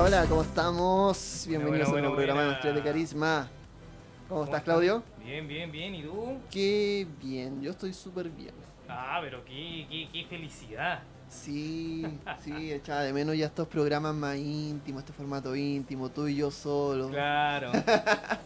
Hola, 0.00 0.02
hola, 0.20 0.26
¿cómo 0.28 0.42
estamos? 0.42 1.44
Bienvenidos 1.48 1.88
a 1.88 1.92
un 1.92 2.14
programa 2.14 2.42
de. 2.44 2.52
Estrella 2.52 2.76
de 2.76 2.82
Carisma. 2.82 3.48
¿Cómo, 4.28 4.44
estás, 4.44 4.60
estás? 4.60 4.62
Claudio? 4.62 5.02
Bien, 5.24 5.48
bien, 5.48 5.72
bien. 5.72 5.92
¿Y 5.92 6.02
tú? 6.04 6.38
Qué 6.52 7.04
bien, 7.20 7.60
yo 7.60 7.72
estoy 7.72 7.92
súper 7.92 8.28
bien. 8.28 8.54
Ah, 8.88 9.18
pero 9.20 9.44
qué, 9.44 9.86
qué, 9.90 10.08
qué 10.12 10.24
felicidad. 10.26 11.00
Sí, 11.28 12.06
sí, 12.44 12.72
echaba 12.72 13.00
de 13.02 13.12
menos 13.12 13.36
ya 13.36 13.46
estos 13.46 13.66
programas 13.66 14.14
más 14.14 14.36
íntimos, 14.36 15.02
este 15.02 15.12
formato 15.12 15.56
íntimo, 15.56 16.08
tú 16.10 16.28
y 16.28 16.36
yo 16.36 16.50
solo. 16.52 17.08
Claro. 17.08 17.72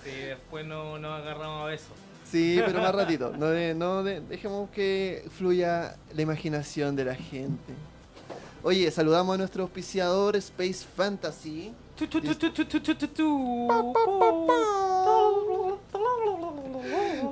Sí, 0.05 0.11
después 0.11 0.65
no 0.67 0.99
nos 0.99 1.21
agarramos 1.21 1.63
a 1.65 1.67
besos. 1.67 1.93
Sí, 2.25 2.61
pero 2.65 2.81
más 2.81 2.95
ratito. 2.95 3.35
No, 3.37 3.47
de- 3.49 3.75
no 3.75 4.03
de- 4.03 4.21
dejemos 4.21 4.71
que 4.71 5.29
fluya 5.37 5.97
la 6.15 6.23
imaginación 6.23 6.97
de 6.97 7.05
la 7.05 7.15
gente. 7.15 7.75
Oye, 8.65 8.89
saludamos 8.93 9.35
a 9.35 9.39
nuestro 9.39 9.65
auspiciador 9.65 10.37
Space 10.37 10.87
Fantasy. 10.97 11.75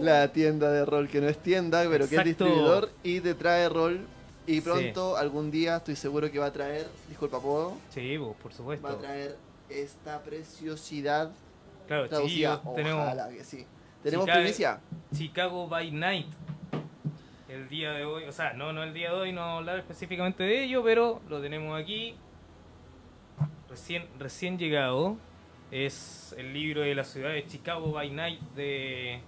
La 0.00 0.32
tienda 0.32 0.72
de 0.72 0.84
rol 0.84 1.08
que 1.08 1.20
no 1.20 1.28
es 1.28 1.38
tienda, 1.38 1.82
pero 1.88 2.04
Exacto. 2.04 2.08
que 2.10 2.16
es 2.16 2.24
distribuidor 2.24 2.90
y 3.04 3.20
te 3.20 3.34
trae 3.34 3.68
rol. 3.68 4.00
Y 4.46 4.60
pronto, 4.60 5.14
sí. 5.14 5.20
algún 5.20 5.52
día, 5.52 5.76
estoy 5.76 5.94
seguro 5.94 6.28
que 6.32 6.40
va 6.40 6.46
a 6.46 6.52
traer, 6.52 6.88
disculpa, 7.08 7.38
¿puedo? 7.38 7.74
Sí, 7.94 8.18
por 8.42 8.52
supuesto. 8.52 8.84
Va 8.84 8.94
a 8.94 8.98
traer 8.98 9.36
esta 9.68 10.20
preciosidad. 10.22 11.30
Claro, 11.86 12.08
traducida. 12.08 12.60
Tenemos, 12.74 13.02
Ojalá 13.04 13.28
que 13.28 13.44
sí. 13.44 13.64
¿Tenemos 14.02 14.26
Chicago, 14.26 14.40
primicia? 14.40 14.80
Chicago 15.14 15.68
by 15.68 15.90
Night 15.92 16.26
el 17.50 17.68
día 17.68 17.92
de 17.92 18.04
hoy, 18.04 18.24
o 18.24 18.32
sea, 18.32 18.52
no, 18.52 18.72
no 18.72 18.82
el 18.84 18.94
día 18.94 19.10
de 19.10 19.16
hoy, 19.16 19.32
no 19.32 19.42
hablar 19.42 19.78
específicamente 19.78 20.44
de 20.44 20.64
ello, 20.64 20.82
pero 20.84 21.20
lo 21.28 21.40
tenemos 21.40 21.80
aquí. 21.80 22.14
Recién, 23.68 24.06
recién 24.18 24.56
llegado. 24.58 25.16
Es 25.72 26.34
el 26.38 26.52
libro 26.52 26.80
de 26.82 26.94
la 26.94 27.04
ciudad 27.04 27.30
de 27.30 27.44
Chicago 27.46 27.92
by 27.92 28.10
Night 28.10 28.40
de 28.56 29.20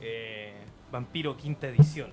eh, 0.00 0.54
Vampiro 0.92 1.36
Quinta 1.36 1.66
Edición. 1.68 2.10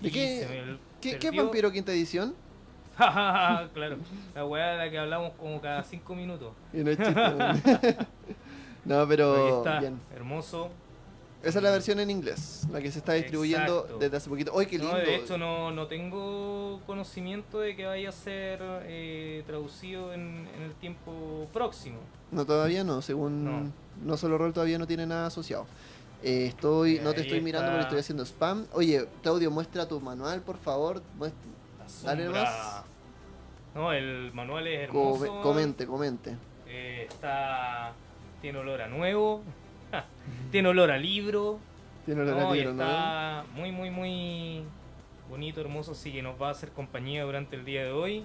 ¿De 0.00 0.10
qué- 0.10 0.76
¿Qué, 1.00 1.18
¿Qué 1.18 1.30
Vampiro 1.30 1.70
Quinta 1.70 1.92
Edición? 1.92 2.34
claro, 2.96 3.96
la 4.34 4.44
weá 4.46 4.72
de 4.72 4.78
la 4.78 4.90
que 4.90 4.98
hablamos 4.98 5.32
como 5.34 5.60
cada 5.60 5.82
cinco 5.82 6.14
minutos. 6.14 6.52
Y 6.72 6.78
no 6.78 6.90
no, 8.84 9.00
Ahí 9.00 9.06
pero 9.08 9.58
está, 9.58 9.80
bien. 9.80 10.00
hermoso. 10.14 10.70
Esa 11.44 11.58
es 11.58 11.62
la 11.62 11.70
versión 11.70 12.00
en 12.00 12.10
inglés, 12.10 12.66
la 12.72 12.80
que 12.80 12.90
se 12.90 12.98
está 12.98 13.12
distribuyendo 13.12 13.80
Exacto. 13.80 13.98
desde 13.98 14.16
hace 14.16 14.30
poquito. 14.30 14.58
¡Ay, 14.58 14.66
qué 14.66 14.78
lindo! 14.78 14.92
No, 14.92 14.98
de 14.98 15.14
hecho 15.16 15.36
no, 15.38 15.70
no 15.70 15.86
tengo 15.86 16.80
conocimiento 16.86 17.60
de 17.60 17.76
que 17.76 17.84
vaya 17.86 18.08
a 18.08 18.12
ser 18.12 18.60
eh, 18.84 19.42
traducido 19.46 20.12
en, 20.14 20.48
en 20.56 20.62
el 20.62 20.72
tiempo 20.74 21.46
próximo. 21.52 21.98
No, 22.30 22.44
todavía 22.46 22.82
no, 22.84 23.02
según 23.02 23.44
No. 23.44 23.72
no, 24.02 24.16
solo 24.16 24.38
rol 24.38 24.52
todavía 24.52 24.78
no 24.78 24.86
tiene 24.86 25.06
nada 25.06 25.26
asociado. 25.26 25.66
Eh, 26.22 26.46
estoy, 26.46 27.00
no 27.00 27.12
te 27.12 27.20
estoy 27.20 27.42
mirando 27.42 27.68
porque 27.70 27.82
estoy 27.82 27.98
haciendo 28.00 28.24
spam. 28.24 28.66
Oye, 28.72 29.06
Claudio, 29.22 29.50
muestra 29.50 29.86
tu 29.86 30.00
manual, 30.00 30.40
por 30.40 30.56
favor. 30.56 31.02
Dale 32.02 32.28
más. 32.30 32.82
No, 33.74 33.92
el 33.92 34.32
manual 34.32 34.66
es 34.66 34.88
come- 34.88 35.26
hermoso. 35.26 35.42
comente, 35.42 35.86
comente. 35.86 36.36
Eh, 36.66 37.06
está 37.08 37.92
tiene 38.40 38.58
olor 38.58 38.80
a 38.82 38.88
nuevo. 38.88 39.42
tiene 40.50 40.68
olor 40.68 40.90
a 40.90 40.98
libro. 40.98 41.58
Tiene 42.04 42.22
olor 42.22 42.38
a 42.38 42.42
No, 42.42 42.54
y 42.54 42.58
libro, 42.58 42.74
¿no? 42.74 42.82
está 42.82 43.44
muy 43.54 43.72
muy 43.72 43.90
muy 43.90 44.62
bonito, 45.30 45.60
hermoso, 45.60 45.92
así 45.92 46.12
que 46.12 46.22
nos 46.22 46.40
va 46.40 46.48
a 46.48 46.50
hacer 46.52 46.70
compañía 46.70 47.24
durante 47.24 47.56
el 47.56 47.64
día 47.64 47.84
de 47.84 47.92
hoy 47.92 48.24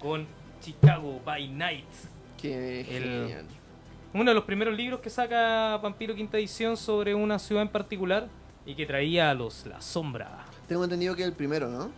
con 0.00 0.26
Chicago 0.60 1.20
by 1.24 1.48
Night. 1.48 1.86
Qué 2.40 2.80
El- 2.80 2.86
genial. 3.28 3.46
Uno 4.14 4.30
de 4.30 4.34
los 4.34 4.44
primeros 4.44 4.76
libros 4.76 5.00
que 5.00 5.10
saca 5.10 5.76
Vampiro 5.78 6.14
Quinta 6.14 6.38
Edición 6.38 6.76
sobre 6.76 7.14
una 7.14 7.38
ciudad 7.38 7.62
en 7.62 7.68
particular 7.68 8.28
y 8.64 8.74
que 8.74 8.86
traía 8.86 9.30
a 9.30 9.34
los 9.34 9.66
La 9.66 9.80
Sombra. 9.80 10.44
Tengo 10.66 10.84
entendido 10.84 11.14
que 11.14 11.22
es 11.22 11.28
el 11.28 11.34
primero, 11.34 11.68
¿no? 11.68 11.90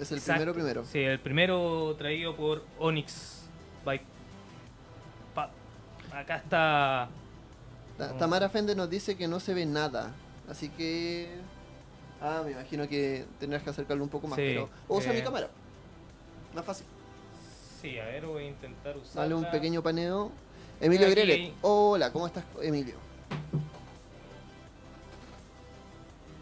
Es 0.00 0.10
el 0.12 0.18
Exacto. 0.18 0.40
primero 0.40 0.54
primero. 0.54 0.84
Sí, 0.84 1.00
el 1.00 1.18
primero 1.20 1.94
traído 1.98 2.34
por 2.36 2.64
Onyx 2.78 3.48
by 3.84 4.00
Pa- 5.34 5.50
Acá 6.12 6.36
está. 6.36 7.08
Ta- 7.98 8.12
No. 8.12 8.14
Tamara 8.14 8.48
Fende 8.48 8.74
nos 8.74 8.88
dice 8.88 9.16
que 9.16 9.28
no 9.28 9.40
se 9.40 9.52
ve 9.54 9.66
nada. 9.66 10.12
Así 10.48 10.68
que. 10.70 11.28
Ah, 12.20 12.42
me 12.44 12.52
imagino 12.52 12.88
que 12.88 13.26
tendrás 13.38 13.62
que 13.62 13.70
acercarlo 13.70 14.02
un 14.02 14.10
poco 14.10 14.26
más. 14.28 14.36
Sí, 14.36 14.42
pero... 14.46 14.68
o 14.88 14.96
usa 14.96 15.12
eh. 15.12 15.16
mi 15.16 15.22
cámara. 15.22 15.48
Más 16.54 16.64
fácil. 16.64 16.86
Sí, 17.82 17.98
a 17.98 18.06
ver, 18.06 18.26
voy 18.26 18.44
a 18.44 18.48
intentar 18.48 18.96
usar. 18.96 19.22
Dale 19.22 19.34
un 19.34 19.50
pequeño 19.50 19.82
paneo. 19.82 20.30
Emilio 20.80 21.06
Aquí, 21.06 21.14
Grele. 21.14 21.34
ahí. 21.34 21.54
Hola, 21.62 22.12
¿cómo 22.12 22.26
estás, 22.26 22.44
Emilio? 22.62 22.94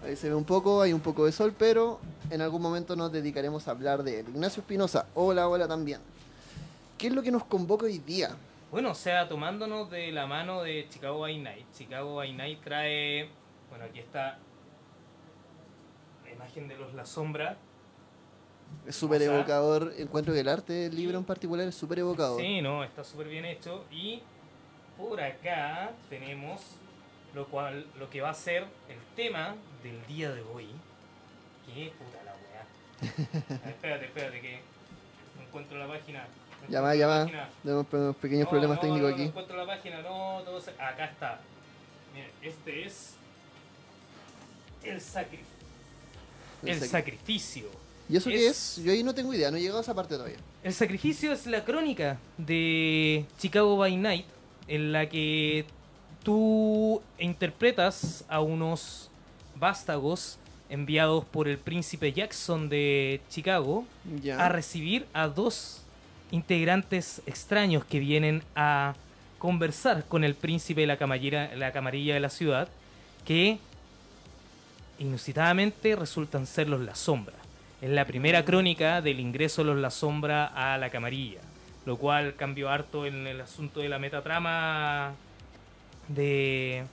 Ahí 0.04 0.14
se 0.16 0.28
ve 0.28 0.34
un 0.34 0.44
poco, 0.44 0.82
hay 0.82 0.92
un 0.92 1.00
poco 1.00 1.26
de 1.26 1.32
sol, 1.32 1.52
pero 1.58 1.98
en 2.30 2.40
algún 2.40 2.62
momento 2.62 2.94
nos 2.96 3.10
dedicaremos 3.10 3.66
a 3.66 3.72
hablar 3.72 4.02
de 4.02 4.20
él. 4.20 4.26
Ignacio 4.28 4.60
Espinosa, 4.60 5.06
hola, 5.14 5.48
hola 5.48 5.66
también. 5.66 6.00
¿Qué 6.96 7.08
es 7.08 7.12
lo 7.12 7.22
que 7.22 7.30
nos 7.32 7.44
convoca 7.44 7.86
hoy 7.86 7.98
día? 7.98 8.30
Bueno, 8.76 8.90
o 8.90 8.94
sea, 8.94 9.26
tomándonos 9.26 9.90
de 9.90 10.12
la 10.12 10.26
mano 10.26 10.62
de 10.62 10.86
Chicago 10.90 11.20
by 11.20 11.38
Night. 11.38 11.64
Chicago 11.72 12.16
by 12.16 12.30
Night 12.34 12.62
trae. 12.62 13.26
Bueno, 13.70 13.86
aquí 13.86 14.00
está 14.00 14.36
la 16.22 16.30
imagen 16.30 16.68
de 16.68 16.76
los 16.76 16.92
La 16.92 17.06
Sombra. 17.06 17.56
Es 18.86 18.94
súper 18.94 19.22
evocador. 19.22 19.94
Encuentro 19.96 20.34
que 20.34 20.40
el 20.40 20.48
arte 20.48 20.74
del 20.74 20.94
libro 20.94 21.16
en 21.16 21.24
particular 21.24 21.66
es 21.66 21.74
súper 21.74 22.00
evocador. 22.00 22.38
Sí, 22.38 22.60
no, 22.60 22.84
está 22.84 23.02
súper 23.02 23.28
bien 23.28 23.46
hecho. 23.46 23.86
Y 23.90 24.20
por 24.98 25.22
acá 25.22 25.92
tenemos 26.10 26.60
lo 27.32 27.46
cual 27.46 27.86
lo 27.98 28.10
que 28.10 28.20
va 28.20 28.28
a 28.28 28.34
ser 28.34 28.64
el 28.90 28.98
tema 29.16 29.54
del 29.82 30.06
día 30.06 30.30
de 30.32 30.42
hoy. 30.42 30.68
Qué 31.64 31.94
puta 31.98 32.22
la 32.24 32.34
weá. 32.34 33.70
Espérate, 33.70 34.04
espérate, 34.04 34.38
que 34.42 34.60
no 35.34 35.44
encuentro 35.44 35.78
la 35.78 35.88
página. 35.88 36.26
Va. 36.74 37.24
página. 37.24 37.48
Tenemos 37.62 37.86
pe- 37.86 38.12
pequeños 38.20 38.44
No, 38.44 38.50
problemas 38.50 38.76
no, 38.76 38.80
técnicos 38.80 39.02
no, 39.02 39.08
No 39.08 39.14
aquí. 39.14 39.24
encuentro 39.24 39.56
la 39.56 39.66
página, 39.66 40.02
no, 40.02 40.40
todo 40.44 40.60
se- 40.60 40.70
Acá 40.72 41.04
está. 41.06 41.40
Miren, 42.14 42.30
este 42.42 42.86
es. 42.86 43.12
El, 44.82 45.00
sacri- 45.00 45.40
El 46.62 46.68
el 46.70 46.80
sacri- 46.80 46.86
sacrificio. 46.88 47.66
¿Y 48.08 48.16
eso 48.16 48.30
qué 48.30 48.46
es- 48.48 48.78
es? 48.78 48.84
Yo 48.84 48.92
ahí 48.92 49.02
no 49.02 49.14
tengo 49.14 49.34
idea, 49.34 49.50
no 49.50 49.56
he 49.56 49.60
llegado 49.60 49.78
a 49.78 49.82
esa 49.82 49.94
parte 49.94 50.14
todavía. 50.14 50.36
El 50.62 50.72
sacrificio 50.72 51.32
es 51.32 51.46
la 51.46 51.64
crónica 51.64 52.18
de 52.38 53.24
Chicago 53.38 53.76
by 53.76 53.96
Night, 53.96 54.26
en 54.68 54.92
la 54.92 55.08
que 55.08 55.66
tú 56.22 57.02
interpretas 57.18 58.24
a 58.28 58.40
unos 58.40 59.10
vástagos 59.56 60.38
enviados 60.68 61.24
por 61.24 61.48
el 61.48 61.58
príncipe 61.58 62.12
Jackson 62.12 62.68
de 62.68 63.20
Chicago 63.30 63.84
a 64.38 64.48
recibir 64.48 65.06
a 65.12 65.28
dos 65.28 65.82
integrantes 66.30 67.22
extraños 67.26 67.84
que 67.84 67.98
vienen 67.98 68.42
a 68.54 68.94
conversar 69.38 70.04
con 70.04 70.24
el 70.24 70.34
príncipe 70.34 70.80
de 70.82 70.86
la 70.86 70.96
la 71.56 71.72
camarilla 71.72 72.14
de 72.14 72.20
la 72.20 72.30
ciudad, 72.30 72.68
que 73.24 73.58
inusitadamente 74.98 75.96
resultan 75.96 76.46
ser 76.46 76.68
los 76.68 76.80
La 76.80 76.94
Sombra. 76.94 77.34
Es 77.80 77.90
la 77.90 78.06
primera 78.06 78.44
crónica 78.44 79.02
del 79.02 79.20
ingreso 79.20 79.62
de 79.62 79.66
los 79.66 79.78
La 79.78 79.90
Sombra 79.90 80.46
a 80.46 80.78
la 80.78 80.90
camarilla, 80.90 81.40
lo 81.84 81.96
cual 81.96 82.34
cambió 82.36 82.70
harto 82.70 83.06
en 83.06 83.26
el 83.26 83.40
asunto 83.40 83.80
de 83.80 83.88
la 83.88 83.98
metatrama 83.98 85.14
de, 86.08 86.84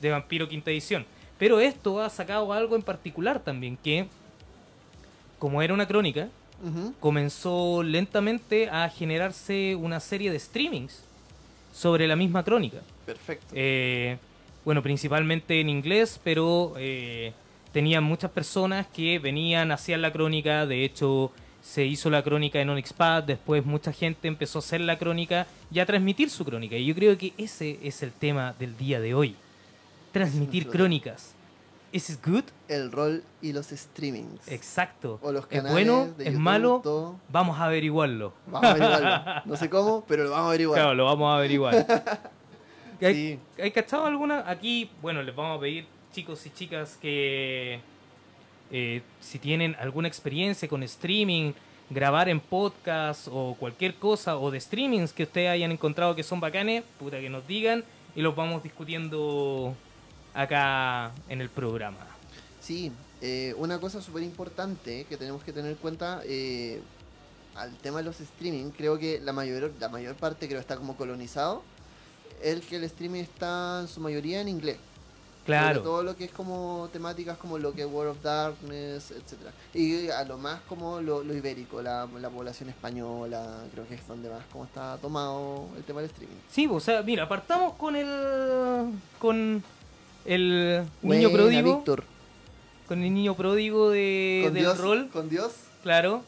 de 0.00 0.10
Vampiro 0.10 0.48
Quinta 0.48 0.70
Edición. 0.70 1.04
Pero 1.38 1.60
esto 1.60 2.00
ha 2.00 2.10
sacado 2.10 2.52
algo 2.52 2.76
en 2.76 2.82
particular 2.82 3.40
también, 3.40 3.76
que 3.76 4.06
como 5.38 5.62
era 5.62 5.74
una 5.74 5.86
crónica, 5.86 6.28
Comenzó 7.00 7.82
lentamente 7.82 8.68
a 8.68 8.88
generarse 8.88 9.74
una 9.74 10.00
serie 10.00 10.30
de 10.30 10.38
streamings 10.38 11.04
sobre 11.72 12.06
la 12.06 12.16
misma 12.16 12.44
crónica. 12.44 12.78
Perfecto. 13.06 13.46
Eh, 13.54 14.18
bueno, 14.64 14.82
principalmente 14.82 15.60
en 15.60 15.68
inglés, 15.68 16.20
pero 16.22 16.74
eh, 16.76 17.32
tenían 17.72 18.04
muchas 18.04 18.30
personas 18.30 18.86
que 18.88 19.18
venían, 19.18 19.72
hacían 19.72 20.02
la 20.02 20.12
crónica, 20.12 20.66
de 20.66 20.84
hecho 20.84 21.32
se 21.62 21.84
hizo 21.84 22.10
la 22.10 22.22
crónica 22.22 22.60
en 22.60 22.70
Onyxpad, 22.70 23.22
después 23.24 23.64
mucha 23.64 23.92
gente 23.92 24.28
empezó 24.28 24.58
a 24.58 24.60
hacer 24.60 24.80
la 24.80 24.98
crónica 24.98 25.46
y 25.70 25.78
a 25.78 25.86
transmitir 25.86 26.30
su 26.30 26.44
crónica. 26.44 26.76
Y 26.76 26.86
yo 26.86 26.94
creo 26.94 27.16
que 27.16 27.32
ese 27.36 27.78
es 27.82 28.02
el 28.02 28.12
tema 28.12 28.54
del 28.58 28.76
día 28.76 29.00
de 29.00 29.14
hoy. 29.14 29.36
Transmitir 30.12 30.68
crónicas. 30.68 31.34
¿Is 31.92 32.08
it 32.10 32.24
good? 32.24 32.44
El 32.68 32.92
rol 32.92 33.24
y 33.42 33.52
los 33.52 33.66
streamings. 33.66 34.46
Exacto. 34.46 35.18
O 35.22 35.32
los 35.32 35.42
¿Es 35.44 35.48
canales 35.48 35.72
bueno? 35.72 36.06
de 36.16 36.28
¿Es 36.28 36.38
malo? 36.38 36.80
todo. 36.84 37.16
Vamos 37.28 37.58
a 37.58 37.64
averiguarlo. 37.64 38.32
Vamos 38.46 38.64
a 38.64 38.70
averiguarlo. 38.70 39.42
No 39.44 39.56
sé 39.56 39.68
cómo, 39.68 40.04
pero 40.06 40.24
lo 40.24 40.30
vamos 40.30 40.44
a 40.46 40.48
averiguar. 40.50 40.78
Claro, 40.78 40.94
lo 40.94 41.04
vamos 41.06 41.28
a 41.32 41.36
averiguar. 41.36 41.74
¿Hay, 43.02 43.14
Sí. 43.14 43.38
¿Hay 43.60 43.70
cachado 43.72 44.06
alguna? 44.06 44.44
Aquí, 44.48 44.90
bueno, 45.02 45.22
les 45.22 45.34
vamos 45.34 45.56
a 45.58 45.60
pedir, 45.60 45.86
chicos 46.12 46.44
y 46.46 46.50
chicas, 46.50 46.96
que 47.00 47.80
eh, 48.70 49.02
si 49.20 49.38
tienen 49.40 49.74
alguna 49.80 50.06
experiencia 50.06 50.68
con 50.68 50.82
streaming, 50.84 51.52
grabar 51.88 52.28
en 52.28 52.38
podcast 52.38 53.26
o 53.32 53.56
cualquier 53.58 53.94
cosa 53.96 54.36
o 54.36 54.50
de 54.52 54.60
streamings 54.60 55.12
que 55.12 55.24
ustedes 55.24 55.50
hayan 55.50 55.72
encontrado 55.72 56.14
que 56.14 56.22
son 56.22 56.38
bacanes, 56.38 56.84
puta 57.00 57.18
que 57.18 57.30
nos 57.30 57.44
digan 57.48 57.82
y 58.14 58.20
los 58.22 58.36
vamos 58.36 58.62
discutiendo 58.62 59.74
acá 60.34 61.12
en 61.28 61.40
el 61.40 61.48
programa. 61.48 62.06
Sí, 62.60 62.92
eh, 63.20 63.54
una 63.58 63.78
cosa 63.78 64.00
súper 64.00 64.22
importante 64.22 65.04
que 65.04 65.16
tenemos 65.16 65.42
que 65.42 65.52
tener 65.52 65.72
en 65.72 65.76
cuenta 65.76 66.22
eh, 66.24 66.80
al 67.54 67.76
tema 67.78 67.98
de 67.98 68.04
los 68.04 68.20
streaming, 68.20 68.70
creo 68.70 68.98
que 68.98 69.20
la 69.20 69.32
mayor, 69.32 69.72
la 69.78 69.88
mayor 69.88 70.14
parte 70.14 70.48
creo 70.48 70.60
está 70.60 70.76
como 70.76 70.96
colonizado, 70.96 71.62
el 72.42 72.62
que 72.62 72.76
el 72.76 72.84
streaming 72.84 73.20
está 73.20 73.80
en 73.82 73.88
su 73.88 74.00
mayoría 74.00 74.40
en 74.40 74.48
inglés. 74.48 74.78
Claro. 75.44 75.82
Todo 75.82 76.02
lo 76.02 76.16
que 76.16 76.24
es 76.24 76.30
como 76.30 76.88
temáticas 76.92 77.36
como 77.38 77.58
lo 77.58 77.72
que 77.72 77.82
es 77.82 77.88
World 77.88 78.12
of 78.12 78.22
Darkness, 78.22 79.10
etcétera 79.10 79.52
Y 79.72 80.08
a 80.10 80.22
lo 80.24 80.36
más 80.36 80.60
como 80.68 81.00
lo, 81.00 81.24
lo 81.24 81.34
ibérico, 81.34 81.82
la, 81.82 82.06
la 82.20 82.30
población 82.30 82.68
española, 82.68 83.64
creo 83.72 83.88
que 83.88 83.94
es 83.94 84.06
donde 84.06 84.28
más 84.28 84.44
como 84.52 84.64
está 84.64 84.96
tomado 84.98 85.66
el 85.76 85.82
tema 85.82 86.02
del 86.02 86.10
streaming. 86.10 86.36
Sí, 86.50 86.68
o 86.70 86.78
sea, 86.78 87.02
mira, 87.02 87.28
partamos 87.28 87.74
con 87.74 87.96
el 87.96 88.92
con 89.18 89.64
el 90.34 90.84
niño 91.02 91.28
Buena, 91.28 91.28
pródigo, 91.30 91.76
Víctor. 91.76 92.04
con 92.86 93.02
el 93.02 93.12
niño 93.12 93.34
pródigo 93.34 93.90
de, 93.90 94.42
Con 94.44 94.54
del 94.54 94.62
Dios, 94.62 94.78
rol, 94.78 95.08
Con 95.12 95.28
Dios. 95.28 95.52
claro. 95.82 96.22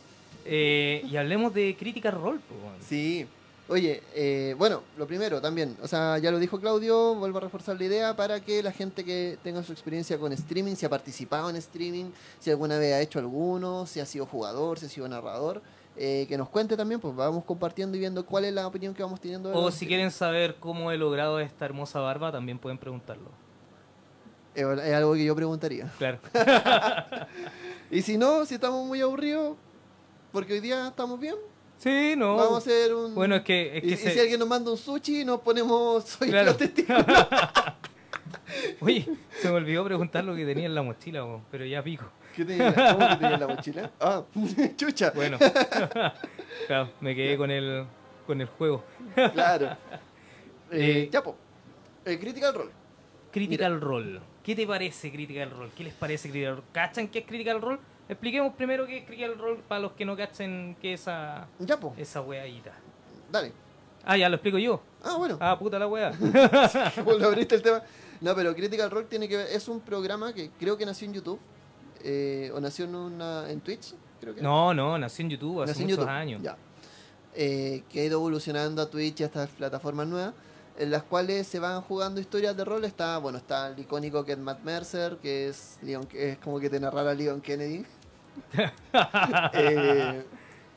Eh, 0.44 1.06
y 1.08 1.16
hablemos 1.16 1.54
de 1.54 1.76
po, 1.78 2.00
weón. 2.02 2.75
Sí. 2.84 3.26
Oye, 3.69 4.02
eh, 4.14 4.56
bueno, 4.58 4.82
lo 4.99 5.06
primero 5.06 5.40
también, 5.40 5.76
o 5.81 5.87
sea, 5.87 6.19
ya 6.19 6.32
lo 6.32 6.40
dijo 6.40 6.60
Claudio, 6.60 7.14
vuelvo 7.14 7.38
a 7.38 7.43
reforzar 7.43 7.78
la 7.78 7.84
idea 7.84 8.16
para 8.16 8.40
que 8.40 8.60
la 8.60 8.72
gente 8.72 9.04
que 9.04 9.38
tenga 9.44 9.62
su 9.62 9.72
experiencia 9.72 10.19
con 10.19 10.32
streaming, 10.32 10.75
si 10.75 10.84
ha 10.84 10.90
participado 10.90 11.49
en 11.49 11.56
streaming, 11.56 12.06
si 12.40 12.50
alguna 12.50 12.76
vez 12.78 12.93
ha 12.93 13.00
hecho 13.00 13.20
alguno, 13.20 13.87
si 13.87 14.00
ha 14.00 14.04
sido 14.04 14.26
jugador, 14.26 14.81
si 14.81 14.87
ha 14.87 14.88
sido 14.88 15.08
narrador, 15.08 15.62
eh, 15.96 16.26
que 16.28 16.37
nos 16.37 16.49
cuente 16.49 16.76
también, 16.76 17.00
pues 17.00 17.14
vamos 17.14 17.44
compartiendo 17.44 17.96
y 17.96 18.00
viendo 18.00 18.26
cuál 18.26 18.46
es 18.46 18.52
la 18.52 18.66
opinión 18.66 18.94
que 18.94 19.02
vamos 19.04 19.20
teniendo. 19.20 19.54
O 19.54 19.70
si 19.70 19.87
quieren 19.87 20.10
saber 20.10 20.56
cómo 20.58 20.90
he 20.90 20.99
logrado 20.99 21.38
esta 21.38 21.64
hermosa 21.64 22.00
barba, 22.00 22.32
también 22.32 22.58
pueden 22.58 22.78
preguntarlo. 22.78 23.31
Es, 24.54 24.64
es 24.66 24.94
algo 24.94 25.14
que 25.14 25.25
yo 25.25 25.34
preguntaría. 25.37 25.90
Claro. 25.99 26.19
Y 27.90 28.00
si 28.00 28.16
no, 28.16 28.46
si 28.46 28.54
estamos 28.54 28.87
muy 28.87 29.02
aburridos, 29.02 29.54
porque 30.32 30.54
hoy 30.54 30.60
día 30.60 30.88
estamos 30.88 31.20
bien, 31.20 31.34
Sí, 31.76 32.14
no. 32.16 32.37
vamos 32.37 32.54
a 32.54 32.58
hacer 32.58 32.94
un... 32.94 33.14
Bueno, 33.14 33.34
es 33.37 33.43
que, 33.43 33.76
es 33.76 33.84
y, 33.84 33.88
que 33.88 33.94
y 33.94 33.96
se- 33.99 34.10
si 34.12 34.19
alguien 34.20 34.38
nos 34.40 34.49
manda 34.49 34.70
un 34.70 34.78
sushi, 34.78 35.26
nos 35.26 35.40
ponemos... 35.40 36.02
Soy 36.08 36.31
Claro. 36.31 36.46
los 36.46 36.56
testículos. 36.56 37.04
Oye, 38.81 39.06
se 39.40 39.49
me 39.49 39.54
olvidó 39.56 39.84
preguntar 39.84 40.25
lo 40.25 40.34
que 40.34 40.44
tenía 40.46 40.66
en 40.66 40.75
la 40.75 40.82
mochila, 40.82 41.26
pero 41.50 41.66
ya 41.66 41.82
pico. 41.82 42.04
¿Qué 42.34 42.44
tenía? 42.46 42.75
¿Cómo 42.75 43.08
que 43.08 43.16
tenía 43.16 43.34
en 43.34 43.40
la 43.40 43.46
mochila? 43.49 43.90
Ah, 44.00 44.22
chucha. 44.76 45.10
Bueno, 45.14 45.37
claro, 46.66 46.90
me 47.00 47.14
quedé 47.14 47.37
con 47.37 47.50
el, 47.50 47.84
con 48.26 48.40
el 48.40 48.46
juego. 48.46 48.82
Claro. 49.34 49.66
Eh, 50.70 51.02
Eh, 51.04 51.08
ya, 51.12 51.22
po. 51.22 51.37
Eh, 52.06 52.19
Critical 52.19 52.54
Role. 52.54 52.70
Critical 53.32 53.81
Role. 53.81 54.20
¿Qué 54.42 54.56
te 54.56 54.66
parece 54.66 55.10
Critical 55.12 55.50
Role? 55.50 55.70
¿Qué 55.76 55.84
les 55.84 55.94
parece 55.94 56.28
Critical 56.30 56.56
Role? 56.56 56.66
¿Cachan 56.72 57.08
qué 57.08 57.20
es 57.20 57.26
Critical 57.26 57.60
Role? 57.60 57.78
Expliquemos 58.08 58.54
primero 58.54 58.86
qué 58.86 58.98
es 58.98 59.04
Critical 59.04 59.38
Role 59.38 59.60
para 59.68 59.80
los 59.80 59.92
que 59.92 60.04
no 60.04 60.16
cachen 60.16 60.76
qué 60.80 60.94
es 60.94 61.02
esa, 61.02 61.46
Ya, 61.60 61.78
po. 61.78 61.94
esa 61.96 62.20
weadita. 62.20 62.72
Dale. 63.30 63.52
Ah, 64.04 64.16
ya 64.16 64.28
lo 64.28 64.34
explico 64.36 64.58
yo. 64.58 64.82
Ah, 65.04 65.14
bueno. 65.16 65.38
Ah, 65.40 65.56
puta 65.58 65.78
la 65.78 65.86
wea. 65.86 66.10
Como 67.04 67.12
lo 67.12 67.26
abriste 67.28 67.54
el 67.54 67.62
tema. 67.62 67.82
No, 68.20 68.34
pero 68.34 68.54
Critical 68.54 68.90
Role 68.90 69.06
tiene 69.06 69.28
que 69.28 69.36
ver... 69.36 69.46
Es 69.46 69.68
un 69.68 69.80
programa 69.80 70.32
que 70.32 70.50
creo 70.58 70.76
que 70.76 70.84
nació 70.84 71.06
en 71.06 71.14
YouTube. 71.14 71.38
eh, 72.02 72.50
o 72.52 72.60
nació 72.60 72.84
en, 72.86 72.94
una, 72.96 73.48
en 73.48 73.60
Twitch, 73.60 73.94
creo 74.20 74.34
que. 74.34 74.42
No, 74.42 74.74
no, 74.74 74.98
nació 74.98 75.22
en 75.24 75.30
YouTube 75.30 75.62
hace 75.62 75.70
Nació 75.70 75.82
en 75.82 75.86
muchos 75.90 75.98
YouTube, 76.00 76.10
años. 76.10 76.42
Ya. 76.42 76.56
Eh, 77.34 77.84
que 77.88 78.00
ha 78.00 78.04
ido 78.04 78.18
evolucionando 78.18 78.82
a 78.82 78.90
Twitch 78.90 79.20
y 79.20 79.22
a 79.22 79.26
estas 79.26 79.48
plataformas 79.50 80.06
nuevas, 80.08 80.34
en 80.78 80.90
las 80.90 81.02
cuales 81.02 81.46
se 81.46 81.58
van 81.58 81.80
jugando 81.82 82.20
historias 82.20 82.56
de 82.56 82.64
rol. 82.64 82.84
Está, 82.84 83.19
bueno, 83.19 83.38
está 83.38 83.69
el 83.69 83.78
icónico 83.78 84.24
es 84.26 84.38
Matt 84.38 84.60
Mercer, 84.62 85.16
que 85.22 85.48
es, 85.48 85.78
Leon- 85.82 86.06
que 86.06 86.30
es 86.32 86.38
como 86.38 86.58
que 86.60 86.69
te 86.70 86.80
narrara 86.80 87.14
Leon 87.14 87.40
Kennedy. 87.40 87.84
Eh, 89.52 90.24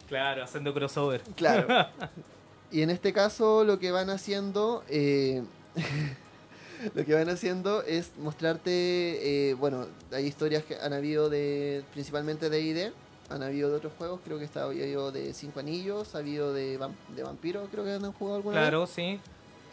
Claro, 0.07 0.43
haciendo 0.43 0.73
crossover. 0.73 1.21
claro. 1.35 1.67
Y 2.71 2.81
en 2.81 2.89
este 2.89 3.13
caso 3.13 3.63
lo 3.63 3.79
que 3.79 3.91
van 3.91 4.09
haciendo, 4.09 4.83
eh, 4.89 5.43
lo 6.95 7.05
que 7.05 7.13
van 7.13 7.29
haciendo 7.29 7.83
es 7.83 8.11
mostrarte, 8.17 9.49
eh, 9.49 9.53
bueno, 9.53 9.85
hay 10.11 10.25
historias 10.25 10.63
que 10.65 10.75
han 10.75 10.91
habido 10.91 11.29
de, 11.29 11.83
principalmente 11.93 12.49
de 12.49 12.59
ID, 12.61 12.91
han 13.29 13.43
habido 13.43 13.69
de 13.69 13.77
otros 13.77 13.93
juegos, 13.97 14.19
creo 14.25 14.39
que 14.39 14.45
está, 14.45 14.61
ha 14.61 14.65
habido 14.65 15.11
de 15.11 15.33
Cinco 15.33 15.59
Anillos, 15.61 16.15
ha 16.15 16.17
habido 16.17 16.53
de, 16.53 16.77
de 17.15 17.23
Vampiro, 17.23 17.67
creo 17.71 17.83
que 17.85 17.91
han 17.93 18.11
jugado 18.11 18.37
alguna 18.37 18.55
vez. 18.59 18.63
Claro, 18.69 18.87
sí. 18.87 19.19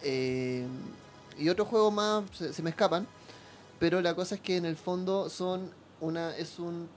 Eh, 0.02 0.66
y 1.38 1.48
otros 1.48 1.68
juegos 1.68 1.92
más 1.92 2.24
se, 2.32 2.52
se 2.52 2.62
me 2.62 2.70
escapan. 2.70 3.06
Pero 3.78 4.00
la 4.00 4.14
cosa 4.14 4.36
es 4.36 4.40
que 4.40 4.56
en 4.56 4.64
el 4.64 4.76
fondo 4.76 5.28
son 5.28 5.70
una. 6.00 6.36
es 6.36 6.58
un. 6.58 6.88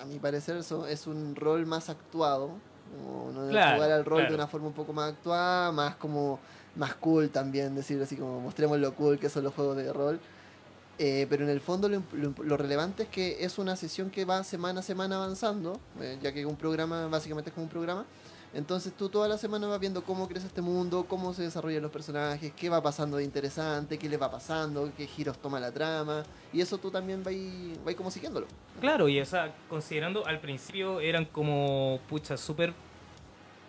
A 0.00 0.04
mi 0.04 0.18
parecer 0.18 0.62
son- 0.64 0.88
es 0.88 1.06
un 1.06 1.34
rol 1.36 1.66
más 1.66 1.88
actuado. 1.88 2.50
Como 2.96 3.32
no 3.32 3.48
Claro, 3.48 3.76
jugar 3.76 3.90
al 3.92 4.04
rol 4.04 4.18
claro. 4.20 4.30
de 4.30 4.34
una 4.36 4.46
forma 4.46 4.66
un 4.68 4.72
poco 4.74 4.92
más 4.92 5.12
actuada, 5.12 5.72
más 5.72 5.96
como. 5.96 6.38
más 6.76 6.94
cool 6.96 7.30
también, 7.30 7.74
decirlo 7.76 8.02
así 8.02 8.16
como 8.16 8.40
mostremos 8.40 8.78
lo 8.80 8.92
cool 8.96 9.18
que 9.18 9.28
son 9.30 9.44
los 9.44 9.54
juegos 9.54 9.76
de 9.76 9.92
rol. 9.92 10.18
Eh, 10.98 11.26
pero 11.30 11.44
en 11.44 11.50
el 11.50 11.60
fondo 11.60 11.88
lo, 11.88 12.02
lo 12.42 12.56
relevante 12.56 13.04
es 13.04 13.08
que 13.08 13.44
es 13.44 13.58
una 13.58 13.74
sesión 13.76 14.10
que 14.10 14.24
va 14.24 14.42
semana 14.44 14.80
a 14.80 14.82
semana 14.82 15.16
avanzando, 15.16 15.80
eh, 16.00 16.18
ya 16.22 16.32
que 16.32 16.44
un 16.46 16.56
programa 16.56 17.06
básicamente 17.08 17.50
es 17.50 17.54
como 17.54 17.64
un 17.64 17.70
programa. 17.70 18.04
Entonces 18.54 18.92
tú 18.96 19.08
toda 19.08 19.26
la 19.28 19.36
semana 19.36 19.66
vas 19.66 19.80
viendo 19.80 20.04
cómo 20.04 20.28
crece 20.28 20.46
este 20.46 20.62
mundo, 20.62 21.06
cómo 21.08 21.34
se 21.34 21.42
desarrollan 21.42 21.82
los 21.82 21.90
personajes, 21.90 22.52
qué 22.56 22.68
va 22.68 22.82
pasando 22.82 23.16
de 23.16 23.24
interesante, 23.24 23.98
qué 23.98 24.08
les 24.08 24.20
va 24.20 24.30
pasando, 24.30 24.92
qué 24.96 25.06
giros 25.06 25.38
toma 25.38 25.58
la 25.58 25.72
trama. 25.72 26.22
Y 26.52 26.60
eso 26.60 26.78
tú 26.78 26.90
también 26.90 27.22
vas 27.24 27.34
vas 27.84 27.94
como 27.96 28.10
siguiéndolo. 28.10 28.46
Claro, 28.80 29.08
y 29.08 29.18
esa, 29.18 29.52
considerando 29.68 30.24
al 30.26 30.40
principio 30.40 31.00
eran 31.00 31.24
como, 31.24 31.98
pucha, 32.08 32.36
súper 32.36 32.72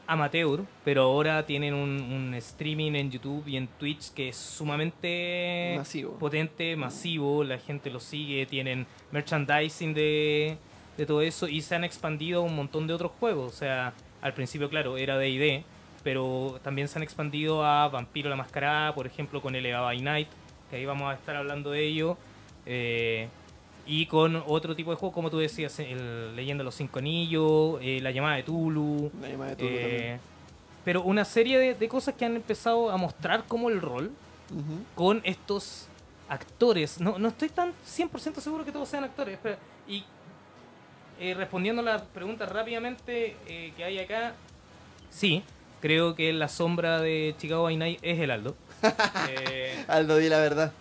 amateur, 0.08 0.64
pero 0.84 1.02
ahora 1.02 1.44
tienen 1.48 1.74
un, 1.74 2.00
un 2.00 2.34
streaming 2.36 2.94
en 2.94 3.10
YouTube 3.10 3.48
y 3.48 3.58
en 3.58 3.68
Twitch 3.68 4.12
que 4.14 4.30
es 4.30 4.36
sumamente 4.38 5.74
Masivo. 5.78 6.14
potente, 6.20 6.76
masivo, 6.76 7.44
la 7.44 7.58
gente 7.58 7.90
lo 7.90 8.00
sigue, 8.00 8.46
tienen 8.46 8.86
merchandising 9.12 9.96
de, 9.96 10.60
de 10.96 11.06
todo 11.08 11.22
eso 11.22 11.48
y 11.48 11.62
se 11.62 11.74
han 11.74 11.84
expandido 11.84 12.42
a 12.42 12.44
un 12.44 12.56
montón 12.56 12.86
de 12.86 12.94
otros 12.94 13.14
juegos. 13.20 13.52
O 13.52 13.56
sea, 13.56 13.96
al 14.26 14.34
principio, 14.34 14.70
claro, 14.70 14.98
era 14.98 15.18
de 15.18 15.30
ID, 15.30 15.64
pero 16.04 16.60
también 16.64 16.88
se 16.88 16.98
han 17.00 17.04
expandido 17.04 17.64
a 17.64 17.88
Vampiro 17.90 18.30
la 18.30 18.36
Mascarada, 18.36 18.94
por 18.96 19.06
ejemplo, 19.08 19.42
con 19.42 19.56
el 19.56 19.66
Eva 19.66 19.82
by 19.82 20.02
Night, 20.02 20.28
que 20.70 20.78
ahí 20.78 20.86
vamos 20.86 21.12
a 21.12 21.14
estar 21.16 21.36
hablando 21.36 21.70
de 21.72 21.84
ello. 21.86 22.18
eh, 22.66 23.28
y 23.88 24.08
con 24.08 24.42
otro 24.48 24.76
tipo 24.76 24.90
de 24.90 24.98
juegos, 24.98 25.14
como 25.14 25.30
tú 25.30 25.38
decías, 25.38 25.78
el 25.80 26.36
Leyenda 26.36 26.62
de 26.64 26.66
los 26.66 26.74
Cinco 26.74 26.98
Anillos, 26.98 27.78
eh, 27.84 28.00
La 28.02 28.10
Llamada 28.10 28.36
de 28.38 28.42
Tulu. 28.44 29.12
La 29.22 29.30
llamada 29.30 29.50
de 29.52 29.56
Tulu 29.58 29.70
eh, 29.72 30.20
pero 30.84 31.04
una 31.04 31.24
serie 31.24 31.60
de, 31.60 31.76
de 31.76 31.88
cosas 31.88 32.16
que 32.16 32.26
han 32.26 32.36
empezado 32.36 32.90
a 32.90 32.98
mostrar 32.98 33.44
como 33.48 33.70
el 33.70 33.80
rol 33.82 34.12
con 34.96 35.22
estos 35.24 35.88
actores. 36.30 37.00
No, 37.00 37.20
no 37.20 37.28
estoy 37.28 37.50
tan 37.50 37.74
100% 37.88 38.40
seguro 38.40 38.66
que 38.66 38.72
todos 38.72 38.90
sean 38.90 39.04
actores. 39.04 39.38
pero- 39.42 39.58
y 39.88 40.04
eh, 41.20 41.34
respondiendo 41.34 41.82
a 41.82 41.86
las 41.86 42.02
preguntas 42.04 42.50
rápidamente 42.50 43.36
eh, 43.48 43.74
que 43.78 43.84
hay 43.84 44.00
acá, 44.00 44.34
sí, 45.10 45.44
creo 45.82 46.16
que 46.16 46.34
la 46.34 46.48
sombra 46.48 47.00
de 47.00 47.36
Chicago 47.38 47.64
by 47.64 47.78
Night 47.78 48.00
es 48.02 48.20
el 48.20 48.32
Aldo. 48.32 48.56
Eh, 49.30 49.84
Aldo, 49.88 50.18
di 50.18 50.30
la 50.30 50.38
verdad. 50.40 50.72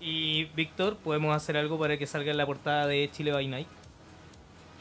y 0.00 0.44
Víctor, 0.56 0.96
podemos 0.96 1.36
hacer 1.36 1.56
algo 1.56 1.78
para 1.78 1.98
que 1.98 2.06
salga 2.06 2.30
en 2.30 2.36
la 2.38 2.46
portada 2.46 2.86
de 2.86 3.10
Chile 3.12 3.32
by 3.32 3.46
Night. 3.46 3.66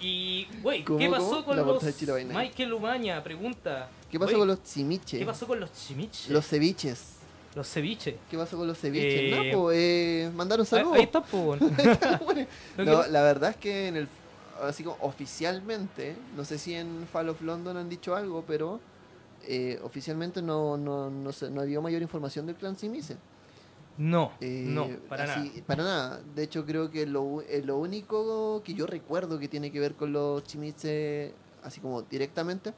Y, 0.02 0.48
güey, 0.62 0.84
¿Cómo, 0.86 1.00
¿qué 1.00 1.10
pasó 1.10 1.30
cómo? 1.30 1.46
con 1.46 1.58
La 1.58 1.64
los... 1.64 1.72
portada 1.74 1.92
de 1.92 1.98
Chile 1.98 2.12
by 2.14 2.26
Night. 2.26 2.38
Michael 2.40 2.74
Umaña 2.74 3.22
pregunta. 3.24 3.90
¿Qué 4.10 4.18
pasó 4.18 4.38
con 4.38 4.48
los 4.48 4.64
chimiches? 4.64 5.20
¿Qué 5.20 5.26
pasó 5.26 5.46
con 5.46 5.60
los 5.60 5.74
chimiches? 5.74 6.30
Los 6.30 6.48
ceviches. 6.48 7.16
Los 7.56 7.68
ceviches. 7.68 8.16
¿Qué 8.30 8.38
pasó 8.38 8.58
con 8.58 8.68
los 8.68 8.78
ceviches? 8.78 9.14
Eh, 9.14 9.52
no, 9.52 9.60
pues, 9.62 9.78
eh, 9.78 10.32
mandaron 10.36 10.64
Ahí, 10.66 10.70
saludos. 10.70 10.94
ahí 10.98 11.04
está, 11.04 11.22
po, 11.22 11.38
bueno. 11.40 11.70
Lo 12.78 12.86
No, 12.86 13.08
la 13.08 13.24
verdad 13.24 13.50
es 13.50 13.56
que 13.58 13.88
en 13.88 13.98
el 13.98 14.08
así 14.64 14.84
como 14.84 14.98
oficialmente, 15.02 16.16
no 16.36 16.46
sé 16.46 16.58
si 16.58 16.74
en 16.76 17.08
Fall 17.12 17.30
of 17.30 17.42
London 17.42 17.78
han 17.78 17.90
dicho 17.90 18.16
algo, 18.16 18.44
pero 18.48 18.80
eh, 19.48 19.80
oficialmente 19.84 20.42
no, 20.42 20.78
no, 20.78 21.10
no, 21.10 21.32
sé, 21.32 21.50
no 21.50 21.62
había 21.62 21.82
mayor 21.82 22.02
información 22.02 22.46
del 22.46 22.56
clan 22.56 22.78
Simice. 22.78 23.18
No, 23.98 24.32
Eh, 24.40 24.64
no, 24.66 24.88
para 25.10 25.26
nada. 25.26 25.46
Para 25.68 25.84
nada. 25.84 26.22
De 26.34 26.44
hecho, 26.44 26.66
creo 26.66 26.90
que 26.90 27.06
lo, 27.06 27.42
eh, 27.42 27.62
lo 27.66 27.78
único 27.78 28.62
que 28.64 28.74
yo 28.74 28.88
recuerdo 28.88 29.40
que 29.40 29.50
tiene 29.50 29.72
que 29.72 29.80
ver 29.82 29.96
con 29.96 30.14
los 30.14 30.44
Chimiche, 30.44 31.34
así 31.64 31.82
como 31.82 32.04
directamente, 32.04 32.74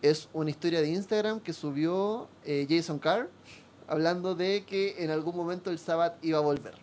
es 0.00 0.30
una 0.32 0.48
historia 0.48 0.80
de 0.80 0.88
Instagram 0.88 1.40
que 1.40 1.52
subió 1.52 2.28
Jason 2.68 2.98
Carr 2.98 3.28
hablando 3.88 4.34
de 4.34 4.64
que 4.64 5.02
en 5.04 5.10
algún 5.10 5.36
momento 5.36 5.70
el 5.70 5.78
Sabbath 5.78 6.22
iba 6.24 6.38
a 6.38 6.42
volver. 6.42 6.74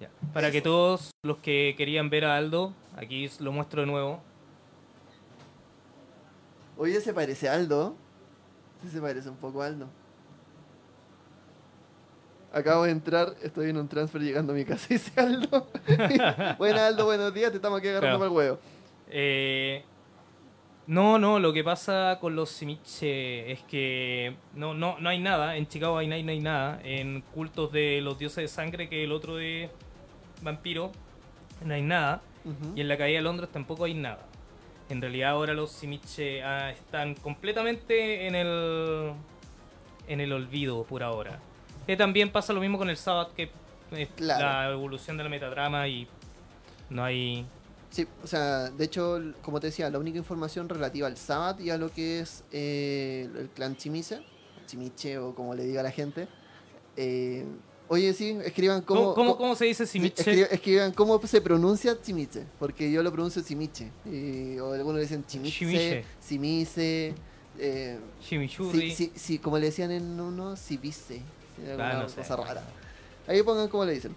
Ya. 0.00 0.10
Para 0.32 0.50
que 0.50 0.60
todos 0.60 1.10
los 1.22 1.38
que 1.38 1.74
querían 1.76 2.10
ver 2.10 2.24
a 2.24 2.36
Aldo, 2.36 2.72
aquí 2.94 3.28
lo 3.40 3.52
muestro 3.52 3.80
de 3.82 3.86
nuevo. 3.86 4.22
Oye, 6.76 7.00
se 7.00 7.12
parece 7.14 7.48
a 7.48 7.54
Aldo. 7.54 7.94
Sí, 8.82 8.88
se 8.88 9.00
parece 9.00 9.28
un 9.28 9.36
poco 9.36 9.62
a 9.62 9.66
Aldo. 9.66 9.88
Acabo 12.52 12.84
de 12.84 12.90
entrar, 12.92 13.34
estoy 13.42 13.70
en 13.70 13.76
un 13.78 13.88
transfer 13.88 14.20
llegando 14.22 14.52
a 14.52 14.56
mi 14.56 14.64
casa, 14.64 14.86
dice 14.90 15.12
Aldo. 15.20 15.66
Buenas 16.58 16.80
Aldo, 16.82 17.04
buenos 17.06 17.34
días, 17.34 17.50
te 17.50 17.56
estamos 17.56 17.78
aquí 17.80 17.88
agarrando 17.88 18.18
Claro. 18.18 18.18
para 18.18 18.30
el 18.30 18.36
huevo. 18.50 18.58
Eh, 19.10 19.84
no, 20.86 21.18
no, 21.18 21.38
lo 21.40 21.52
que 21.52 21.64
pasa 21.64 22.18
con 22.20 22.36
los 22.36 22.50
Simiche 22.50 23.50
es 23.50 23.62
que 23.62 24.36
no, 24.54 24.74
no, 24.74 24.98
no 25.00 25.08
hay 25.08 25.18
nada. 25.18 25.56
En 25.56 25.66
Chicago 25.66 25.96
hay, 25.98 26.06
no 26.06 26.14
hay 26.14 26.40
nada. 26.40 26.78
En 26.84 27.22
cultos 27.22 27.72
de 27.72 28.00
los 28.02 28.18
dioses 28.18 28.36
de 28.36 28.48
sangre, 28.48 28.88
que 28.88 29.02
el 29.02 29.10
otro 29.12 29.36
de 29.36 29.70
vampiro, 30.42 30.92
no 31.64 31.74
hay 31.74 31.82
nada. 31.82 32.20
Y 32.76 32.80
en 32.82 32.88
la 32.88 32.96
caída 32.98 33.18
de 33.18 33.22
Londres 33.22 33.48
tampoco 33.52 33.84
hay 33.84 33.94
nada. 33.94 34.26
En 34.90 35.00
realidad 35.00 35.30
ahora 35.30 35.54
los 35.54 35.70
Simiche 35.72 36.42
ah, 36.42 36.70
están 36.70 37.14
completamente 37.14 38.26
en 38.26 38.34
el 38.34 39.12
en 40.08 40.20
el 40.20 40.32
olvido 40.32 40.84
por 40.84 41.02
ahora. 41.02 41.38
Que 41.86 41.96
también 41.96 42.30
pasa 42.30 42.52
lo 42.52 42.60
mismo 42.60 42.76
con 42.76 42.90
el 42.90 42.96
Sabbath, 42.98 43.34
que 43.34 43.50
es 43.92 44.08
Claro. 44.16 44.44
la 44.44 44.70
evolución 44.72 45.16
de 45.16 45.24
la 45.24 45.30
metatrama 45.30 45.88
y 45.88 46.06
no 46.90 47.02
hay... 47.04 47.46
Sí, 47.90 48.06
o 48.22 48.26
sea, 48.26 48.70
de 48.70 48.84
hecho, 48.84 49.20
como 49.42 49.60
te 49.60 49.68
decía, 49.68 49.88
la 49.88 49.98
única 49.98 50.18
información 50.18 50.68
relativa 50.68 51.06
al 51.06 51.16
Sabbath 51.16 51.60
y 51.60 51.70
a 51.70 51.78
lo 51.78 51.90
que 51.90 52.20
es 52.20 52.44
eh, 52.52 53.28
el 53.38 53.48
clan 53.50 53.76
Chimiche, 53.76 54.20
Chimiche 54.66 55.16
o 55.18 55.34
como 55.34 55.54
le 55.54 55.64
diga 55.64 55.82
la 55.82 55.90
gente. 55.92 56.26
eh, 56.96 57.46
oye, 57.88 58.12
sí, 58.14 58.36
escriban 58.44 58.82
¿Cómo, 58.82 59.00
cómo, 59.00 59.14
cómo, 59.14 59.26
cómo- 59.32 59.38
cómo 59.38 59.54
se 59.56 59.66
dice 59.66 59.86
Simiche? 59.86 60.22
escri- 60.24 60.48
escriban 60.50 60.92
cómo 60.92 61.24
se 61.26 61.40
pronuncia 61.40 61.96
Chimiche, 62.00 62.44
porque 62.58 62.90
yo 62.90 63.02
lo 63.02 63.12
pronuncio 63.12 63.42
Chimiche. 63.42 63.90
y- 64.04 64.58
o 64.58 64.72
algunos 64.72 64.96
le 64.96 65.02
dicen 65.02 65.24
Chimiche, 65.26 65.58
Chimiche. 65.58 66.04
Chimice, 66.26 67.14
eh, 67.58 67.98
Chimichurri. 68.26 68.90
sí, 68.90 68.94
sí, 68.94 69.12
sí, 69.14 69.38
como 69.38 69.58
le 69.58 69.66
decían 69.66 69.90
en 69.90 70.18
uno, 70.20 70.56
Cibice. 70.56 71.20
Ah, 71.78 72.00
no 72.02 72.08
sé. 72.08 72.16
cosa 72.16 72.36
rara. 72.36 72.62
Ahí 73.26 73.42
pongan 73.42 73.68
como 73.68 73.84
le 73.84 73.92
dicen. 73.92 74.14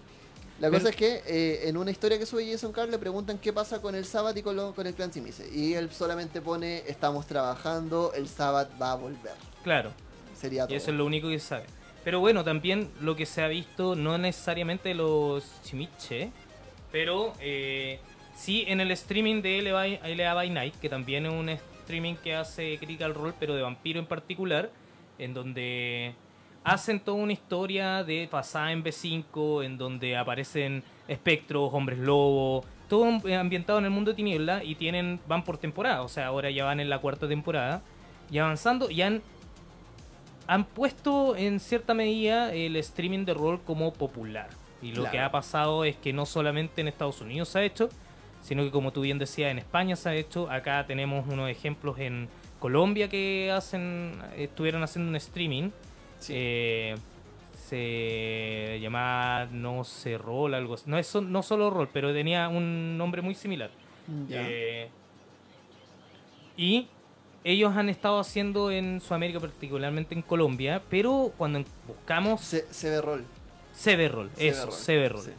La 0.60 0.68
Pero- 0.70 0.80
cosa 0.80 0.90
es 0.90 0.96
que 0.96 1.22
eh, 1.24 1.68
en 1.68 1.76
una 1.76 1.92
historia 1.92 2.18
que 2.18 2.26
sube 2.26 2.50
Jason 2.50 2.72
Carr 2.72 2.88
le 2.88 2.98
preguntan 2.98 3.38
qué 3.38 3.52
pasa 3.52 3.80
con 3.80 3.94
el 3.94 4.04
Sabbath 4.04 4.36
y 4.36 4.42
con, 4.42 4.56
lo- 4.56 4.74
con 4.74 4.86
el 4.88 4.94
clan 4.94 5.12
Simice. 5.12 5.48
Y 5.54 5.74
él 5.74 5.88
solamente 5.92 6.40
pone, 6.40 6.82
estamos 6.88 7.26
trabajando, 7.28 8.12
el 8.14 8.28
Sabbath 8.28 8.68
va 8.82 8.90
a 8.92 8.96
volver. 8.96 9.34
Claro, 9.62 9.92
Sería 10.38 10.64
todo. 10.64 10.74
y 10.74 10.76
eso 10.76 10.90
es 10.90 10.96
lo 10.96 11.06
único 11.06 11.28
que 11.28 11.38
se 11.38 11.46
sabe. 11.46 11.66
Pero 12.08 12.20
bueno, 12.20 12.42
también 12.42 12.90
lo 13.02 13.16
que 13.16 13.26
se 13.26 13.42
ha 13.42 13.48
visto, 13.48 13.94
no 13.94 14.16
necesariamente 14.16 14.94
los 14.94 15.60
Chimiche, 15.62 16.32
pero 16.90 17.34
eh, 17.38 18.00
sí 18.34 18.64
en 18.66 18.80
el 18.80 18.90
streaming 18.92 19.42
de 19.42 19.60
LA, 19.60 20.32
by 20.32 20.48
Night, 20.48 20.76
que 20.76 20.88
también 20.88 21.26
es 21.26 21.32
un 21.32 21.50
streaming 21.50 22.14
que 22.14 22.34
hace 22.34 22.78
Critical 22.78 23.12
Role, 23.12 23.34
pero 23.38 23.54
de 23.54 23.60
vampiro 23.60 24.00
en 24.00 24.06
particular, 24.06 24.70
en 25.18 25.34
donde 25.34 26.14
hacen 26.64 26.98
toda 26.98 27.18
una 27.18 27.34
historia 27.34 28.02
de 28.04 28.26
pasada 28.30 28.72
en 28.72 28.82
B5, 28.82 29.62
en 29.62 29.76
donde 29.76 30.16
aparecen 30.16 30.84
espectros, 31.08 31.68
hombres 31.74 31.98
lobo, 31.98 32.64
todo 32.88 33.04
ambientado 33.38 33.80
en 33.80 33.84
el 33.84 33.90
mundo 33.90 34.12
de 34.12 34.16
tiniebla 34.16 34.64
y 34.64 34.76
tienen 34.76 35.20
van 35.28 35.44
por 35.44 35.58
temporada, 35.58 36.00
o 36.00 36.08
sea, 36.08 36.28
ahora 36.28 36.48
ya 36.48 36.64
van 36.64 36.80
en 36.80 36.88
la 36.88 37.00
cuarta 37.00 37.28
temporada. 37.28 37.82
Y 38.30 38.38
avanzando 38.38 38.90
y 38.90 39.02
han 39.02 39.22
han 40.48 40.64
puesto 40.64 41.36
en 41.36 41.60
cierta 41.60 41.94
medida 41.94 42.52
el 42.52 42.74
streaming 42.76 43.24
de 43.24 43.34
rol 43.34 43.60
como 43.64 43.92
popular. 43.92 44.48
Y 44.82 44.88
lo 44.88 45.02
Claro. 45.02 45.10
que 45.12 45.18
ha 45.20 45.30
pasado 45.30 45.84
es 45.84 45.96
que 45.96 46.12
no 46.12 46.26
solamente 46.26 46.80
en 46.80 46.88
Estados 46.88 47.20
Unidos 47.20 47.48
se 47.50 47.58
ha 47.60 47.62
hecho, 47.64 47.88
sino 48.40 48.62
que 48.64 48.70
como 48.70 48.92
tú 48.92 49.02
bien 49.02 49.18
decías, 49.18 49.50
en 49.50 49.58
España 49.58 49.94
se 49.94 50.08
ha 50.08 50.14
hecho. 50.14 50.50
Acá 50.50 50.84
tenemos 50.86 51.26
unos 51.28 51.50
ejemplos 51.50 51.98
en 51.98 52.28
Colombia 52.60 53.08
que 53.08 53.50
hacen 53.52 54.20
estuvieron 54.36 54.82
haciendo 54.82 55.08
un 55.10 55.16
streaming. 55.16 55.70
Sí. 56.18 56.32
Eh, 56.36 56.94
se 57.68 58.78
llamaba 58.80 59.46
No 59.52 59.84
sé 59.84 60.16
Rol, 60.16 60.54
algo 60.54 60.74
así. 60.74 60.84
No, 60.88 60.96
es, 60.98 61.14
no 61.14 61.42
solo 61.42 61.68
Rol, 61.70 61.88
pero 61.92 62.12
tenía 62.14 62.48
un 62.48 62.96
nombre 62.96 63.20
muy 63.20 63.34
similar. 63.34 63.70
Eh, 64.30 64.88
y 66.56 66.88
ellos 67.50 67.74
han 67.76 67.88
estado 67.88 68.18
haciendo 68.18 68.70
en 68.70 69.00
Sudamérica, 69.00 69.40
particularmente 69.40 70.14
en 70.14 70.22
Colombia, 70.22 70.82
pero 70.90 71.32
cuando 71.36 71.64
buscamos 71.86 72.40
Se, 72.40 72.66
se 72.70 72.90
ve 72.90 73.00
rol. 73.00 73.24
CB-Roll, 73.74 74.30
Se 74.34 74.42
ve 74.42 74.48
eso, 74.48 74.66
rol. 74.66 74.74
CB-Roll. 74.74 75.22
Sí. 75.24 75.30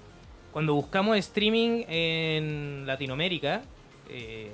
Cuando 0.53 0.73
buscamos 0.73 1.17
streaming 1.17 1.83
en 1.87 2.83
Latinoamérica, 2.87 3.61
eh, 4.09 4.51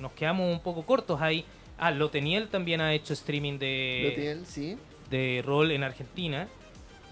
nos 0.00 0.12
quedamos 0.12 0.50
un 0.50 0.60
poco 0.60 0.84
cortos 0.86 1.20
ahí. 1.20 1.44
Ah, 1.78 1.90
Loteniel 1.90 2.48
también 2.48 2.80
ha 2.80 2.94
hecho 2.94 3.12
streaming 3.12 3.58
de, 3.58 4.12
tienen, 4.14 4.46
sí. 4.46 4.76
de 5.10 5.42
rol 5.44 5.72
en 5.72 5.82
Argentina. 5.82 6.48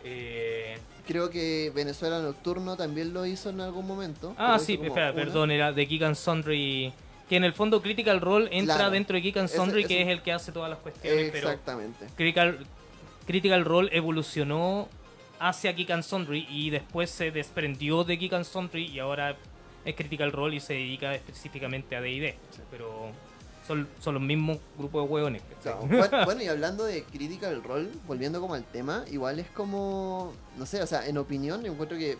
Eh, 0.04 0.78
Creo 1.06 1.28
que 1.28 1.72
Venezuela 1.74 2.20
Nocturno 2.20 2.76
también 2.76 3.12
lo 3.12 3.26
hizo 3.26 3.50
en 3.50 3.60
algún 3.60 3.86
momento. 3.86 4.34
ah, 4.38 4.58
sí, 4.60 4.74
espera, 4.80 5.10
una. 5.10 5.14
perdón, 5.14 5.50
era 5.50 5.72
de 5.72 5.84
Geek 5.86 6.02
and 6.02 6.14
Sundry. 6.14 6.92
Que 7.30 7.36
en 7.36 7.44
el 7.44 7.52
fondo 7.52 7.80
Critical 7.80 8.20
Role 8.20 8.48
entra 8.50 8.74
Claro. 8.74 8.90
dentro 8.90 9.14
de 9.14 9.20
Geek 9.22 9.36
and 9.36 9.48
Sundry, 9.48 9.84
que 9.84 10.02
es 10.02 10.08
el 10.08 10.20
que 10.20 10.32
hace 10.32 10.50
todas 10.50 10.68
las 10.68 10.80
cuestiones, 10.80 11.30
pero 11.30 11.48
Exactamente. 11.48 12.06
Critical, 12.16 12.58
Critical 13.24 13.64
Role 13.64 13.88
evolucionó 13.96 14.88
hacia 15.38 15.70
Geek 15.72 15.90
and 15.92 16.02
Sundry 16.02 16.46
y 16.50 16.70
después 16.70 17.08
se 17.08 17.30
desprendió 17.30 18.02
de 18.02 18.16
Geek 18.16 18.32
and 18.32 18.44
Sundry 18.44 18.86
y 18.86 18.98
ahora 18.98 19.36
es 19.84 19.94
Critical 19.94 20.32
Role 20.32 20.56
y 20.56 20.60
se 20.60 20.72
dedica 20.74 21.14
específicamente 21.14 21.94
a 21.94 22.00
D&D. 22.00 22.34
Pero 22.70 23.12
son, 23.64 23.86
son 24.00 24.14
los 24.14 24.22
mismos 24.24 24.58
grupos 24.76 25.04
de 25.04 25.08
hueones. 25.08 25.42
Bueno, 26.24 26.42
y 26.42 26.48
hablando 26.48 26.84
de 26.84 27.04
Critical 27.04 27.62
Role, 27.62 27.88
volviendo 28.08 28.40
como 28.40 28.54
al 28.54 28.64
tema, 28.64 29.04
igual 29.08 29.38
es 29.38 29.46
como, 29.50 30.32
no 30.56 30.66
sé, 30.66 30.82
o 30.82 30.86
sea, 30.88 31.06
en 31.06 31.16
opinión, 31.16 31.64
encuentro 31.64 31.96
que, 31.96 32.18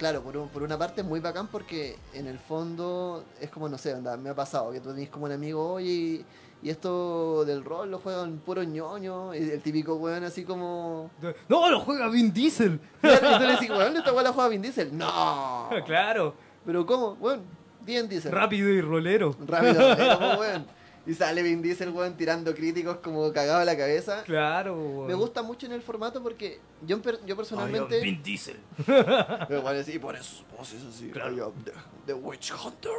claro, 0.00 0.22
por, 0.22 0.34
un- 0.36 0.48
por 0.48 0.62
una 0.62 0.76
parte 0.78 1.02
es 1.02 1.06
muy 1.06 1.20
bacán 1.20 1.46
porque 1.48 1.96
en 2.14 2.26
el 2.26 2.38
fondo 2.38 3.22
es 3.40 3.50
como, 3.50 3.68
no 3.68 3.76
sé, 3.78 3.92
anda, 3.92 4.16
me 4.16 4.30
ha 4.30 4.34
pasado 4.34 4.72
que 4.72 4.80
tú 4.80 4.90
tenés 4.94 5.10
como 5.10 5.26
un 5.26 5.32
amigo, 5.32 5.74
oye, 5.74 5.88
y, 5.92 6.24
y 6.62 6.70
esto 6.70 7.44
del 7.44 7.62
rol 7.64 7.90
lo 7.90 7.98
juegan 7.98 8.38
puro 8.38 8.62
ñoño, 8.62 9.34
y 9.34 9.38
el 9.38 9.60
típico 9.60 9.94
weón 9.96 10.24
así 10.24 10.42
como... 10.44 11.10
¡No, 11.48 11.70
lo 11.70 11.80
juega 11.80 12.08
Vin 12.08 12.32
Diesel! 12.32 12.80
Claro, 13.02 13.30
y 13.30 13.38
tú 13.38 13.44
le 13.44 13.52
decís, 13.52 13.70
weón, 13.70 13.96
esta 13.96 14.10
weón 14.12 14.24
la 14.24 14.32
juega 14.32 14.48
Vin 14.48 14.62
Diesel. 14.62 14.96
¡No! 14.96 15.68
claro, 15.86 16.34
¿Pero 16.64 16.84
cómo? 16.86 17.16
Weón, 17.20 17.42
Vin 17.82 18.08
Diesel. 18.08 18.32
rápido 18.32 18.68
y 18.70 18.80
rolero. 18.80 19.36
Rápido, 19.46 19.92
¿eh? 19.92 20.16
como 20.18 20.34
weón. 20.40 20.66
Y 21.06 21.14
sale 21.14 21.42
Vin 21.42 21.62
Diesel, 21.62 21.90
weón, 21.90 22.16
tirando 22.16 22.54
críticos 22.54 22.98
como 22.98 23.32
cagado 23.32 23.60
a 23.60 23.64
la 23.64 23.76
cabeza. 23.76 24.22
Claro. 24.24 25.04
Me 25.06 25.14
gusta 25.14 25.42
mucho 25.42 25.66
en 25.66 25.72
el 25.72 25.82
formato 25.82 26.22
porque 26.22 26.60
yo, 26.86 27.00
yo 27.26 27.36
personalmente. 27.36 28.00
Vin 28.00 28.22
Diesel. 28.22 28.58
Pero 28.86 29.62
bueno, 29.62 29.82
sí, 29.82 29.98
por 29.98 30.14
esos 30.14 30.44
voces 30.56 30.82
así. 30.84 31.08
Claro. 31.10 31.34
I 31.34 31.40
am 31.40 31.52
the, 31.64 31.72
the 32.06 32.14
Witch 32.14 32.52
Hunter. 32.52 32.92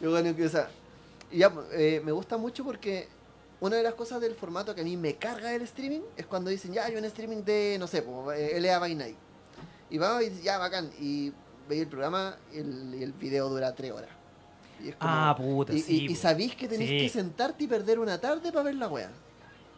Y 0.00 0.06
bueno, 0.06 0.34
que, 0.34 0.46
o 0.46 0.48
sea, 0.48 0.68
ya, 1.30 1.52
eh, 1.72 2.00
me 2.04 2.12
gusta 2.12 2.36
mucho 2.36 2.64
porque 2.64 3.08
una 3.60 3.76
de 3.76 3.82
las 3.82 3.94
cosas 3.94 4.20
del 4.20 4.34
formato 4.34 4.74
que 4.74 4.80
a 4.80 4.84
mí 4.84 4.96
me 4.96 5.16
carga 5.16 5.50
del 5.50 5.62
streaming 5.62 6.00
es 6.16 6.26
cuando 6.26 6.50
dicen, 6.50 6.72
ya, 6.72 6.86
hay 6.86 6.96
un 6.96 7.04
streaming 7.04 7.44
de, 7.44 7.76
no 7.78 7.86
sé, 7.86 8.02
po, 8.02 8.32
eh, 8.32 8.58
LA 8.60 8.78
by 8.78 8.94
Night. 8.94 9.16
Y 9.90 9.98
vamos 9.98 10.22
y 10.22 10.42
ya, 10.42 10.58
bacán. 10.58 10.90
Y 10.98 11.32
veis 11.68 11.82
el 11.82 11.88
programa 11.88 12.36
y 12.52 12.58
el, 12.58 12.94
y 12.98 13.02
el 13.02 13.12
video 13.12 13.48
dura 13.48 13.74
tres 13.74 13.92
horas. 13.92 14.10
Y 14.82 14.88
es 14.88 14.96
como- 14.96 15.10
Ah, 15.12 15.34
puta, 15.36 15.72
y, 15.72 15.80
sí. 15.80 16.06
y- 16.08 16.12
y 16.12 16.14
sabéis 16.16 16.54
que 16.56 16.66
tenéis 16.68 16.90
Sí. 16.90 16.98
que 16.98 17.08
sentarte 17.08 17.64
y 17.64 17.66
perder 17.66 17.98
una 17.98 18.20
tarde 18.20 18.50
para 18.52 18.64
ver 18.64 18.74
la 18.76 18.88
wea. 18.88 19.10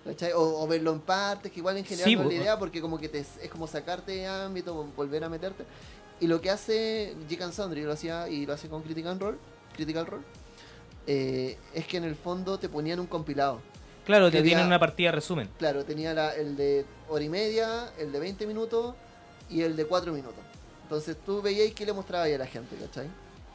¿Cachai? 0.04 0.32
O, 0.32 0.62
o 0.62 0.66
verlo 0.68 0.92
en 0.92 1.00
partes, 1.00 1.50
que 1.50 1.58
igual 1.58 1.76
en 1.76 1.84
general 1.84 2.08
Sí, 2.08 2.14
no 2.16 2.22
es 2.22 2.28
la 2.28 2.34
idea 2.34 2.58
porque 2.58 2.80
como 2.80 2.96
que 2.98 3.08
te, 3.08 3.18
es 3.18 3.50
como 3.50 3.66
sacarte 3.66 4.12
de 4.12 4.26
ámbito, 4.26 4.72
volver 4.96 5.24
a 5.24 5.28
meterte. 5.28 5.64
Y 6.20 6.28
lo 6.28 6.40
que 6.40 6.48
hace 6.50 7.14
Jake 7.28 7.42
and 7.42 7.52
Sundry, 7.52 7.82
lo 7.82 7.92
hacía 7.92 8.28
y 8.28 8.46
lo 8.46 8.52
hace 8.52 8.68
con 8.68 8.82
Critical 8.82 9.18
Role, 9.18 9.36
Critical 9.74 10.06
Role 10.06 10.22
eh, 11.08 11.58
es 11.74 11.86
que 11.86 11.96
en 11.98 12.04
el 12.04 12.14
fondo 12.16 12.58
te 12.58 12.68
ponían 12.68 12.98
un 13.00 13.06
compilado. 13.06 13.60
Claro, 14.04 14.26
que 14.30 14.38
te 14.38 14.42
tienen 14.44 14.66
una 14.66 14.78
partida 14.78 15.10
resumen. 15.12 15.48
Claro, 15.58 15.84
tenía 15.84 16.14
la- 16.14 16.34
el 16.34 16.56
de 16.56 16.84
hora 17.08 17.24
y 17.24 17.28
media, 17.28 17.90
el 17.98 18.12
de 18.12 18.18
20 18.20 18.46
minutos 18.46 18.94
y 19.50 19.62
el 19.62 19.74
de 19.76 19.84
4 19.86 20.12
minutos. 20.12 20.38
Entonces 20.84 21.16
tú 21.26 21.42
veías 21.42 21.72
qué 21.74 21.84
le 21.84 21.92
mostraba 21.92 22.24
ahí 22.24 22.32
a 22.34 22.38
la 22.38 22.46
gente, 22.46 22.76
¿cachai? 22.76 23.08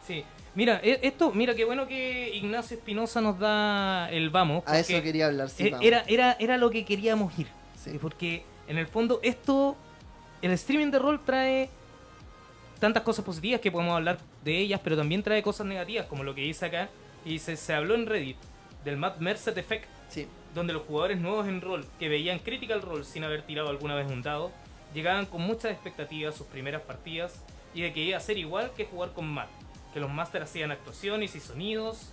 Sí. 0.05 0.23
Mira, 0.53 0.81
e- 0.83 0.99
esto, 1.03 1.31
mira 1.31 1.55
qué 1.55 1.63
bueno 1.63 1.87
que 1.87 2.35
Ignacio 2.35 2.77
Espinosa 2.77 3.21
nos 3.21 3.39
da 3.39 4.09
el 4.11 4.29
vamos. 4.29 4.63
A 4.65 4.79
eso 4.79 5.01
quería 5.01 5.27
hablar, 5.27 5.49
sí. 5.49 5.67
e- 5.67 5.71
vamos. 5.71 5.85
era, 5.85 6.03
era, 6.07 6.35
era 6.39 6.57
lo 6.57 6.69
que 6.69 6.83
queríamos 6.83 7.37
ir. 7.39 7.47
Sí. 7.81 7.97
Porque 8.01 8.43
en 8.67 8.77
el 8.77 8.87
fondo 8.87 9.19
esto, 9.23 9.75
el 10.41 10.51
streaming 10.51 10.91
de 10.91 10.99
rol 10.99 11.21
trae 11.25 11.69
tantas 12.79 13.03
cosas 13.03 13.23
positivas 13.23 13.61
que 13.61 13.71
podemos 13.71 13.95
hablar 13.95 14.17
de 14.43 14.57
ellas, 14.57 14.81
pero 14.83 14.97
también 14.97 15.23
trae 15.23 15.41
cosas 15.43 15.67
negativas, 15.67 16.07
como 16.07 16.23
lo 16.23 16.35
que 16.35 16.41
dice 16.41 16.65
acá. 16.65 16.89
Y 17.23 17.39
se, 17.39 17.55
se 17.55 17.73
habló 17.73 17.95
en 17.95 18.07
Reddit 18.07 18.37
del 18.83 18.97
Matt 18.97 19.19
Mercer 19.19 19.57
Effect, 19.57 19.85
Sí, 20.09 20.27
donde 20.53 20.73
los 20.73 20.81
jugadores 20.83 21.19
nuevos 21.19 21.47
en 21.47 21.61
rol, 21.61 21.85
que 21.99 22.09
veían 22.09 22.39
Critical 22.39 22.81
Role 22.81 23.03
sin 23.05 23.23
haber 23.23 23.43
tirado 23.43 23.69
alguna 23.69 23.95
vez 23.95 24.11
un 24.11 24.21
dado, 24.21 24.51
llegaban 24.93 25.25
con 25.27 25.41
muchas 25.41 25.71
expectativas 25.71 26.33
a 26.35 26.37
sus 26.37 26.47
primeras 26.47 26.81
partidas 26.81 27.41
y 27.73 27.81
de 27.81 27.93
que 27.93 28.01
iba 28.01 28.17
a 28.17 28.21
ser 28.21 28.37
igual 28.37 28.71
que 28.75 28.85
jugar 28.85 29.13
con 29.13 29.27
Matt, 29.27 29.49
que 29.93 29.99
los 29.99 30.09
Masters 30.09 30.45
hacían 30.45 30.71
actuaciones 30.71 31.35
y 31.35 31.39
sonidos 31.39 32.09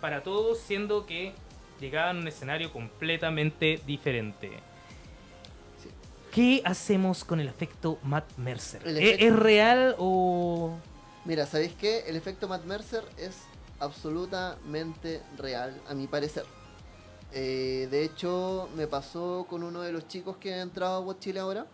para 0.00 0.22
todos, 0.22 0.58
siendo 0.58 1.06
que 1.06 1.32
llegaban 1.80 2.18
a 2.18 2.20
un 2.20 2.28
escenario 2.28 2.72
completamente 2.72 3.80
diferente. 3.86 4.50
Sí. 5.82 5.88
¿Qué 6.32 6.62
hacemos 6.64 7.24
con 7.24 7.40
el 7.40 7.48
efecto 7.48 7.98
Matt 8.02 8.36
Mercer? 8.36 8.86
¿E- 8.86 9.26
¿Es, 9.26 9.34
real 9.34 9.94
o...? 9.98 10.76
Mira, 11.24 11.46
¿sabéis 11.46 11.72
qué? 11.72 12.00
El 12.06 12.16
efecto 12.16 12.48
Matt 12.48 12.64
Mercer 12.64 13.04
es 13.16 13.42
absolutamente 13.80 15.22
real, 15.36 15.80
a 15.88 15.94
mi 15.94 16.06
parecer. 16.06 16.44
Eh, 17.32 17.88
de 17.90 18.04
hecho, 18.04 18.68
me 18.76 18.86
pasó 18.86 19.46
con 19.48 19.62
uno 19.62 19.80
de 19.80 19.92
los 19.92 20.06
chicos 20.06 20.36
que 20.36 20.54
ha 20.54 20.62
entrado 20.62 20.96
a 20.96 21.00
Watch 21.00 21.20
Chile 21.20 21.40
ahora, 21.40 21.66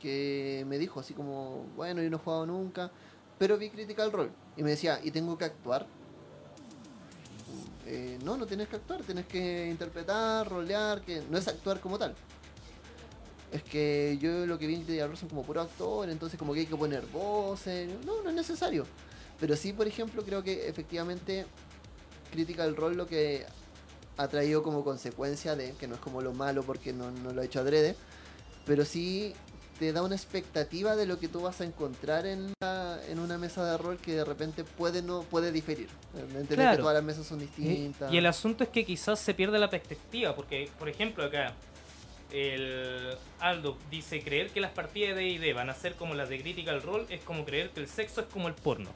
que 0.00 0.64
me 0.68 0.78
dijo 0.78 1.00
así 1.00 1.14
como, 1.14 1.64
bueno, 1.74 2.02
yo 2.02 2.10
no 2.10 2.16
he 2.16 2.20
jugado 2.20 2.46
nunca, 2.46 2.90
pero 3.38 3.58
vi 3.58 3.70
Critical 3.70 4.12
Role. 4.12 4.30
Y 4.56 4.62
me 4.62 4.70
decía, 4.70 5.00
¿y 5.02 5.10
tengo 5.10 5.36
que 5.36 5.44
actuar? 5.44 5.86
Eh, 7.86 8.18
no, 8.24 8.36
no 8.36 8.46
tienes 8.46 8.68
que 8.68 8.76
actuar, 8.76 9.02
tienes 9.02 9.26
que 9.26 9.68
interpretar, 9.68 10.48
rolear, 10.48 11.02
que 11.02 11.22
no 11.30 11.38
es 11.38 11.46
actuar 11.46 11.80
como 11.80 11.98
tal. 11.98 12.14
Es 13.52 13.62
que 13.62 14.18
yo 14.20 14.44
lo 14.46 14.58
que 14.58 14.66
vi 14.66 14.76
Critical 14.76 15.08
Role 15.08 15.20
son 15.20 15.28
como 15.28 15.44
puro 15.44 15.60
actor, 15.60 16.10
entonces 16.10 16.38
como 16.38 16.52
que 16.52 16.60
hay 16.60 16.66
que 16.66 16.76
poner 16.76 17.06
voces. 17.06 17.88
No, 18.04 18.22
no 18.22 18.30
es 18.30 18.34
necesario. 18.34 18.84
Pero 19.38 19.54
sí, 19.54 19.72
por 19.72 19.86
ejemplo, 19.86 20.24
creo 20.24 20.42
que 20.42 20.68
efectivamente 20.68 21.46
Critical 22.32 22.74
Role 22.74 22.96
lo 22.96 23.06
que 23.06 23.46
ha 24.16 24.28
traído 24.28 24.62
como 24.62 24.82
consecuencia 24.82 25.54
de, 25.54 25.72
que 25.72 25.86
no 25.86 25.94
es 25.94 26.00
como 26.00 26.22
lo 26.22 26.32
malo 26.32 26.62
porque 26.62 26.92
no, 26.92 27.10
no 27.10 27.32
lo 27.32 27.42
ha 27.42 27.44
hecho 27.44 27.60
adrede, 27.60 27.94
pero 28.64 28.84
sí 28.84 29.34
te 29.78 29.92
da 29.92 30.02
una 30.02 30.14
expectativa 30.16 30.96
de 30.96 31.06
lo 31.06 31.18
que 31.18 31.28
tú 31.28 31.40
vas 31.42 31.60
a 31.60 31.64
encontrar 31.64 32.26
en, 32.26 32.52
la- 32.60 32.98
en 33.08 33.18
una 33.18 33.36
mesa 33.38 33.64
de 33.70 33.76
rol 33.76 33.98
que 33.98 34.14
de 34.14 34.24
repente 34.24 34.64
puede 34.64 35.02
no 35.02 35.22
puede 35.22 35.52
diferir. 35.52 35.88
Claro. 36.48 36.76
que 36.76 36.82
todas 36.82 36.94
las 36.94 37.04
mesas 37.04 37.26
son 37.26 37.40
Y, 37.40 37.46
distintas. 37.46 38.12
y 38.12 38.16
el 38.16 38.26
asunto 38.26 38.64
es 38.64 38.70
que 38.70 38.84
quizás 38.84 39.18
se 39.20 39.34
pierde 39.34 39.58
la 39.58 39.68
perspectiva, 39.70 40.34
porque, 40.34 40.70
por 40.78 40.88
ejemplo, 40.88 41.24
acá 41.24 41.52
el 42.32 43.16
Aldo 43.38 43.76
dice 43.90 44.20
creer 44.22 44.50
que 44.50 44.60
las 44.60 44.72
partidas 44.72 45.14
de 45.16 45.22
D&D 45.22 45.52
van 45.52 45.70
a 45.70 45.74
ser 45.74 45.94
como 45.94 46.14
las 46.14 46.28
de 46.28 46.40
Critical 46.40 46.82
Role 46.82 47.06
es 47.08 47.20
como 47.22 47.44
creer 47.44 47.70
que 47.70 47.80
el 47.80 47.88
sexo 47.88 48.22
es 48.22 48.26
como 48.26 48.48
el 48.48 48.54
porno. 48.54 48.90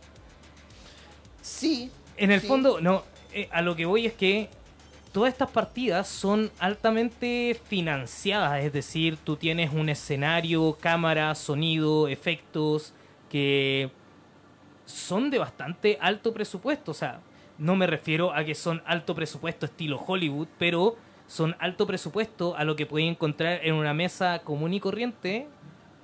Sí, 1.43 1.91
En 2.17 2.31
el 2.31 2.41
Sí. 2.43 2.49
fondo, 2.49 2.81
no, 2.83 3.03
eh, 3.33 3.49
a 3.51 3.63
lo 3.63 3.75
que 3.77 3.87
voy 3.87 4.05
es 4.05 4.13
que 4.13 4.51
todas 5.13 5.33
estas 5.33 5.51
partidas 5.51 6.09
son 6.09 6.51
altamente 6.59 7.59
financiadas, 7.69 8.63
es 8.63 8.73
decir, 8.73 9.17
tú 9.17 9.37
tienes 9.37 9.73
un 9.73 9.89
escenario, 9.89 10.77
cámara, 10.81 11.35
sonido, 11.35 12.09
efectos 12.09 12.93
que 13.29 13.91
son 14.85 15.31
de 15.31 15.39
bastante 15.39 15.99
alto 16.01 16.33
presupuesto, 16.33 16.91
o 16.93 16.95
sea, 16.95 17.21
no 17.59 17.77
me 17.77 17.87
refiero 17.87 18.33
a 18.35 18.45
que 18.45 18.55
son 18.55 18.83
alto 18.87 19.15
presupuesto 19.15 19.67
estilo 19.67 19.99
Hollywood, 19.99 20.49
pero 20.59 20.97
son 21.27 21.55
alto 21.61 21.87
presupuesto 21.87 22.57
a 22.57 22.65
lo 22.65 22.75
que 22.75 22.87
puedes 22.87 23.09
encontrar 23.09 23.61
en 23.63 23.75
una 23.75 23.95
mesa 23.95 24.41
común 24.41 24.75
y 24.75 24.81
corriente 24.81 25.47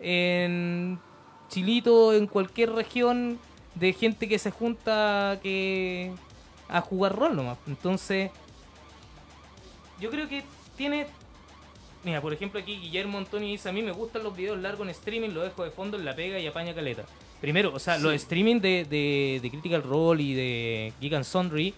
en 0.01 1.01
Chilito, 1.49 2.13
en 2.13 2.27
cualquier 2.27 2.73
región 2.73 3.39
de 3.75 3.93
gente 3.93 4.29
que 4.29 4.39
se 4.39 4.51
junta 4.51 5.39
que 5.43 6.13
a 6.69 6.81
jugar 6.81 7.17
rol 7.17 7.37
nomás. 7.37 7.59
Entonces, 7.67 8.31
yo 10.01 10.11
creo 10.11 10.29
que 10.29 10.45
tiene. 10.77 11.07
Mira, 12.05 12.21
por 12.21 12.33
ejemplo, 12.33 12.61
aquí 12.61 12.77
Guillermo 12.79 13.19
Antonio 13.19 13.49
dice: 13.49 13.69
A 13.69 13.73
mí 13.73 13.83
me 13.83 13.93
gustan 13.93 14.23
los 14.23 14.37
videos 14.37 14.59
largos 14.59 14.87
en 14.87 14.91
streaming, 14.91 15.31
lo 15.31 15.43
dejo 15.43 15.65
de 15.65 15.71
fondo 15.71 15.97
en 15.97 16.05
la 16.05 16.15
pega 16.15 16.39
y 16.39 16.47
apaña 16.47 16.75
caleta. 16.75 17.05
Primero, 17.41 17.73
o 17.75 17.79
sea, 17.79 17.97
Sí. 17.97 18.03
los 18.03 18.13
streaming 18.15 18.61
de, 18.61 18.85
de, 18.89 19.41
de 19.43 19.51
Critical 19.51 19.83
Role 19.83 20.23
y 20.23 20.35
de 20.35 20.93
Geek 21.01 21.13
and 21.15 21.25
Sundry 21.25 21.75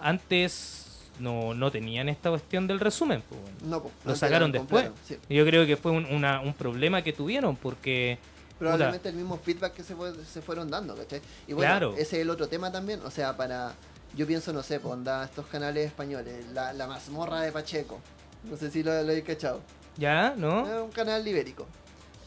antes 0.00 0.78
no, 1.18 1.54
no 1.54 1.70
tenían 1.70 2.08
esta 2.08 2.30
cuestión 2.30 2.66
del 2.66 2.80
resumen. 2.80 3.22
pues, 3.28 3.40
bueno. 3.40 3.56
no, 3.64 3.82
po, 3.82 3.90
Lo 4.04 4.16
sacaron 4.16 4.50
después. 4.52 4.90
sí. 5.06 5.16
Yo 5.28 5.44
creo 5.44 5.66
que 5.66 5.76
fue 5.76 5.92
un, 5.92 6.04
una- 6.06 6.40
un 6.40 6.54
problema 6.54 7.02
que 7.02 7.12
tuvieron 7.12 7.56
porque. 7.56 8.18
Probablemente 8.58 9.08
el 9.08 9.16
mismo 9.16 9.38
feedback 9.38 9.74
que 9.74 9.82
se, 9.82 9.94
fue- 9.96 10.12
se 10.24 10.40
fueron 10.40 10.70
dando, 10.70 10.94
¿cachai? 10.96 11.20
Y 11.48 11.52
bueno, 11.52 11.70
Claro. 11.70 11.92
ese 11.94 12.02
es 12.02 12.12
el 12.22 12.30
otro 12.30 12.46
tema 12.48 12.70
también, 12.70 13.00
o 13.04 13.10
sea, 13.10 13.36
para... 13.36 13.74
Yo 14.14 14.26
pienso, 14.26 14.52
no 14.52 14.62
sé, 14.62 14.78
pues 14.80 14.92
onda, 14.92 15.24
estos 15.24 15.46
canales 15.46 15.86
españoles, 15.86 16.46
la, 16.52 16.72
la 16.72 16.86
mazmorra 16.86 17.40
de 17.40 17.52
Pacheco, 17.52 17.98
no 18.44 18.56
sé 18.56 18.70
si 18.70 18.82
lo, 18.82 19.02
lo 19.02 19.12
he 19.12 19.22
cachado. 19.22 19.60
¿Ya? 19.96 20.34
¿No? 20.36 20.66
Es 20.66 20.82
un 20.82 20.90
canal 20.90 21.26
ibérico. 21.26 21.66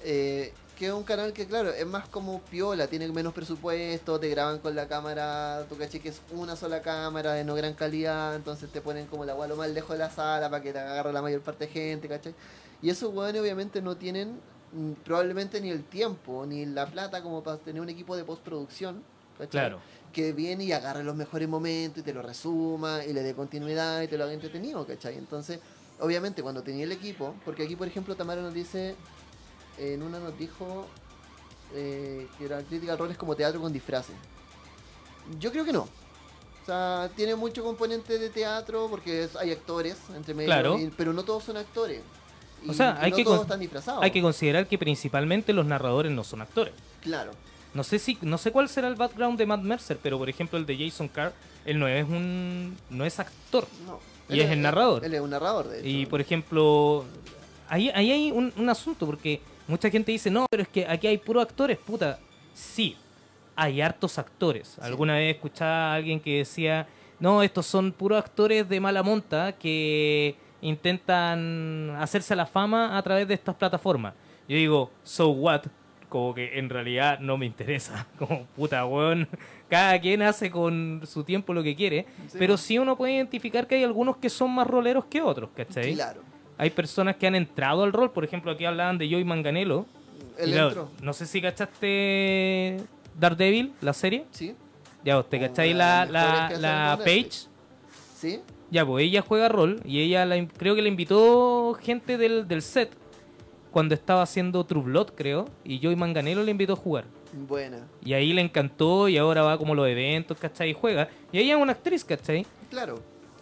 Eh, 0.03 0.53
que 0.75 0.87
es 0.87 0.93
un 0.93 1.03
canal 1.03 1.31
que, 1.33 1.47
claro, 1.47 1.69
es 1.69 1.85
más 1.85 2.07
como 2.09 2.41
piola, 2.41 2.87
tiene 2.87 3.07
menos 3.07 3.33
presupuesto, 3.33 4.19
te 4.19 4.29
graban 4.29 4.59
con 4.59 4.75
la 4.75 4.87
cámara, 4.87 5.65
tú 5.69 5.77
caché 5.77 5.99
que 5.99 6.09
es 6.09 6.21
una 6.31 6.55
sola 6.55 6.81
cámara 6.81 7.33
de 7.33 7.43
no 7.43 7.55
gran 7.55 7.73
calidad, 7.73 8.35
entonces 8.35 8.69
te 8.69 8.81
ponen 8.81 9.07
como 9.07 9.23
la 9.25 9.31
agua 9.31 9.47
lo 9.47 9.55
más 9.55 9.69
lejos 9.69 9.91
de 9.91 9.99
la 9.99 10.09
sala 10.09 10.49
para 10.49 10.61
que 10.61 10.73
te 10.73 10.79
agarre 10.79 11.13
la 11.13 11.21
mayor 11.21 11.41
parte 11.41 11.67
de 11.67 11.71
gente, 11.71 12.07
¿cachai? 12.09 12.35
Y 12.81 12.89
esos 12.89 13.13
hueones 13.13 13.41
obviamente 13.41 13.81
no 13.81 13.95
tienen 13.95 14.39
mm, 14.73 14.91
probablemente 15.05 15.61
ni 15.61 15.69
el 15.69 15.83
tiempo, 15.83 16.45
ni 16.45 16.65
la 16.65 16.87
plata 16.87 17.23
como 17.23 17.41
para 17.41 17.57
tener 17.57 17.81
un 17.81 17.89
equipo 17.89 18.17
de 18.17 18.25
postproducción, 18.25 19.01
¿cachai? 19.37 19.49
Claro. 19.49 19.79
Que 20.15 20.31
viene 20.31 20.63
y 20.63 20.71
agarre 20.71 21.03
los 21.03 21.13
mejores 21.15 21.49
momentos 21.49 21.99
y 21.99 22.03
te 22.03 22.13
lo 22.13 22.21
resuma 22.21 23.03
y 23.03 23.11
le 23.11 23.21
dé 23.21 23.35
continuidad 23.35 24.01
y 24.01 24.07
te 24.07 24.17
lo 24.17 24.23
haga 24.23 24.31
entretenido, 24.33 24.87
¿cachai? 24.87 25.17
Entonces, 25.17 25.59
obviamente 25.99 26.41
cuando 26.41 26.63
tenía 26.63 26.85
el 26.85 26.91
equipo, 26.93 27.35
porque 27.43 27.63
aquí 27.63 27.75
por 27.75 27.85
ejemplo 27.85 28.15
Tamara 28.15 28.41
nos 28.41 28.53
dice, 28.53 28.95
en 29.77 30.01
una 30.01 30.19
nos 30.19 30.37
dijo 30.39 30.87
eh, 31.73 32.27
que 32.37 32.45
era 32.45 32.61
Critical 32.63 32.97
Role 32.97 33.11
es 33.11 33.17
como 33.17 33.35
teatro 33.35 33.59
con 33.59 33.73
disfraces. 33.73 34.15
Yo 35.37 35.51
creo 35.51 35.65
que 35.65 35.73
no. 35.73 35.81
O 35.81 36.65
sea, 36.65 37.09
tiene 37.15 37.35
mucho 37.35 37.61
componente 37.63 38.17
de 38.17 38.29
teatro 38.29 38.87
porque 38.89 39.25
es- 39.25 39.35
hay 39.35 39.51
actores 39.51 39.97
entre 40.15 40.33
medio, 40.33 40.47
Claro. 40.47 40.79
y- 40.79 40.91
pero 40.95 41.11
no 41.11 41.23
todos 41.23 41.43
son 41.43 41.57
actores. 41.57 42.01
Y, 42.63 42.69
O 42.69 42.73
sea, 42.73 42.97
y 43.01 43.05
hay 43.05 43.11
no 43.11 43.17
que 43.17 43.23
todos 43.25 43.41
están 43.41 43.59
disfrazados. 43.59 44.01
Hay 44.01 44.11
que 44.11 44.21
considerar 44.21 44.67
que 44.67 44.77
principalmente 44.77 45.51
los 45.53 45.65
narradores 45.65 46.11
no 46.11 46.23
son 46.23 46.41
actores. 46.41 46.73
Claro. 47.01 47.31
No 47.75 47.83
sé 47.83 47.99
si 47.99 48.17
no 48.21 48.37
sé 48.37 48.51
cuál 48.51 48.69
será 48.69 48.87
el 48.87 48.95
background 48.95 49.37
de 49.37 49.45
Matt 49.45 49.61
Mercer, 49.61 49.99
pero 50.01 50.17
por 50.17 50.29
ejemplo 50.29 50.57
el 50.57 50.65
de 50.65 50.77
Jason 50.77 51.09
Carr, 51.09 51.33
él 51.65 51.77
no 51.77 51.87
es 51.87 52.05
un 52.07 52.75
no 52.89 53.05
es 53.05 53.19
actor. 53.19 53.67
No. 53.85 53.99
Y 54.29 54.39
es 54.39 54.49
el 54.49 54.61
narrador. 54.61 55.03
Él 55.05 55.13
es 55.13 55.21
un 55.21 55.29
narrador, 55.29 55.67
de 55.67 55.79
hecho. 55.79 55.87
Y 55.87 56.05
por 56.05 56.21
ejemplo, 56.21 57.05
ahí, 57.67 57.91
ahí 57.93 58.11
hay 58.11 58.31
un, 58.31 58.51
un 58.57 58.69
asunto, 58.69 59.05
porque 59.05 59.41
mucha 59.67 59.89
gente 59.89 60.11
dice, 60.11 60.31
no, 60.31 60.45
pero 60.49 60.63
es 60.63 60.69
que 60.69 60.87
aquí 60.87 61.05
hay 61.05 61.17
puros 61.17 61.43
actores, 61.43 61.77
puta. 61.77 62.17
Sí, 62.53 62.95
hay 63.55 63.81
hartos 63.81 64.17
actores. 64.17 64.79
Alguna 64.79 65.15
vez 65.15 65.35
escuchaba 65.35 65.91
a 65.91 65.95
alguien 65.95 66.19
que 66.19 66.37
decía, 66.37 66.87
no, 67.19 67.43
estos 67.43 67.65
son 67.65 67.91
puros 67.91 68.17
actores 68.17 68.67
de 68.67 68.79
mala 68.79 69.03
monta 69.03 69.51
que 69.51 70.35
intentan 70.61 71.95
hacerse 71.99 72.33
a 72.33 72.37
la 72.37 72.45
fama 72.45 72.97
a 72.97 73.01
través 73.03 73.27
de 73.27 73.33
estas 73.33 73.55
plataformas. 73.55 74.13
Yo 74.47 74.55
digo, 74.55 74.91
so 75.03 75.29
what? 75.29 75.63
Como 76.15 76.33
que 76.33 76.57
en 76.57 76.69
realidad 76.69 77.19
no 77.19 77.37
me 77.37 77.45
interesa. 77.45 78.07
Como 78.17 78.45
puta, 78.55 78.85
weón. 78.85 79.27
Cada 79.69 79.99
quien 79.99 80.21
hace 80.21 80.49
con 80.49 81.01
su 81.05 81.25
tiempo 81.25 81.53
lo 81.53 81.61
que 81.61 81.75
quiere. 81.75 82.05
Sí. 82.29 82.37
Pero 82.39 82.55
sí 82.55 82.79
uno 82.79 82.95
puede 82.95 83.15
identificar 83.15 83.67
que 83.67 83.75
hay 83.75 83.83
algunos 83.83 84.15
que 84.15 84.29
son 84.29 84.49
más 84.51 84.65
roleros 84.65 85.03
que 85.07 85.21
otros, 85.21 85.49
¿cachai? 85.53 85.93
Claro. 85.93 86.21
Hay 86.57 86.69
personas 86.69 87.17
que 87.17 87.27
han 87.27 87.35
entrado 87.35 87.83
al 87.83 87.91
rol, 87.91 88.11
por 88.11 88.23
ejemplo, 88.23 88.49
aquí 88.51 88.63
hablaban 88.63 88.97
de 88.97 89.09
Joey 89.09 89.25
Manganelo. 89.25 89.87
Claro, 90.41 90.67
entró. 90.67 90.91
No 91.01 91.11
sé 91.11 91.25
si 91.25 91.41
cachaste 91.41 92.77
Daredevil, 93.19 93.73
la 93.81 93.91
serie. 93.91 94.23
Sí. 94.31 94.55
Ya, 95.03 95.21
¿te 95.21 95.37
cacháis 95.37 95.75
la, 95.75 96.05
la, 96.05 96.49
la 96.57 96.97
Page? 97.03 97.49
Sí. 98.15 98.39
Ya, 98.71 98.85
pues 98.85 99.03
ella 99.03 99.21
juega 99.21 99.49
rol 99.49 99.81
y 99.83 99.99
ella 99.99 100.25
la 100.25 100.47
creo 100.47 100.75
que 100.75 100.81
le 100.81 100.87
invitó 100.87 101.73
gente 101.73 102.17
del, 102.17 102.47
del 102.47 102.61
set 102.61 102.89
cuando 103.75 103.93
estaba 103.93 104.21
haciendo 104.21 104.65
True 104.65 104.83
Blood, 104.83 105.07
creo, 105.15 105.49
y 105.65 105.81
Joey 105.83 105.97
Manganelo 105.97 106.43
le 106.43 106.51
invitó 106.51 106.71
a 106.71 106.75
jugar. 106.77 107.03
Buena. 107.33 107.85
Y 108.01 108.13
ahí 108.13 108.31
le 108.31 108.39
encantó 108.39 109.09
y 109.09 109.17
ahora 109.17 109.41
va 109.41 109.57
como 109.57 109.73
a 109.73 109.75
los 109.75 109.89
eventos, 109.89 110.37
¿cachai? 110.37 110.69
Y 110.69 110.73
juega. 110.73 111.09
Y 111.33 111.39
ella 111.39 111.57
es 111.57 111.61
una 111.61 111.73
actriz, 111.73 112.05
¿cachai? 112.05 112.45
Claro. 112.69 113.01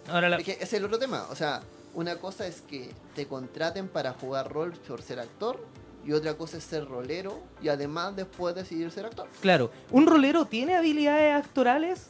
Ahora 0.09 0.29
la... 0.29 0.37
Es 0.37 0.43
que 0.43 0.57
es 0.59 0.73
el 0.73 0.85
otro 0.85 0.97
tema. 0.97 1.27
O 1.29 1.35
sea, 1.35 1.61
una 1.93 2.15
cosa 2.15 2.47
es 2.47 2.61
que 2.61 2.89
te 3.13 3.27
contraten 3.27 3.87
para 3.87 4.13
jugar 4.13 4.51
rol 4.51 4.71
por 4.87 5.03
ser 5.03 5.19
actor. 5.19 5.63
Y 6.03 6.13
otra 6.13 6.33
cosa 6.33 6.57
es 6.57 6.63
ser 6.63 6.85
rolero. 6.85 7.39
Y 7.61 7.67
además 7.67 8.15
después 8.15 8.55
decidir 8.55 8.89
ser 8.89 9.05
actor. 9.05 9.27
Claro, 9.39 9.69
¿un 9.91 10.07
rolero 10.07 10.45
tiene 10.45 10.75
habilidades 10.75 11.35
actorales? 11.35 12.07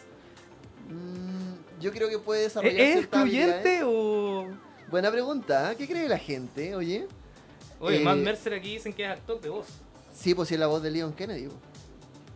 Mm, 0.88 1.82
yo 1.82 1.92
creo 1.92 2.08
que 2.08 2.20
puede 2.20 2.46
¿Es 2.46 2.54
desarrollar 2.54 2.80
es 2.80 2.98
excluyente 3.00 3.82
o...? 3.84 4.48
Buena 4.90 5.12
pregunta. 5.12 5.74
¿eh? 5.74 5.76
¿Qué 5.76 5.90
cree 5.90 6.08
la 6.08 6.20
gente? 6.20 6.74
Oye. 6.74 7.06
Oye, 7.84 7.98
Eh, 7.98 8.04
Matt 8.04 8.18
Mercer 8.18 8.54
aquí 8.54 8.74
dicen 8.74 8.94
que 8.94 9.04
es 9.04 9.10
actor 9.12 9.40
de 9.42 9.50
voz. 9.50 9.68
Sí, 10.14 10.34
pues 10.34 10.48
sí 10.48 10.54
es 10.56 10.60
la 10.60 10.68
voz 10.68 10.82
de 10.82 10.92
Leon 10.92 11.14
Kennedy. 11.14 11.50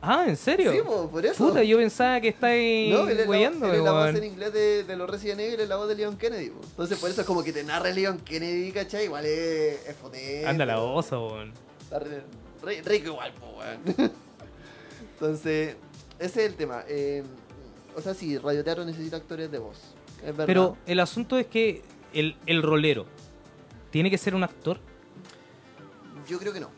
Ah, 0.02 0.26
¿en 0.28 0.36
serio? 0.38 0.72
Sí, 0.72 0.80
pues, 0.86 1.00
por 1.10 1.26
eso. 1.26 1.48
Puta, 1.48 1.64
yo 1.64 1.78
pensaba 1.78 2.22
que 2.22 2.28
estáis 2.28 2.94
No, 2.94 3.08
él 3.08 3.18
es, 3.20 3.26
la, 3.26 3.30
weyándome, 3.32 3.74
él 3.74 3.80
es 3.80 3.84
la 3.84 3.92
voz 3.92 4.16
en 4.16 4.24
inglés 4.24 4.54
de, 4.54 4.84
de 4.84 4.96
los 4.96 5.10
Resident 5.10 5.40
Evil, 5.40 5.60
es 5.60 5.70
la 5.70 5.76
voz 5.76 5.88
de 5.88 5.96
Leon 5.96 6.18
Kennedy. 6.18 6.52
Entonces, 6.70 7.00
por 7.00 7.10
eso 7.10 7.22
es 7.22 7.28
como 7.28 7.44
que 7.44 7.52
te 7.52 7.64
narre 7.64 7.94
Leon 7.94 8.20
Kennedy, 8.20 8.72
¿cachai? 8.72 9.06
Igual 9.06 9.26
es, 9.26 9.88
es 9.88 9.96
potente. 9.96 10.46
Anda 10.46 10.66
la 10.66 10.78
voz, 10.78 11.12
weón. 11.12 11.52
Rico 12.86 13.08
igual, 13.08 13.34
po, 13.34 13.58
weón. 13.60 14.12
Entonces, 15.14 15.76
ese 16.20 16.46
es 16.46 16.50
el 16.52 16.56
tema. 16.56 16.84
Eh, 16.88 17.24
o 17.96 18.02
sea, 18.02 18.14
sí, 18.14 18.38
radioteatro 18.38 18.86
necesita 18.86 19.18
actores 19.18 19.50
de 19.52 19.58
voz. 19.60 19.78
es 20.20 20.26
verdad. 20.28 20.46
Pero 20.46 20.78
el 20.86 21.00
asunto 21.00 21.38
es 21.40 21.48
que 21.48 21.82
el, 22.14 22.36
el 22.46 22.62
rolero 22.62 23.06
tiene 23.90 24.12
que 24.12 24.18
ser 24.18 24.36
un 24.36 24.44
actor. 24.44 24.80
Yo 26.28 26.40
creo 26.40 26.54
que 26.54 26.60
no. 26.60 26.70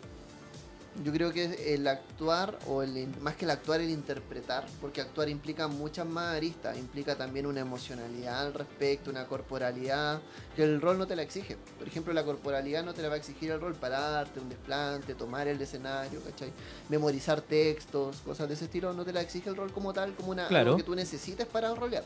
Yo 1.04 1.14
creo 1.14 1.32
que 1.32 1.76
el 1.76 1.88
actuar, 1.88 2.60
o 2.68 2.84
el 2.84 3.08
más 3.22 3.36
que 3.36 3.46
el 3.46 3.52
actuar, 3.52 3.80
el 3.80 3.90
interpretar, 3.90 4.66
porque 4.82 5.00
actuar 5.00 5.30
implica 5.30 5.68
muchas 5.70 6.06
más 6.06 6.36
aristas, 6.36 6.78
implica 6.78 7.16
también 7.16 7.46
una 7.46 7.62
emocionalidad 7.62 8.48
al 8.48 8.54
respecto, 8.54 9.10
una 9.10 9.26
corporalidad, 9.26 10.20
que 10.58 10.64
el 10.64 10.82
rol 10.82 10.98
no 10.98 11.08
te 11.08 11.16
la 11.16 11.22
exige. 11.22 11.56
Por 11.78 11.88
ejemplo, 11.88 12.12
la 12.12 12.26
corporalidad 12.26 12.84
no 12.84 12.94
te 12.94 13.02
la 13.02 13.08
va 13.08 13.14
a 13.14 13.18
exigir 13.18 13.52
el 13.52 13.62
rol, 13.62 13.76
pararte, 13.76 14.42
un 14.42 14.50
desplante, 14.50 15.16
tomar 15.16 15.48
el 15.48 15.62
escenario, 15.62 16.22
¿cachai? 16.22 16.52
Memorizar 16.90 17.40
textos, 17.42 18.18
cosas 18.26 18.50
de 18.50 18.56
ese 18.56 18.66
estilo, 18.66 18.92
no 18.92 19.06
te 19.06 19.14
la 19.14 19.22
exige 19.22 19.50
el 19.50 19.56
rol 19.56 19.72
como 19.72 19.94
tal, 19.94 20.14
como 20.16 20.32
una, 20.32 20.48
Claro. 20.50 20.72
algo 20.72 20.78
que 20.78 20.84
tú 20.84 20.96
necesites 20.96 21.46
para 21.48 21.74
rolear. 21.74 22.04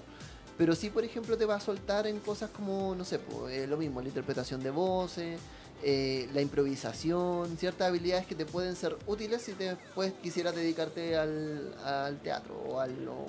Pero 0.56 0.76
sí, 0.76 0.92
por 0.92 1.04
ejemplo, 1.04 1.36
te 1.36 1.46
va 1.46 1.56
a 1.56 1.60
soltar 1.60 2.06
en 2.06 2.20
cosas 2.20 2.52
como, 2.52 2.94
no 2.94 3.04
sé, 3.06 3.18
po, 3.18 3.50
eh, 3.50 3.66
lo 3.66 3.76
mismo, 3.78 4.02
la 4.02 4.10
interpretación 4.10 4.62
de 4.62 4.70
voces, 4.70 5.40
eh, 5.84 6.30
la 6.34 6.42
improvisación, 6.42 7.58
ciertas 7.58 7.90
habilidades 7.90 8.26
que 8.26 8.36
te 8.36 8.46
pueden 8.46 8.76
ser 8.76 8.96
útiles 9.08 9.42
si 9.42 9.54
te 9.54 9.76
pues, 9.96 10.14
quisieras 10.22 10.56
dedicarte 10.56 11.16
al, 11.18 11.74
al 11.84 12.20
teatro 12.20 12.56
o 12.70 12.80
al... 12.80 13.08
o- 13.08 13.28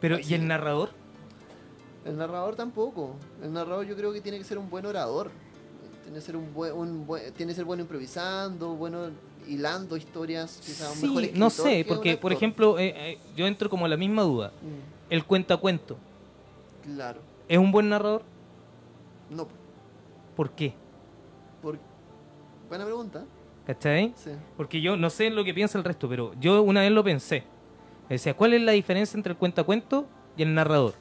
Pero, 0.00 0.18
¿y 0.18 0.34
el 0.34 0.46
narrador? 0.46 0.90
El 2.04 2.16
narrador 2.16 2.56
tampoco. 2.56 3.14
El 3.42 3.52
narrador 3.52 3.86
yo 3.86 3.94
creo 3.96 4.12
que 4.12 4.20
tiene 4.20 4.38
que 4.38 4.44
ser 4.44 4.58
un 4.58 4.68
buen 4.68 4.84
orador. 4.86 5.30
Tiene 6.02 6.18
que 6.18 6.24
ser, 6.24 6.36
un 6.36 6.52
buen, 6.52 6.72
un 6.72 7.06
buen- 7.06 7.32
tiene 7.34 7.52
que 7.52 7.56
ser 7.56 7.64
bueno 7.64 7.82
improvisando, 7.82 8.74
bueno 8.74 9.10
hilando 9.46 9.96
historias, 9.96 10.60
quizás 10.64 10.94
un 10.96 11.02
mejor 11.02 11.22
Sí, 11.24 11.32
no 11.34 11.50
sé, 11.50 11.84
porque, 11.88 12.16
por 12.16 12.32
ejemplo, 12.32 12.78
eh, 12.78 12.94
eh, 13.12 13.18
yo 13.36 13.46
entro 13.46 13.68
como 13.70 13.86
a 13.86 13.88
la 13.88 13.96
misma 13.96 14.22
duda. 14.22 14.48
Mm, 14.62 15.12
El 15.12 15.24
cuentacuento, 15.24 15.96
claro. 16.84 17.20
¿es 17.48 17.58
un 17.58 17.70
buen 17.72 17.88
narrador? 17.88 18.22
No, 19.30 19.48
¿Por 20.36 20.50
qué? 20.52 20.74
Buena 22.72 22.86
pregunta. 22.86 23.26
¿Cachai? 23.66 24.14
Sí. 24.16 24.30
Porque 24.56 24.80
yo 24.80 24.96
no 24.96 25.10
sé 25.10 25.28
lo 25.28 25.44
que 25.44 25.52
piensa 25.52 25.76
el 25.76 25.84
resto, 25.84 26.08
pero 26.08 26.32
yo 26.40 26.62
una 26.62 26.80
vez 26.80 26.90
lo 26.90 27.04
pensé. 27.04 27.44
Decía, 28.08 28.32
¿cuál 28.32 28.54
es 28.54 28.62
la 28.62 28.72
diferencia 28.72 29.14
entre 29.14 29.32
el 29.32 29.36
cuentacuento 29.36 30.08
y 30.38 30.42
el 30.42 30.54
narrador? 30.54 30.94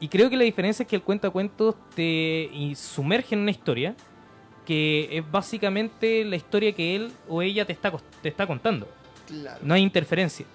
Y 0.00 0.08
creo 0.08 0.28
que 0.28 0.36
la 0.36 0.42
diferencia 0.42 0.82
es 0.82 0.88
que 0.88 0.96
el 0.96 1.02
cuentacuentos 1.02 1.76
te 1.94 2.50
sumerge 2.74 3.36
en 3.36 3.42
una 3.42 3.52
historia 3.52 3.94
que 4.64 5.08
es 5.12 5.30
básicamente 5.30 6.24
la 6.24 6.34
historia 6.34 6.72
que 6.72 6.96
él 6.96 7.12
o 7.28 7.42
ella 7.42 7.64
te 7.64 7.72
está, 7.72 7.92
te 8.20 8.28
está 8.28 8.44
contando. 8.44 8.88
Claro. 9.28 9.60
No 9.62 9.72
hay 9.72 9.82
interferencia. 9.82 10.46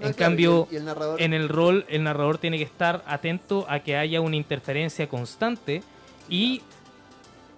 En 0.00 0.14
claro, 0.14 0.16
cambio, 0.16 0.68
y 0.68 0.74
el, 0.74 0.74
y 0.74 0.76
el 0.78 0.84
narrador... 0.86 1.22
en 1.22 1.32
el 1.32 1.48
rol, 1.48 1.86
el 1.88 2.02
narrador 2.02 2.38
tiene 2.38 2.58
que 2.58 2.64
estar 2.64 3.04
atento 3.06 3.66
a 3.68 3.78
que 3.78 3.96
haya 3.96 4.20
una 4.20 4.34
interferencia 4.34 5.08
constante 5.08 5.84
y, 6.28 6.60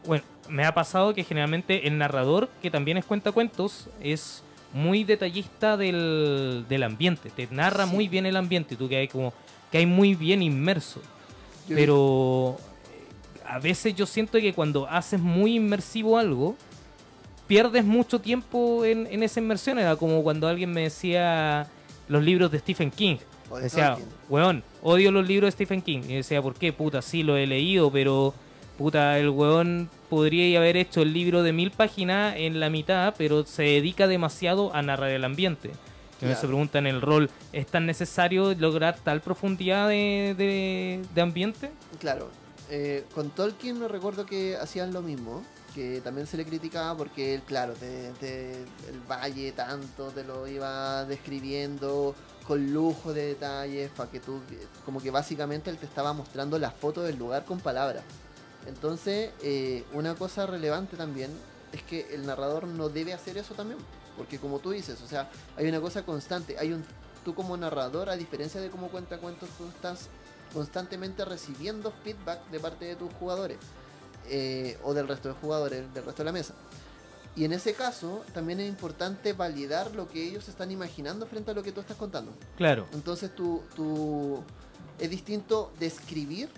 bueno, 0.04 0.24
me 0.48 0.64
ha 0.64 0.74
pasado 0.74 1.14
que 1.14 1.24
generalmente 1.24 1.86
el 1.86 1.98
narrador, 1.98 2.48
que 2.60 2.70
también 2.70 2.96
es 2.98 3.04
cuentacuentos, 3.04 3.88
es 4.00 4.42
muy 4.72 5.04
detallista 5.04 5.76
del, 5.76 6.64
del 6.68 6.82
ambiente, 6.82 7.30
te 7.30 7.46
narra 7.50 7.86
Sí. 7.86 7.92
muy 7.92 8.08
bien 8.08 8.26
el 8.26 8.36
ambiente 8.36 8.74
y 8.74 8.76
tú 8.76 8.88
que 8.88 8.96
hay 8.96 9.08
como 9.08 9.32
que 9.70 9.78
hay 9.78 9.86
muy 9.86 10.14
bien 10.14 10.42
inmerso. 10.42 11.00
yo- 11.68 11.76
Pero 11.76 12.56
eh, 12.58 13.40
a 13.46 13.58
veces 13.58 13.94
yo 13.94 14.04
siento 14.06 14.38
que 14.38 14.52
cuando 14.52 14.86
haces 14.88 15.20
muy 15.20 15.54
inmersivo 15.56 16.18
algo, 16.18 16.56
pierdes 17.46 17.84
mucho 17.84 18.20
tiempo 18.20 18.84
en, 18.84 19.06
en 19.10 19.22
esa 19.22 19.40
inmersión. 19.40 19.78
Era 19.78 19.96
como 19.96 20.22
cuando 20.22 20.48
alguien 20.48 20.70
me 20.72 20.82
decía 20.82 21.66
los 22.08 22.22
libros 22.22 22.50
de 22.50 22.58
Stephen 22.58 22.90
King. 22.90 23.16
o 23.50 23.56
de 23.56 23.64
Decía, 23.64 23.96
weón, 24.28 24.62
odio 24.82 25.10
los 25.12 25.26
libros 25.26 25.48
de 25.48 25.52
Stephen 25.52 25.82
King. 25.82 26.00
Y 26.08 26.14
decía, 26.16 26.40
¿por 26.42 26.54
qué? 26.54 26.72
Puta, 26.72 27.00
sí, 27.02 27.22
lo 27.22 27.36
he 27.36 27.46
leído, 27.46 27.90
pero 27.90 28.34
puta, 28.78 29.18
el 29.18 29.28
weón 29.30 29.88
podría 30.16 30.58
haber 30.58 30.76
hecho 30.76 31.00
el 31.00 31.14
libro 31.14 31.42
de 31.42 31.54
mil 31.54 31.70
páginas 31.70 32.34
en 32.36 32.60
la 32.60 32.68
mitad, 32.68 33.14
pero 33.16 33.46
se 33.46 33.62
dedica 33.62 34.06
demasiado 34.06 34.74
a 34.74 34.82
narrar 34.82 35.08
el 35.08 35.24
ambiente. 35.24 35.68
Entonces 35.68 36.18
Claro. 36.36 36.40
se 36.42 36.46
preguntan, 36.48 36.86
¿el 36.86 37.00
rol 37.00 37.30
es 37.54 37.66
tan 37.66 37.86
necesario 37.86 38.52
lograr 38.52 38.98
tal 39.02 39.22
profundidad 39.22 39.88
de, 39.88 40.34
de- 40.36 41.02
de 41.14 41.20
ambiente? 41.22 41.70
Claro, 41.98 42.28
eh, 42.68 43.04
con 43.14 43.30
Tolkien 43.30 43.80
me 43.80 43.88
recuerdo 43.88 44.26
que 44.26 44.54
hacían 44.58 44.92
lo 44.92 45.00
mismo, 45.00 45.42
que 45.74 46.02
también 46.02 46.26
se 46.26 46.36
le 46.36 46.44
criticaba 46.44 46.94
porque 46.94 47.32
él, 47.34 47.40
claro, 47.46 47.72
te- 47.72 48.08
el 48.90 49.00
valle 49.10 49.50
tanto 49.52 50.08
te 50.10 50.24
lo 50.24 50.46
iba 50.46 51.06
describiendo 51.06 52.14
con 52.46 52.70
lujo 52.70 53.14
de 53.14 53.28
detalles, 53.28 53.90
para 53.96 54.10
que 54.10 54.20
tú, 54.20 54.40
como 54.84 55.00
que 55.00 55.10
básicamente 55.10 55.70
él 55.70 55.78
te 55.78 55.86
estaba 55.86 56.12
mostrando 56.12 56.58
la 56.58 56.70
foto 56.70 57.02
del 57.02 57.16
lugar 57.16 57.46
con 57.46 57.60
palabras. 57.60 58.02
Entonces, 58.66 59.30
eh, 59.42 59.84
una 59.92 60.14
cosa 60.14 60.46
relevante 60.46 60.96
también 60.96 61.30
es 61.72 61.82
que 61.82 62.14
el 62.14 62.26
narrador 62.26 62.66
no 62.66 62.88
debe 62.88 63.12
hacer 63.12 63.38
eso 63.38 63.54
también, 63.54 63.78
porque 64.16 64.38
como 64.38 64.58
tú 64.58 64.70
dices, 64.70 65.00
o 65.02 65.06
sea, 65.06 65.30
hay 65.56 65.68
una 65.68 65.80
cosa 65.80 66.04
constante, 66.04 66.58
hay 66.58 66.72
un 66.72 66.84
tú 67.24 67.34
como 67.34 67.56
narrador, 67.56 68.10
a 68.10 68.16
diferencia 68.16 68.60
de 68.60 68.70
cómo 68.70 68.88
cuenta 68.88 69.18
cuentos, 69.18 69.48
tú 69.56 69.66
estás 69.66 70.08
constantemente 70.52 71.24
recibiendo 71.24 71.92
feedback 72.04 72.46
de 72.50 72.60
parte 72.60 72.84
de 72.84 72.96
tus 72.96 73.12
jugadores 73.14 73.58
eh, 74.28 74.78
o 74.82 74.92
del 74.92 75.08
resto 75.08 75.28
de 75.28 75.34
jugadores, 75.34 75.94
del 75.94 76.04
resto 76.04 76.22
de 76.22 76.26
la 76.26 76.32
mesa. 76.32 76.54
Y 77.34 77.44
en 77.46 77.52
ese 77.52 77.72
caso, 77.72 78.22
también 78.34 78.60
es 78.60 78.68
importante 78.68 79.32
validar 79.32 79.94
lo 79.94 80.06
que 80.08 80.22
ellos 80.22 80.48
están 80.48 80.70
imaginando 80.70 81.26
frente 81.26 81.50
a 81.50 81.54
lo 81.54 81.62
que 81.62 81.72
tú 81.72 81.80
estás 81.80 81.96
contando. 81.96 82.32
Claro. 82.56 82.86
Entonces, 82.92 83.34
tú, 83.34 83.62
tú 83.74 84.42
es 84.98 85.08
distinto 85.08 85.72
describir 85.80 86.50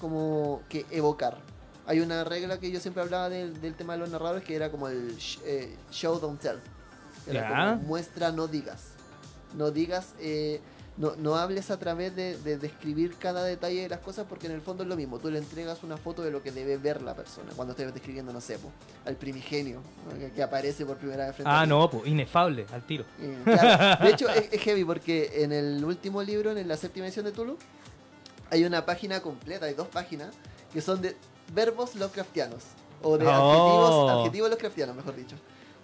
como 0.00 0.62
que 0.68 0.86
evocar. 0.90 1.38
Hay 1.86 2.00
una 2.00 2.22
regla 2.24 2.58
que 2.60 2.70
yo 2.70 2.80
siempre 2.80 3.02
hablaba 3.02 3.28
del, 3.30 3.60
del 3.60 3.74
tema 3.74 3.94
de 3.94 4.00
los 4.00 4.10
narradores 4.10 4.44
que 4.44 4.54
era 4.54 4.70
como 4.70 4.88
el 4.88 5.16
sh- 5.16 5.38
eh, 5.44 5.74
show, 5.90 6.18
don't 6.20 6.40
tell. 6.40 6.58
Era 7.26 7.40
Ya. 7.42 7.48
como 7.74 7.86
muestra, 7.88 8.30
no 8.32 8.46
digas. 8.46 8.88
No 9.56 9.70
digas, 9.70 10.12
eh, 10.20 10.60
no, 10.98 11.14
no 11.16 11.36
hables 11.36 11.70
a 11.70 11.78
través 11.78 12.14
de, 12.14 12.36
de 12.38 12.58
describir 12.58 13.14
cada 13.18 13.42
detalle 13.44 13.82
de 13.82 13.88
las 13.88 14.00
cosas 14.00 14.26
porque 14.28 14.46
en 14.48 14.52
el 14.52 14.60
fondo 14.60 14.82
es 14.82 14.88
lo 14.88 14.96
mismo. 14.96 15.18
Tú 15.18 15.30
le 15.30 15.38
entregas 15.38 15.82
una 15.82 15.96
foto 15.96 16.22
de 16.22 16.30
lo 16.30 16.42
que 16.42 16.50
debe 16.52 16.76
ver 16.76 17.00
la 17.00 17.14
persona 17.14 17.50
cuando 17.56 17.72
estés 17.72 17.94
describiendo, 17.94 18.32
no 18.34 18.40
sé, 18.42 18.58
po, 18.58 18.70
al 19.06 19.16
primigenio 19.16 19.80
que, 20.18 20.30
que 20.32 20.42
aparece 20.42 20.84
por 20.84 20.96
primera 20.98 21.24
vez 21.26 21.36
frente 21.36 21.50
a 21.50 21.60
Ah, 21.60 21.64
ti. 21.64 21.68
no, 21.70 21.88
pues 21.88 22.06
inefable, 22.06 22.66
al 22.72 22.82
tiro. 22.84 23.04
Eh, 23.20 23.38
claro. 23.44 24.04
De 24.04 24.10
hecho, 24.14 24.28
es, 24.28 24.52
es 24.52 24.60
heavy 24.60 24.84
porque 24.84 25.42
en 25.42 25.52
el 25.52 25.82
último 25.84 26.22
libro, 26.22 26.50
en 26.54 26.68
la 26.68 26.76
séptima 26.76 27.06
edición 27.06 27.24
de 27.24 27.32
Tulu, 27.32 27.56
hay 28.50 28.64
una 28.64 28.84
página 28.86 29.20
completa, 29.20 29.66
hay 29.66 29.74
dos 29.74 29.88
páginas, 29.88 30.34
que 30.72 30.80
son 30.80 31.00
de 31.02 31.16
verbos 31.54 31.94
Lovecraftianos. 31.94 32.64
O 33.02 33.16
de 33.16 33.26
Oh. 33.26 33.30
adjetivos, 33.30 34.10
adjetivos 34.20 34.50
Lovecraftianos, 34.50 34.96
mejor 34.96 35.16
dicho. 35.16 35.36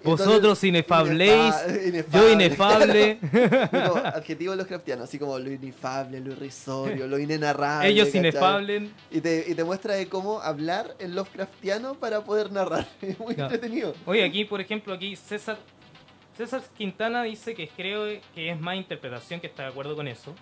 Vosotros 0.02 0.62
inefabléis, 0.64 1.54
inefa- 1.86 2.18
Yo 2.20 2.30
inefable, 2.30 3.18
Digo, 3.72 3.96
adjetivos 4.04 4.56
Lovecraftianos, 4.56 5.08
así 5.08 5.18
como 5.18 5.38
lo 5.38 5.50
inefable, 5.50 6.20
lo 6.20 6.32
irrisorio, 6.32 7.06
lo 7.06 7.18
inenarrable. 7.18 7.88
ellos 7.88 8.08
¿cachai? 8.08 8.20
inefable. 8.20 8.90
Y 9.10 9.20
te, 9.22 9.46
y 9.48 9.54
te 9.54 9.64
muestra 9.64 9.94
de 9.94 10.06
cómo 10.08 10.40
hablar 10.42 10.94
en 10.98 11.14
Lovecraftiano 11.14 11.94
para 11.94 12.22
poder 12.22 12.52
narrar. 12.52 12.86
Es 13.00 13.18
muy 13.18 13.34
Ya. 13.34 13.44
entretenido. 13.44 13.94
Oye, 14.04 14.22
aquí, 14.24 14.44
por 14.44 14.60
ejemplo, 14.60 14.92
aquí 14.92 15.16
César 15.16 15.56
César 16.36 16.62
Quintana 16.76 17.22
dice 17.22 17.54
que 17.54 17.68
creo 17.68 18.06
que 18.34 18.50
es 18.50 18.60
más 18.60 18.76
interpretación, 18.76 19.40
que 19.40 19.46
está 19.46 19.62
de 19.62 19.68
acuerdo 19.70 19.94
con 19.96 20.08
eso. 20.08 20.34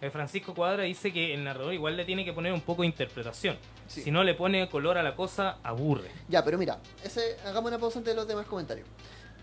Eh, 0.00 0.10
Francisco 0.10 0.54
Cuadra 0.54 0.82
dice 0.82 1.12
que 1.12 1.32
el 1.32 1.42
narrador 1.44 1.72
igual 1.72 1.96
le 1.96 2.04
tiene 2.04 2.24
que 2.24 2.32
poner 2.32 2.52
un 2.52 2.60
poco 2.60 2.82
de 2.82 2.88
interpretación. 2.88 3.56
Sí. 3.88 4.02
Si 4.02 4.10
no 4.10 4.22
le 4.24 4.34
pone 4.34 4.68
color 4.68 4.98
a 4.98 5.02
la 5.02 5.16
cosa, 5.16 5.58
aburre. 5.62 6.10
Ya, 6.28 6.44
pero 6.44 6.58
mira, 6.58 6.78
ese, 7.02 7.36
hagamos 7.46 7.70
una 7.70 7.78
pausa 7.78 7.98
antes 7.98 8.12
de 8.12 8.16
los 8.16 8.28
demás 8.28 8.46
comentarios. 8.46 8.86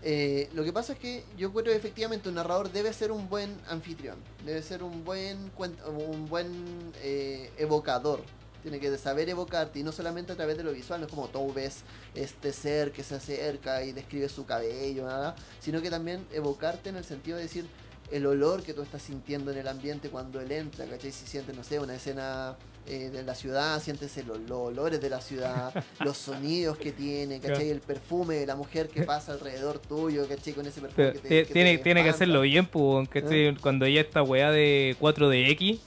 Eh, 0.06 0.50
lo 0.52 0.62
que 0.64 0.72
pasa 0.72 0.92
es 0.92 0.98
que 0.98 1.24
yo 1.36 1.50
creo 1.52 1.64
que 1.64 1.74
efectivamente 1.76 2.28
un 2.28 2.34
narrador 2.34 2.70
debe 2.70 2.92
ser 2.92 3.10
un 3.10 3.28
buen 3.28 3.58
anfitrión, 3.68 4.16
debe 4.44 4.62
ser 4.62 4.82
un 4.82 5.02
buen 5.04 5.50
cuen- 5.54 5.82
un 5.86 6.28
buen 6.28 6.92
eh, 7.02 7.50
evocador. 7.58 8.20
Tiene 8.62 8.80
que 8.80 8.96
saber 8.96 9.28
evocarte 9.28 9.78
y 9.78 9.82
no 9.82 9.92
solamente 9.92 10.32
a 10.32 10.36
través 10.36 10.56
de 10.56 10.62
lo 10.64 10.72
visual, 10.72 11.00
no 11.00 11.06
es 11.06 11.12
como 11.12 11.28
tú 11.28 11.52
ves 11.52 11.82
este 12.14 12.52
ser 12.52 12.92
que 12.92 13.02
se 13.02 13.14
acerca 13.16 13.82
y 13.82 13.92
describe 13.92 14.28
su 14.30 14.46
cabello, 14.46 15.04
nada, 15.06 15.34
sino 15.60 15.82
que 15.82 15.90
también 15.90 16.26
evocarte 16.32 16.88
en 16.90 16.96
el 16.96 17.04
sentido 17.04 17.36
de 17.36 17.42
decir 17.42 17.66
el 18.12 18.26
olor 18.26 18.62
que 18.62 18.74
tú 18.74 18.82
estás 18.82 19.02
sintiendo 19.02 19.50
en 19.50 19.58
el 19.58 19.68
ambiente 19.68 20.08
cuando 20.10 20.40
él 20.40 20.52
entra, 20.52 20.84
¿cachai? 20.86 21.10
Si 21.12 21.26
sientes, 21.26 21.56
no 21.56 21.64
sé, 21.64 21.80
una 21.80 21.94
escena 21.94 22.56
eh, 22.86 23.08
de 23.10 23.22
la 23.22 23.34
ciudad, 23.34 23.82
sientes 23.82 24.14
el- 24.18 24.26
los 24.26 24.50
olores 24.58 25.00
de 25.00 25.08
la 25.08 25.20
ciudad, 25.20 25.72
los 26.04 26.18
sonidos 26.18 26.76
que 26.76 26.92
tiene, 26.92 27.40
¿cachai? 27.40 27.70
El 27.70 27.80
perfume 27.80 28.34
de 28.36 28.46
la 28.46 28.56
mujer 28.56 28.88
que 28.88 29.02
pasa 29.04 29.32
alrededor 29.32 29.78
tuyo, 29.78 30.28
¿cachai? 30.28 30.52
Con 30.52 30.66
ese 30.66 30.80
perfume 30.82 31.12
que 31.12 31.18
te, 31.18 31.28
que 31.46 31.52
tiene, 31.52 31.76
te 31.78 31.82
tiene 31.82 32.02
que 32.02 32.10
hacerlo 32.10 32.42
bien, 32.42 32.66
pues, 32.66 33.08
¿cachai? 33.08 33.56
cuando 33.56 33.86
ya 33.86 34.02
esta 34.02 34.22
weá 34.22 34.50
de 34.50 34.96
4DX 35.00 35.78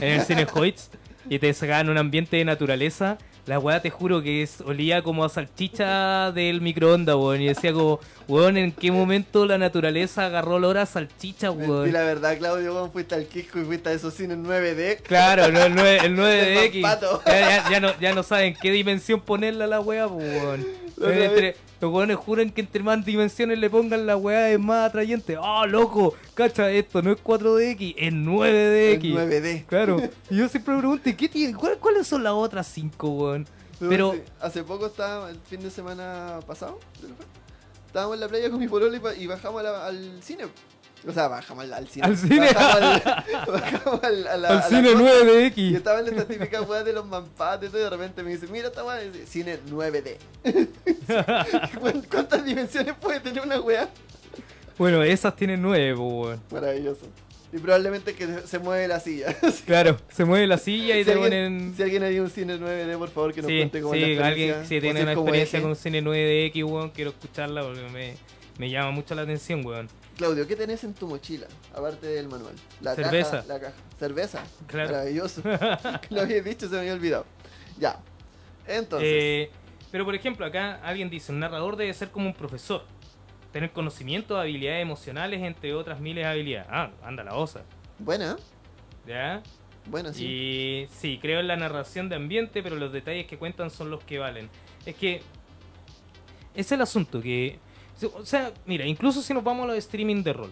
en 0.00 0.02
el 0.12 0.22
Cinehoids 0.22 0.90
y 1.28 1.38
te 1.38 1.52
sacan 1.52 1.90
un 1.90 1.98
ambiente 1.98 2.38
de 2.38 2.44
naturaleza, 2.46 3.18
La 3.46 3.60
weá 3.60 3.80
te 3.80 3.90
juro 3.90 4.22
que 4.22 4.42
es, 4.42 4.60
olía 4.60 5.02
como 5.02 5.24
a 5.24 5.28
salchicha 5.28 6.32
del 6.32 6.60
microondas, 6.60 7.14
weón. 7.14 7.40
Y 7.40 7.46
decía 7.46 7.72
como, 7.72 8.00
weón, 8.26 8.56
¿en 8.56 8.72
qué 8.72 8.90
momento 8.90 9.46
la 9.46 9.56
naturaleza 9.56 10.26
agarró 10.26 10.54
olor 10.56 10.78
a 10.78 10.86
salchicha, 10.86 11.46
Y 11.46 11.50
weón? 11.50 11.92
la 11.92 12.02
verdad, 12.02 12.36
Claudio, 12.38 12.74
weón, 12.74 12.90
fuiste 12.90 13.14
al 13.14 13.26
Kisco 13.26 13.60
y 13.60 13.64
fuiste 13.64 13.88
a 13.88 13.92
esos 13.92 14.14
cines 14.14 14.38
9D. 14.38 15.00
Claro, 15.02 15.52
no, 15.52 15.60
el 15.62 15.74
9, 15.76 15.98
el 16.04 16.16
9 16.16 16.38
El 16.48 16.54
de 16.54 16.64
X. 16.66 16.82
mampato. 16.82 17.22
Ya, 17.24 17.40
ya- 17.40 17.70
ya 17.70 17.80
no, 17.80 18.00
ya 18.00 18.14
no 18.14 18.22
saben 18.24 18.56
qué 18.60 18.72
dimensión 18.72 19.20
ponerle 19.20 19.62
a 19.62 19.68
la 19.68 19.80
weá, 19.80 20.08
pues, 20.08 20.42
weón. 20.42 20.66
Entre- 21.12 21.56
los 21.80 21.92
weones 21.92 22.16
juran 22.16 22.50
que 22.50 22.62
entre 22.62 22.82
más 22.82 23.04
dimensiones 23.04 23.58
le 23.58 23.68
pongan 23.70 24.06
la 24.06 24.16
weá 24.16 24.50
es 24.50 24.58
más 24.58 24.88
atrayente. 24.88 25.36
¡Ah, 25.40 25.64
loco! 25.66 26.14
Cacha, 26.34 26.70
esto 26.70 27.02
no 27.02 27.12
es 27.12 27.18
4DX, 27.22 27.94
es 27.98 28.12
9DX. 28.12 29.04
El 29.04 29.14
9D. 29.14 29.66
Claro. 29.66 29.96
Y 30.30 30.36
yo 30.38 30.48
siempre 30.48 30.74
me 30.74 30.80
pregunto, 30.80 31.08
¿y 31.08 31.14
¿qué 31.14 31.28
tiene? 31.28 31.54
¿Cuál- 31.54 31.78
¿Cuáles 31.78 32.06
son 32.06 32.22
las 32.24 32.32
otras 32.32 32.66
5, 32.68 33.08
weón? 33.10 33.46
Pero, 33.78 34.14
hace 34.40 34.62
poco 34.64 34.86
estaba, 34.86 35.28
el 35.28 35.38
fin 35.40 35.60
de 35.60 35.70
semana 35.70 36.38
pasado, 36.46 36.78
estábamos 37.86 38.14
en 38.14 38.20
la 38.20 38.28
playa 38.28 38.50
con 38.50 38.58
mi 38.58 38.68
pololo 38.68 38.96
y, 39.18 39.26
bajamos 39.26 39.62
la- 39.62 39.86
al 39.86 40.22
cine. 40.22 40.44
O 41.06 41.12
sea, 41.12 41.28
bajamos 41.28 41.64
al, 41.64 41.72
al 41.74 41.88
cine. 41.88 42.06
Al 42.06 42.16
cine. 42.16 42.48
Bajamos 42.52 42.82
al, 42.82 43.24
bajamos 43.52 44.04
al, 44.04 44.26
a 44.26 44.36
la- 44.36 44.48
al 44.48 44.52
a 44.52 44.54
la 44.56 44.62
cine 44.62 44.92
costa, 44.92 45.04
9DX. 45.24 45.52
Y 45.56 45.74
estaban 45.76 46.06
estas 46.08 46.26
típicas 46.28 46.68
weas 46.68 46.84
de 46.84 46.92
los 46.92 47.06
mampates 47.06 47.68
y 47.68 47.72
todo, 47.72 47.80
y 47.80 47.84
de 47.84 47.90
repente 47.90 48.22
me 48.22 48.30
dice, 48.30 48.46
mira 48.48 48.68
esta 48.68 48.98
dice, 49.00 49.26
cine 49.26 49.58
9D. 49.70 50.16
¿Cu- 51.80 52.02
¿Cuántas 52.10 52.44
dimensiones 52.44 52.94
puede 53.00 53.20
tener 53.20 53.42
una 53.42 53.60
wea? 53.60 53.88
Bueno, 54.78 55.02
esas 55.02 55.34
tienen 55.36 55.62
9, 55.62 55.94
pues, 55.96 56.06
weón. 56.12 56.40
Maravilloso. 56.50 57.06
Y 57.52 57.58
probablemente 57.58 58.14
que 58.14 58.26
se 58.44 58.58
mueve 58.58 58.88
la 58.88 58.98
silla. 59.00 59.34
Claro, 59.64 59.96
se 60.12 60.24
mueve 60.24 60.46
la 60.46 60.58
silla 60.58 60.96
y 60.96 61.00
si, 61.00 61.04
te 61.06 61.12
alguien, 61.12 61.30
ponen... 61.30 61.74
si 61.76 61.82
alguien 61.82 62.02
haría 62.02 62.20
un 62.22 62.28
cine 62.30 62.58
9D, 62.58 62.98
por 62.98 63.08
favor, 63.10 63.32
que 63.32 63.40
nos 63.42 63.48
Sí, 63.50 63.58
cuente 63.58 63.80
cómo 63.80 63.94
es 63.94 64.00
sí, 64.00 64.06
la 64.06 64.12
experiencia. 64.28 64.54
alguien 64.56 64.68
si 64.68 64.80
tiene 64.80 64.98
es 64.98 65.02
una 65.04 65.12
experiencia 65.12 65.58
eje. 65.58 65.66
con 65.66 65.76
cine 65.76 66.02
9DX, 66.02 66.64
weón, 66.64 66.90
quiero 66.90 67.10
escucharla 67.10 67.62
porque 67.62 67.82
me, 67.92 68.14
me 68.58 68.68
llama 68.70 68.90
mucho 68.90 69.14
la 69.14 69.22
atención, 69.22 69.64
weón. 69.64 69.88
Claudio, 70.16 70.46
¿qué 70.46 70.56
tenés 70.56 70.82
en 70.84 70.94
tu 70.94 71.06
mochila? 71.06 71.46
Aparte 71.74 72.06
del 72.06 72.28
manual. 72.28 72.54
La 72.80 72.94
Cerveza. 72.94 73.42
Caja, 73.42 73.46
la 73.46 73.60
caja. 73.60 73.74
Cerveza. 73.98 74.44
Claro. 74.66 74.92
Maravilloso. 74.92 75.42
Lo 76.10 76.20
había 76.22 76.42
dicho, 76.42 76.68
se 76.68 76.74
me 76.74 76.80
había 76.80 76.94
olvidado. 76.94 77.26
Ya. 77.78 78.00
Entonces. 78.66 79.08
Eh, 79.10 79.50
pero 79.90 80.04
por 80.04 80.14
ejemplo, 80.14 80.46
acá 80.46 80.80
alguien 80.82 81.10
dice, 81.10 81.32
un 81.32 81.40
narrador 81.40 81.76
debe 81.76 81.92
ser 81.92 82.10
como 82.10 82.26
un 82.26 82.34
profesor. 82.34 82.82
Tener 83.52 83.72
conocimiento, 83.72 84.38
habilidades 84.38 84.82
emocionales, 84.82 85.42
entre 85.42 85.74
otras 85.74 86.00
miles 86.00 86.24
de 86.24 86.30
habilidades. 86.30 86.68
Ah, 86.70 86.90
anda 87.02 87.22
la 87.22 87.34
osa. 87.34 87.62
Buena. 87.98 88.36
¿Ya? 89.06 89.42
Buena, 89.86 90.12
sí. 90.12 90.24
Y 90.24 90.88
sí, 90.94 91.18
creo 91.20 91.40
en 91.40 91.46
la 91.46 91.56
narración 91.56 92.08
de 92.08 92.16
ambiente, 92.16 92.62
pero 92.62 92.76
los 92.76 92.92
detalles 92.92 93.26
que 93.26 93.38
cuentan 93.38 93.70
son 93.70 93.90
los 93.90 94.02
que 94.02 94.18
valen. 94.18 94.48
Es 94.84 94.96
que 94.96 95.22
es 96.54 96.72
el 96.72 96.80
asunto 96.80 97.20
que... 97.20 97.58
O 98.14 98.24
sea, 98.26 98.52
mira, 98.66 98.84
incluso 98.86 99.22
si 99.22 99.32
nos 99.32 99.42
vamos 99.42 99.64
a 99.64 99.68
los 99.68 99.78
streaming 99.78 100.22
de 100.22 100.32
rol, 100.32 100.50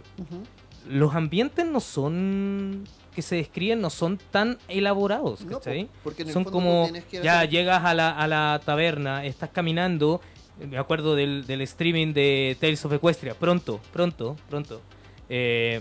los 0.89 1.15
ambientes 1.15 1.65
no 1.67 1.81
son... 1.81 2.85
que 3.15 3.23
se 3.23 3.37
describen 3.37 3.81
no 3.81 3.91
son 3.91 4.19
tan 4.31 4.59
elaborados, 4.69 5.43
No, 5.45 5.59
¿cachai? 5.59 5.85
po, 5.85 5.91
porque 6.05 6.25
son 6.33 6.45
como, 6.45 6.91
que 7.11 7.23
ya 7.23 7.41
hacer- 7.41 7.51
llegas 7.51 7.85
a 7.85 7.95
la, 7.95 8.11
a 8.11 8.27
la 8.27 8.61
taberna, 8.65 9.25
estás 9.25 9.51
caminando, 9.51 10.21
eh, 10.61 10.67
me 10.67 10.79
acuerdo 10.79 11.15
del, 11.15 11.47
del 11.47 11.61
streaming 11.63 12.13
de 12.13 12.57
Tales 12.61 12.85
of 12.85 12.93
Equestria, 12.93 13.35
pronto, 13.35 13.81
pronto, 13.93 14.37
pronto, 14.49 14.81
eh, 15.29 15.81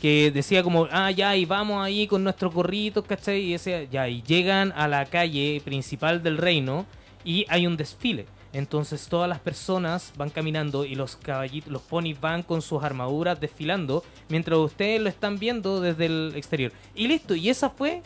que 0.00 0.30
decía 0.32 0.62
como, 0.64 0.88
ah, 0.90 1.10
ya, 1.12 1.36
y 1.36 1.44
vamos 1.44 1.84
ahí 1.84 2.06
con 2.08 2.24
nuestros 2.24 2.52
gorritos, 2.52 3.04
¿cachai? 3.04 3.40
Y 3.42 3.52
decía, 3.52 3.84
ya, 3.84 4.08
y 4.08 4.22
llegan 4.22 4.72
a 4.72 4.88
la 4.88 5.04
calle 5.06 5.60
principal 5.64 6.22
del 6.24 6.38
reino 6.38 6.86
y 7.24 7.44
hay 7.48 7.66
un 7.68 7.76
desfile. 7.76 8.26
Entonces 8.52 9.06
todas 9.08 9.28
las 9.28 9.38
personas 9.40 10.12
van 10.16 10.28
caminando 10.30 10.84
y 10.84 10.94
los 10.94 11.16
caballitos, 11.16 11.72
los 11.72 11.82
ponis 11.82 12.20
van 12.20 12.42
con 12.42 12.60
sus 12.60 12.82
armaduras 12.82 13.40
desfilando 13.40 14.04
mientras 14.28 14.58
ustedes 14.58 15.00
lo 15.00 15.08
están 15.08 15.38
viendo 15.38 15.80
desde 15.80 16.06
el 16.06 16.32
exterior. 16.36 16.70
Y 16.94 17.08
listo, 17.08 17.34
y 17.34 17.48
esa 17.48 17.70
fue 17.70 18.02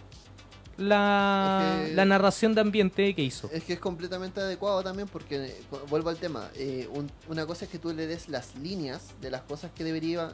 la, 0.76 1.78
Es 1.82 1.88
que- 1.88 1.94
la 1.96 2.04
narración 2.04 2.54
de 2.54 2.60
ambiente 2.60 3.14
que 3.14 3.22
hizo. 3.22 3.48
Es 3.52 3.64
que 3.64 3.72
es 3.74 3.78
completamente 3.80 4.40
adecuado 4.40 4.82
también 4.82 5.08
porque, 5.08 5.46
eh, 5.46 5.60
vuelvo 5.88 6.10
al 6.10 6.16
tema, 6.16 6.48
eh, 6.54 6.88
un- 6.92 7.10
una 7.28 7.46
cosa 7.46 7.64
es 7.64 7.70
que 7.70 7.78
tú 7.78 7.92
le 7.92 8.06
des 8.06 8.28
las 8.28 8.54
líneas 8.56 9.02
de 9.20 9.30
las 9.30 9.42
cosas 9.42 9.70
que 9.74 9.84
debería... 9.84 10.30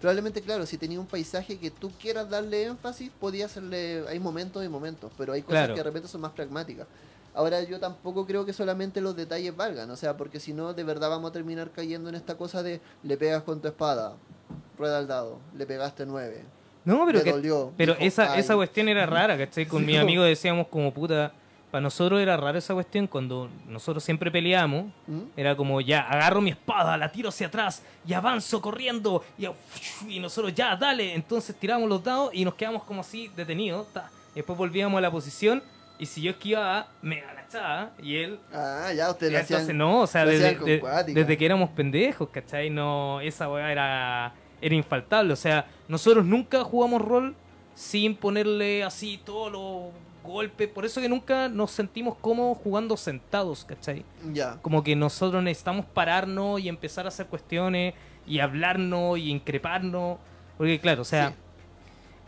Probablemente, 0.00 0.42
claro, 0.42 0.64
si 0.64 0.78
tenía 0.78 1.00
un 1.00 1.06
paisaje 1.08 1.58
que 1.58 1.72
tú 1.72 1.90
quieras 2.00 2.30
darle 2.30 2.64
énfasis, 2.64 3.10
podía 3.18 3.46
hacerle... 3.46 4.04
Hay 4.08 4.20
momentos 4.20 4.64
y 4.64 4.68
momentos, 4.68 5.10
pero 5.18 5.32
hay 5.32 5.42
cosas 5.42 5.54
Claro. 5.58 5.74
que 5.74 5.80
de 5.80 5.84
repente 5.84 6.08
son 6.08 6.20
más 6.20 6.30
pragmáticas. 6.32 6.86
Ahora 7.38 7.62
yo 7.62 7.78
tampoco 7.78 8.26
creo 8.26 8.44
que 8.44 8.52
solamente 8.52 9.00
los 9.00 9.14
detalles 9.14 9.54
valgan, 9.56 9.88
o 9.92 9.96
sea, 9.96 10.16
porque 10.16 10.40
si 10.40 10.52
no, 10.52 10.74
de 10.74 10.82
verdad 10.82 11.08
vamos 11.08 11.30
a 11.30 11.32
terminar 11.32 11.70
cayendo 11.70 12.08
en 12.08 12.16
esta 12.16 12.36
cosa 12.36 12.64
de 12.64 12.80
le 13.04 13.16
pegas 13.16 13.44
con 13.44 13.60
tu 13.62 13.68
espada, 13.68 14.14
rueda 14.76 14.98
al 14.98 15.06
dado, 15.06 15.38
le 15.56 15.64
pegaste 15.64 16.04
nueve, 16.04 16.44
No, 16.84 17.06
pero 17.06 17.22
que, 17.22 17.30
dolió. 17.30 17.72
pero 17.76 17.92
dijo, 17.94 18.04
esa, 18.04 18.32
"Ay". 18.32 18.40
esa 18.40 18.56
cuestión 18.56 18.88
era 18.88 19.06
rara, 19.06 19.38
¿cachai? 19.38 19.66
Con 19.66 19.80
Sí, 19.82 19.86
mis 19.86 19.96
no. 19.96 20.02
amigos 20.02 20.26
decíamos 20.26 20.66
como 20.66 20.92
puta, 20.92 21.32
para 21.70 21.80
nosotros 21.82 22.20
era 22.20 22.36
rara 22.36 22.58
esa 22.58 22.74
cuestión 22.74 23.06
cuando 23.06 23.48
nosotros 23.68 24.02
siempre 24.02 24.30
peleamos. 24.32 24.86
¿Mm? 25.06 25.20
Era 25.36 25.54
como, 25.54 25.80
ya, 25.80 26.00
agarro 26.08 26.40
mi 26.40 26.50
espada, 26.50 26.96
la 26.96 27.12
tiro 27.12 27.28
hacia 27.28 27.46
atrás 27.46 27.82
y 28.04 28.14
avanzo 28.14 28.60
corriendo. 28.60 29.22
Y, 29.36 29.46
y 30.08 30.18
nosotros, 30.18 30.52
ya, 30.54 30.74
dale. 30.76 31.14
Entonces 31.14 31.54
tiramos 31.54 31.88
los 31.88 32.02
dados 32.02 32.30
y 32.32 32.44
nos 32.44 32.54
quedamos 32.54 32.82
como 32.84 33.02
así 33.02 33.28
detenidos. 33.36 33.86
ta. 33.92 34.10
Y 34.32 34.36
después 34.36 34.56
volvíamos 34.58 34.96
a 34.98 35.02
la 35.02 35.10
posición. 35.10 35.62
Y 35.98 36.06
si 36.06 36.22
yo 36.22 36.30
esquivaba, 36.30 36.88
me 37.02 37.20
agachaba. 37.22 37.90
Y 38.02 38.16
él. 38.16 38.38
Ah, 38.52 38.92
ya, 38.94 39.10
ustedes 39.10 39.30
y 39.30 39.34
lo 39.34 39.38
entonces 39.40 39.62
hacían... 39.64 39.78
no, 39.78 40.00
o 40.02 40.06
sea, 40.06 40.24
desde, 40.24 40.54
de- 40.58 41.04
desde 41.14 41.36
que 41.36 41.44
éramos 41.44 41.70
pendejos, 41.70 42.28
¿cachai? 42.30 42.70
No, 42.70 43.20
esa 43.20 43.48
weá 43.50 43.72
era, 43.72 44.32
era 44.60 44.74
infaltable. 44.74 45.32
O 45.32 45.36
sea, 45.36 45.66
nosotros 45.88 46.24
nunca 46.24 46.62
jugamos 46.62 47.02
rol 47.02 47.34
sin 47.74 48.14
ponerle 48.16 48.84
así 48.84 49.20
todos 49.24 49.50
los 49.52 49.92
golpes. 50.22 50.68
Por 50.68 50.84
eso 50.84 51.00
que 51.00 51.08
nunca 51.08 51.48
nos 51.48 51.70
sentimos 51.72 52.16
cómodos 52.20 52.58
jugando 52.58 52.96
sentados, 52.96 53.64
¿cachai? 53.64 54.04
Ya. 54.32 54.58
como 54.62 54.84
que 54.84 54.94
nosotros 54.94 55.42
necesitamos 55.42 55.84
pararnos 55.86 56.60
y 56.60 56.68
empezar 56.68 57.06
a 57.06 57.08
hacer 57.08 57.26
cuestiones 57.26 57.94
y 58.26 58.38
hablarnos 58.40 59.18
y 59.18 59.30
increparnos. 59.30 60.18
Porque 60.56 60.78
claro, 60.78 61.02
o 61.02 61.04
sea, 61.04 61.30
Sí. 61.30 61.34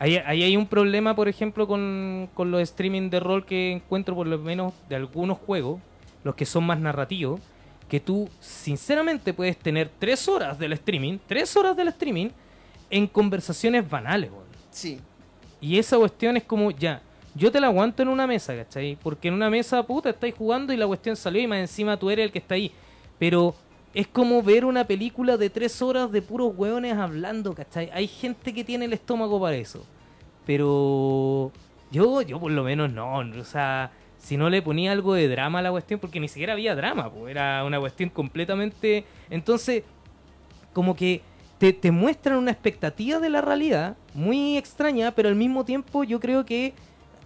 Ahí, 0.01 0.17
ahí 0.17 0.43
hay 0.43 0.57
un 0.57 0.67
problema, 0.67 1.15
por 1.15 1.29
ejemplo, 1.29 1.69
con, 1.69 2.29
con 2.35 2.51
los 2.51 2.61
streaming 2.63 3.11
de 3.11 3.21
rol 3.21 3.47
que 3.47 3.71
encuentro 3.71 4.17
por 4.17 4.27
lo 4.27 4.39
menos 4.39 4.73
de 4.89 4.97
algunos 4.97 5.39
juegos, 5.39 5.81
los 6.25 6.35
que 6.35 6.45
son 6.45 6.65
más 6.65 6.81
narrativos, 6.81 7.41
que 7.89 8.01
tú 8.01 8.29
sinceramente 8.41 9.33
puedes 9.33 9.57
tener 9.57 9.91
tres 9.99 10.27
horas 10.27 10.59
del 10.59 10.73
streaming, 10.73 11.19
tres 11.27 11.57
horas 11.57 11.77
del 11.77 11.89
streaming, 11.89 12.31
en 12.89 13.07
conversaciones 13.07 13.89
banales, 13.89 14.31
weón. 14.31 14.45
Sí. 14.71 15.01
Y 15.61 15.79
esa 15.79 15.99
cuestión 15.99 16.37
es 16.37 16.45
como, 16.45 16.71
ya, 16.71 17.03
yo 17.35 17.53
te 17.53 17.61
la 17.61 17.69
aguanto 17.69 18.03
en 18.03 18.09
una 18.09 18.27
mesa, 18.27 18.57
¿cachai? 18.57 18.97
Porque 19.03 19.29
en 19.29 19.35
una 19.35 19.51
mesa, 19.51 19.83
puta, 19.83 20.11
estáis 20.11 20.35
jugando 20.35 20.73
y 20.73 20.77
la 20.77 20.87
cuestión 20.87 21.17
salió 21.17 21.41
y 21.43 21.47
más 21.47 21.59
encima 21.59 21.97
tú 21.97 22.11
eres 22.11 22.25
el 22.25 22.33
que 22.33 22.39
está 22.39 22.55
ahí. 22.55 22.73
Pero 23.19 23.55
es 23.93 24.07
como 24.07 24.43
ver 24.43 24.65
una 24.65 24.85
película 24.85 25.37
de 25.37 25.51
tres 25.51 25.83
horas 25.83 26.13
de 26.13 26.23
puros 26.23 26.53
hueones 26.57 26.97
hablando, 26.97 27.55
¿cachai? 27.55 27.91
Hay 27.93 28.07
gente 28.07 28.55
que 28.55 28.65
tiene 28.65 28.85
el 28.85 28.93
estómago 28.93 29.41
para 29.41 29.57
eso. 29.57 29.85
Pero 30.47 31.51
yo, 31.91 32.23
yo 32.23 32.39
por 32.39 32.53
lo 32.53 32.63
menos 32.63 32.93
no, 32.93 33.19
o 33.19 33.45
sea, 33.45 33.91
si 34.19 34.37
no 34.37 34.49
le 34.49 34.63
ponía 34.63 34.93
algo 34.93 35.15
de 35.15 35.29
drama 35.29 35.59
a 35.59 35.63
la 35.63 35.71
cuestión, 35.71 35.99
porque 35.99 36.21
ni 36.21 36.29
siquiera 36.29 36.53
había 36.53 36.75
drama, 36.77 37.11
pues 37.11 37.31
era 37.31 37.65
una 37.65 37.81
cuestión 37.81 38.11
completamente... 38.11 39.05
Entonces, 39.29 39.83
como 40.73 40.95
que 40.95 41.23
te, 41.59 41.73
te 41.73 41.91
muestran 41.91 42.39
una 42.39 42.53
expectativa 42.53 43.19
de 43.19 43.29
la 43.29 43.41
realidad 43.41 43.97
muy 44.15 44.57
extraña, 44.57 45.11
pero 45.11 45.29
al 45.29 45.35
mismo 45.35 45.65
tiempo 45.65 46.05
yo 46.05 46.21
creo 46.21 46.47
que 46.47 46.75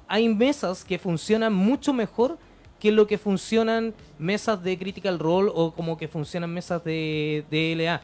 hay 0.09 0.29
mesas 0.29 0.85
que 0.85 0.99
funcionan 0.99 1.53
mucho 1.53 1.93
mejor 1.93 2.39
que 2.85 2.93
lo 2.93 3.07
que 3.07 3.17
funcionan 3.17 3.95
mesas 4.19 4.63
de 4.63 4.79
Critical 4.79 5.19
Role 5.19 5.51
o 5.55 5.73
como 5.73 5.97
que 5.97 6.07
funcionan 6.07 6.53
mesas 6.53 6.85
de, 6.85 7.43
de 7.51 7.75
LA. 7.75 8.03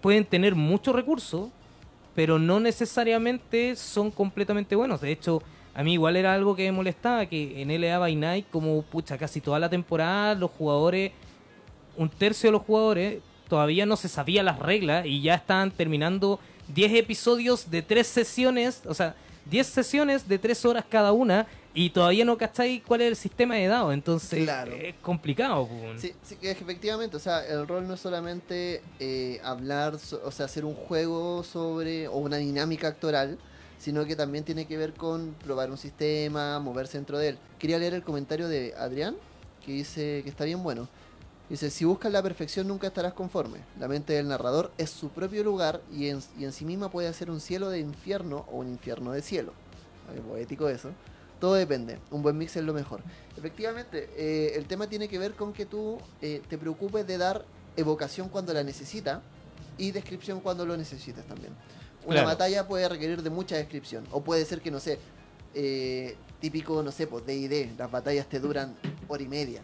Pueden 0.00 0.24
tener 0.24 0.56
muchos 0.56 0.92
recursos, 0.92 1.50
pero 2.16 2.40
no 2.40 2.58
necesariamente 2.58 3.76
son 3.76 4.10
completamente 4.10 4.74
buenos. 4.74 5.00
De 5.00 5.12
hecho, 5.12 5.40
a 5.72 5.84
mí 5.84 5.92
igual 5.92 6.16
era 6.16 6.34
algo 6.34 6.56
que 6.56 6.64
me 6.64 6.72
molestaba, 6.72 7.26
que 7.26 7.62
en 7.62 7.80
LA 7.80 7.96
by 7.96 8.16
Night, 8.16 8.46
como 8.50 8.82
pucha, 8.82 9.16
casi 9.16 9.40
toda 9.40 9.60
la 9.60 9.70
temporada, 9.70 10.34
los 10.34 10.50
jugadores, 10.50 11.12
un 11.96 12.08
tercio 12.08 12.48
de 12.48 12.54
los 12.54 12.62
jugadores, 12.62 13.20
todavía 13.48 13.86
no 13.86 13.94
se 13.94 14.08
sabía 14.08 14.42
las 14.42 14.58
reglas 14.58 15.06
y 15.06 15.22
ya 15.22 15.36
estaban 15.36 15.70
terminando 15.70 16.40
10 16.74 16.94
episodios 16.94 17.70
de 17.70 17.82
3 17.82 18.04
sesiones, 18.04 18.82
o 18.84 18.94
sea, 18.94 19.14
10 19.50 19.66
sesiones 19.66 20.28
de 20.28 20.38
3 20.38 20.64
horas 20.64 20.84
cada 20.88 21.12
una 21.12 21.46
y 21.74 21.90
todavía 21.90 22.24
no 22.24 22.38
cacháis 22.38 22.82
cuál 22.82 23.02
es 23.02 23.08
el 23.08 23.16
sistema 23.16 23.54
de 23.56 23.66
dados, 23.66 23.92
entonces 23.92 24.44
Claro. 24.44 24.72
es 24.74 24.94
complicado. 25.02 25.68
Sí, 25.98 26.12
sí, 26.22 26.36
efectivamente, 26.42 27.16
o 27.16 27.20
sea, 27.20 27.44
el 27.46 27.68
rol 27.68 27.86
no 27.86 27.94
es 27.94 28.00
solamente 28.00 28.82
eh, 28.98 29.40
hablar, 29.44 29.94
o 30.24 30.30
sea, 30.30 30.46
hacer 30.46 30.64
un 30.64 30.74
juego 30.74 31.44
sobre, 31.44 32.08
o 32.08 32.16
una 32.16 32.38
dinámica 32.38 32.88
actoral, 32.88 33.38
sino 33.78 34.06
que 34.06 34.16
también 34.16 34.42
tiene 34.42 34.66
que 34.66 34.78
ver 34.78 34.94
con 34.94 35.34
probar 35.44 35.70
un 35.70 35.76
sistema, 35.76 36.58
moverse 36.60 36.96
dentro 36.96 37.18
de 37.18 37.28
él. 37.30 37.38
Quería 37.58 37.78
leer 37.78 37.92
el 37.92 38.02
comentario 38.02 38.48
de 38.48 38.74
Adrián, 38.78 39.14
que 39.64 39.72
dice 39.72 40.22
que 40.24 40.30
está 40.30 40.44
bien 40.44 40.62
bueno. 40.62 40.88
Dice, 41.48 41.70
si 41.70 41.84
buscas 41.84 42.10
la 42.12 42.22
perfección 42.22 42.66
nunca 42.66 42.88
estarás 42.88 43.12
conforme. 43.12 43.58
La 43.78 43.86
mente 43.86 44.12
del 44.14 44.26
narrador 44.26 44.72
es 44.78 44.90
su 44.90 45.10
propio 45.10 45.44
lugar 45.44 45.80
y 45.92 46.08
en, 46.08 46.18
y 46.38 46.44
en 46.44 46.52
sí 46.52 46.64
misma 46.64 46.90
puede 46.90 47.12
ser 47.12 47.30
un 47.30 47.40
cielo 47.40 47.70
de 47.70 47.78
infierno 47.78 48.44
o 48.50 48.56
un 48.58 48.68
infierno 48.68 49.12
de 49.12 49.22
cielo. 49.22 49.52
Es 50.14 50.20
poético 50.22 50.68
eso. 50.68 50.90
Todo 51.38 51.54
depende. 51.54 51.98
Un 52.10 52.22
buen 52.22 52.36
mix 52.36 52.56
es 52.56 52.64
lo 52.64 52.72
mejor. 52.74 53.00
Efectivamente, 53.36 54.08
eh, 54.16 54.54
el 54.56 54.66
tema 54.66 54.88
tiene 54.88 55.08
que 55.08 55.18
ver 55.18 55.34
con 55.34 55.52
que 55.52 55.66
tú 55.66 55.98
eh, 56.20 56.42
te 56.48 56.58
preocupes 56.58 57.06
de 57.06 57.16
dar 57.18 57.44
evocación 57.76 58.28
cuando 58.28 58.52
la 58.52 58.64
necesita 58.64 59.22
y 59.78 59.92
descripción 59.92 60.40
cuando 60.40 60.66
lo 60.66 60.76
necesitas 60.76 61.24
también. 61.26 61.52
Una 62.06 62.14
Claro. 62.14 62.28
batalla 62.28 62.66
puede 62.66 62.88
requerir 62.88 63.22
de 63.22 63.30
mucha 63.30 63.56
descripción. 63.56 64.04
O 64.10 64.22
puede 64.24 64.44
ser 64.46 64.60
que, 64.62 64.70
no 64.70 64.80
sé, 64.80 64.98
eh, 65.54 66.16
típico, 66.40 66.82
no 66.82 66.90
sé, 66.90 67.06
pues 67.06 67.24
D&D, 67.26 67.74
las 67.78 67.90
batallas 67.90 68.26
te 68.28 68.40
duran 68.40 68.74
hora 69.06 69.22
y 69.22 69.28
media. 69.28 69.60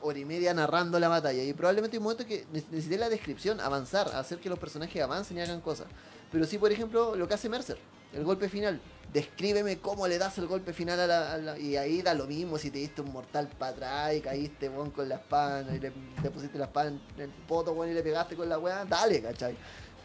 Hora 0.00 0.18
y 0.18 0.24
media 0.24 0.54
narrando 0.54 0.98
la 1.00 1.08
batalla. 1.08 1.42
Y 1.42 1.52
probablemente 1.52 1.96
hay 1.96 1.98
un 1.98 2.04
momento 2.04 2.24
que 2.26 2.44
ne- 2.52 2.62
necesite 2.70 2.98
la 2.98 3.08
descripción, 3.08 3.60
avanzar, 3.60 4.08
hacer 4.14 4.38
que 4.38 4.48
los 4.48 4.58
personajes 4.58 5.02
avancen 5.02 5.38
y 5.38 5.40
hagan 5.40 5.60
cosas. 5.60 5.86
Pero 6.30 6.44
sí, 6.46 6.58
por 6.58 6.70
ejemplo, 6.70 7.16
lo 7.16 7.26
que 7.26 7.34
hace 7.34 7.48
Mercer, 7.48 7.78
el 8.14 8.24
golpe 8.24 8.48
final. 8.48 8.80
Descríbeme 9.12 9.78
cómo 9.78 10.08
le 10.08 10.16
das 10.16 10.38
el 10.38 10.46
golpe 10.46 10.72
final 10.72 10.98
a 11.00 11.06
la, 11.06 11.32
a 11.34 11.38
la- 11.38 11.58
Y 11.58 11.76
ahí 11.76 12.00
da 12.00 12.14
lo 12.14 12.26
mismo 12.26 12.56
si 12.58 12.70
te 12.70 12.78
diste 12.78 13.02
un 13.02 13.12
mortal 13.12 13.48
para 13.58 13.72
atrás 13.72 14.14
y 14.14 14.20
caíste, 14.20 14.68
weón, 14.68 14.90
con 14.90 15.08
la 15.08 15.16
espada 15.16 15.74
y 15.74 15.80
le, 15.80 15.92
le 16.22 16.30
pusiste 16.30 16.58
la 16.58 16.64
espada 16.66 16.88
en 16.88 17.00
el 17.18 17.28
poto, 17.28 17.72
weón, 17.72 17.90
y 17.90 17.94
le 17.94 18.02
pegaste 18.02 18.36
con 18.36 18.48
la 18.48 18.58
weá. 18.58 18.84
Dale, 18.84 19.20
¿cachai? 19.20 19.56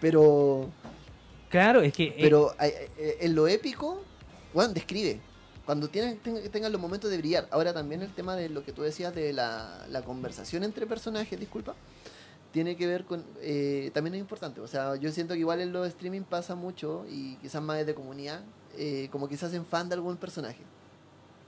Pero... 0.01 0.69
Claro, 1.49 1.81
es 1.81 1.93
que. 1.93 2.05
eh, 2.07 2.15
Pero 2.19 2.53
eh, 2.59 2.89
eh, 2.97 3.17
en 3.21 3.33
lo 3.35 3.47
épico, 3.47 4.01
bueno, 4.53 4.73
describe. 4.73 5.21
Cuando 5.67 5.87
tienen, 5.89 6.17
ten- 6.17 6.49
tengan 6.49 6.71
los 6.71 6.81
momentos 6.81 7.11
de 7.11 7.17
brillar. 7.19 7.47
Ahora 7.51 7.73
también 7.73 8.01
el 8.01 8.11
tema 8.11 8.35
de 8.35 8.49
lo 8.49 8.63
que 8.63 8.71
tú 8.71 8.81
decías 8.81 9.13
de 9.13 9.33
la, 9.33 9.85
la 9.89 10.01
conversación 10.01 10.63
entre 10.63 10.87
personajes, 10.87 11.39
disculpa, 11.39 11.75
tiene 12.53 12.75
que 12.75 12.87
ver 12.87 13.03
con... 13.05 13.23
eh, 13.41 13.91
también 13.93 14.15
es 14.15 14.21
importante. 14.21 14.61
O 14.61 14.67
sea, 14.67 14.95
yo 14.95 15.11
siento 15.11 15.35
que 15.35 15.41
igual 15.41 15.59
en 15.61 15.71
los 15.73 15.85
streaming 15.89 16.21
pasa 16.23 16.55
mucho, 16.55 17.05
y 17.09 17.35
quizás 17.35 17.61
más 17.61 17.85
de 17.85 17.93
comunidad, 17.93 18.41
eh, 18.77 19.09
como 19.11 19.27
que 19.27 19.37
se 19.37 19.45
hacen 19.45 19.63
fan 19.65 19.89
de 19.89 19.95
algún 19.95 20.17
personaje. 20.17 20.61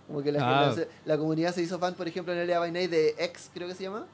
Como 0.05 0.21
que 0.21 0.31
la, 0.31 0.39
Ah. 0.69 0.75
la- 0.75 0.85
la 1.05 1.17
comunidad 1.17 1.53
se 1.55 1.61
hizo 1.61 1.79
fan, 1.79 1.93
por 1.95 2.07
ejemplo, 2.07 2.33
en 2.33 2.39
L.A. 2.39 2.59
by 2.59 2.71
Night 2.71 2.91
de 2.91 3.15
X, 3.17 3.49
creo 3.53 3.67
que 3.67 3.73
se 3.75 3.83
llama. 3.83 4.05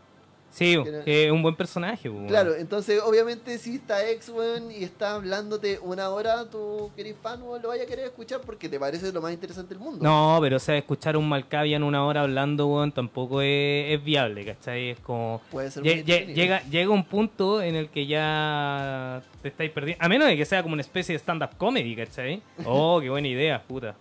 Sí, 0.51 0.77
que 1.03 1.25
es 1.25 1.31
un 1.31 1.41
buen 1.41 1.55
personaje. 1.55 2.11
Claro, 2.27 2.55
entonces 2.55 3.01
obviamente 3.03 3.57
si 3.57 3.75
está 3.75 4.09
ex, 4.09 4.29
weón, 4.29 4.71
y 4.71 4.83
está 4.83 5.15
hablándote 5.15 5.79
una 5.81 6.09
hora, 6.09 6.49
tú 6.49 6.91
que 6.95 7.01
eres 7.01 7.15
fan, 7.21 7.41
weón, 7.43 7.61
lo 7.61 7.69
vaya 7.69 7.83
a 7.83 7.85
querer 7.85 8.05
escuchar 8.05 8.41
porque 8.41 8.69
te 8.69 8.79
parece 8.79 9.11
lo 9.11 9.21
más 9.21 9.33
interesante 9.33 9.73
del 9.73 9.83
mundo. 9.83 10.03
No, 10.03 10.37
pero 10.41 10.57
o 10.57 10.59
sea, 10.59 10.77
escuchar 10.77 11.17
un 11.17 11.27
Malkavian 11.27 11.83
una 11.83 12.05
hora 12.05 12.21
hablando, 12.21 12.67
weón, 12.67 12.91
tampoco 12.91 13.41
es, 13.41 13.93
es 13.93 14.03
viable, 14.03 14.45
¿cachai? 14.45 14.91
Es 14.91 14.99
como... 14.99 15.41
Puede 15.51 15.69
ser 15.71 15.83
lle- 15.83 15.99
entretenido. 15.99 16.35
llega, 16.35 16.63
llega 16.69 16.89
un 16.91 17.03
punto 17.05 17.61
en 17.61 17.75
el 17.75 17.89
que 17.89 18.07
ya 18.07 19.21
te 19.41 19.49
estáis 19.49 19.71
perdiendo. 19.71 20.03
A 20.03 20.07
menos 20.09 20.27
de 20.27 20.37
que 20.37 20.45
sea 20.45 20.63
como 20.63 20.73
una 20.73 20.81
especie 20.81 21.13
de 21.13 21.19
stand-up 21.19 21.57
comedy, 21.57 21.95
¿cachai? 21.95 22.41
Oh, 22.65 22.99
qué 23.01 23.09
buena 23.09 23.27
idea, 23.27 23.61
puta. 23.61 23.95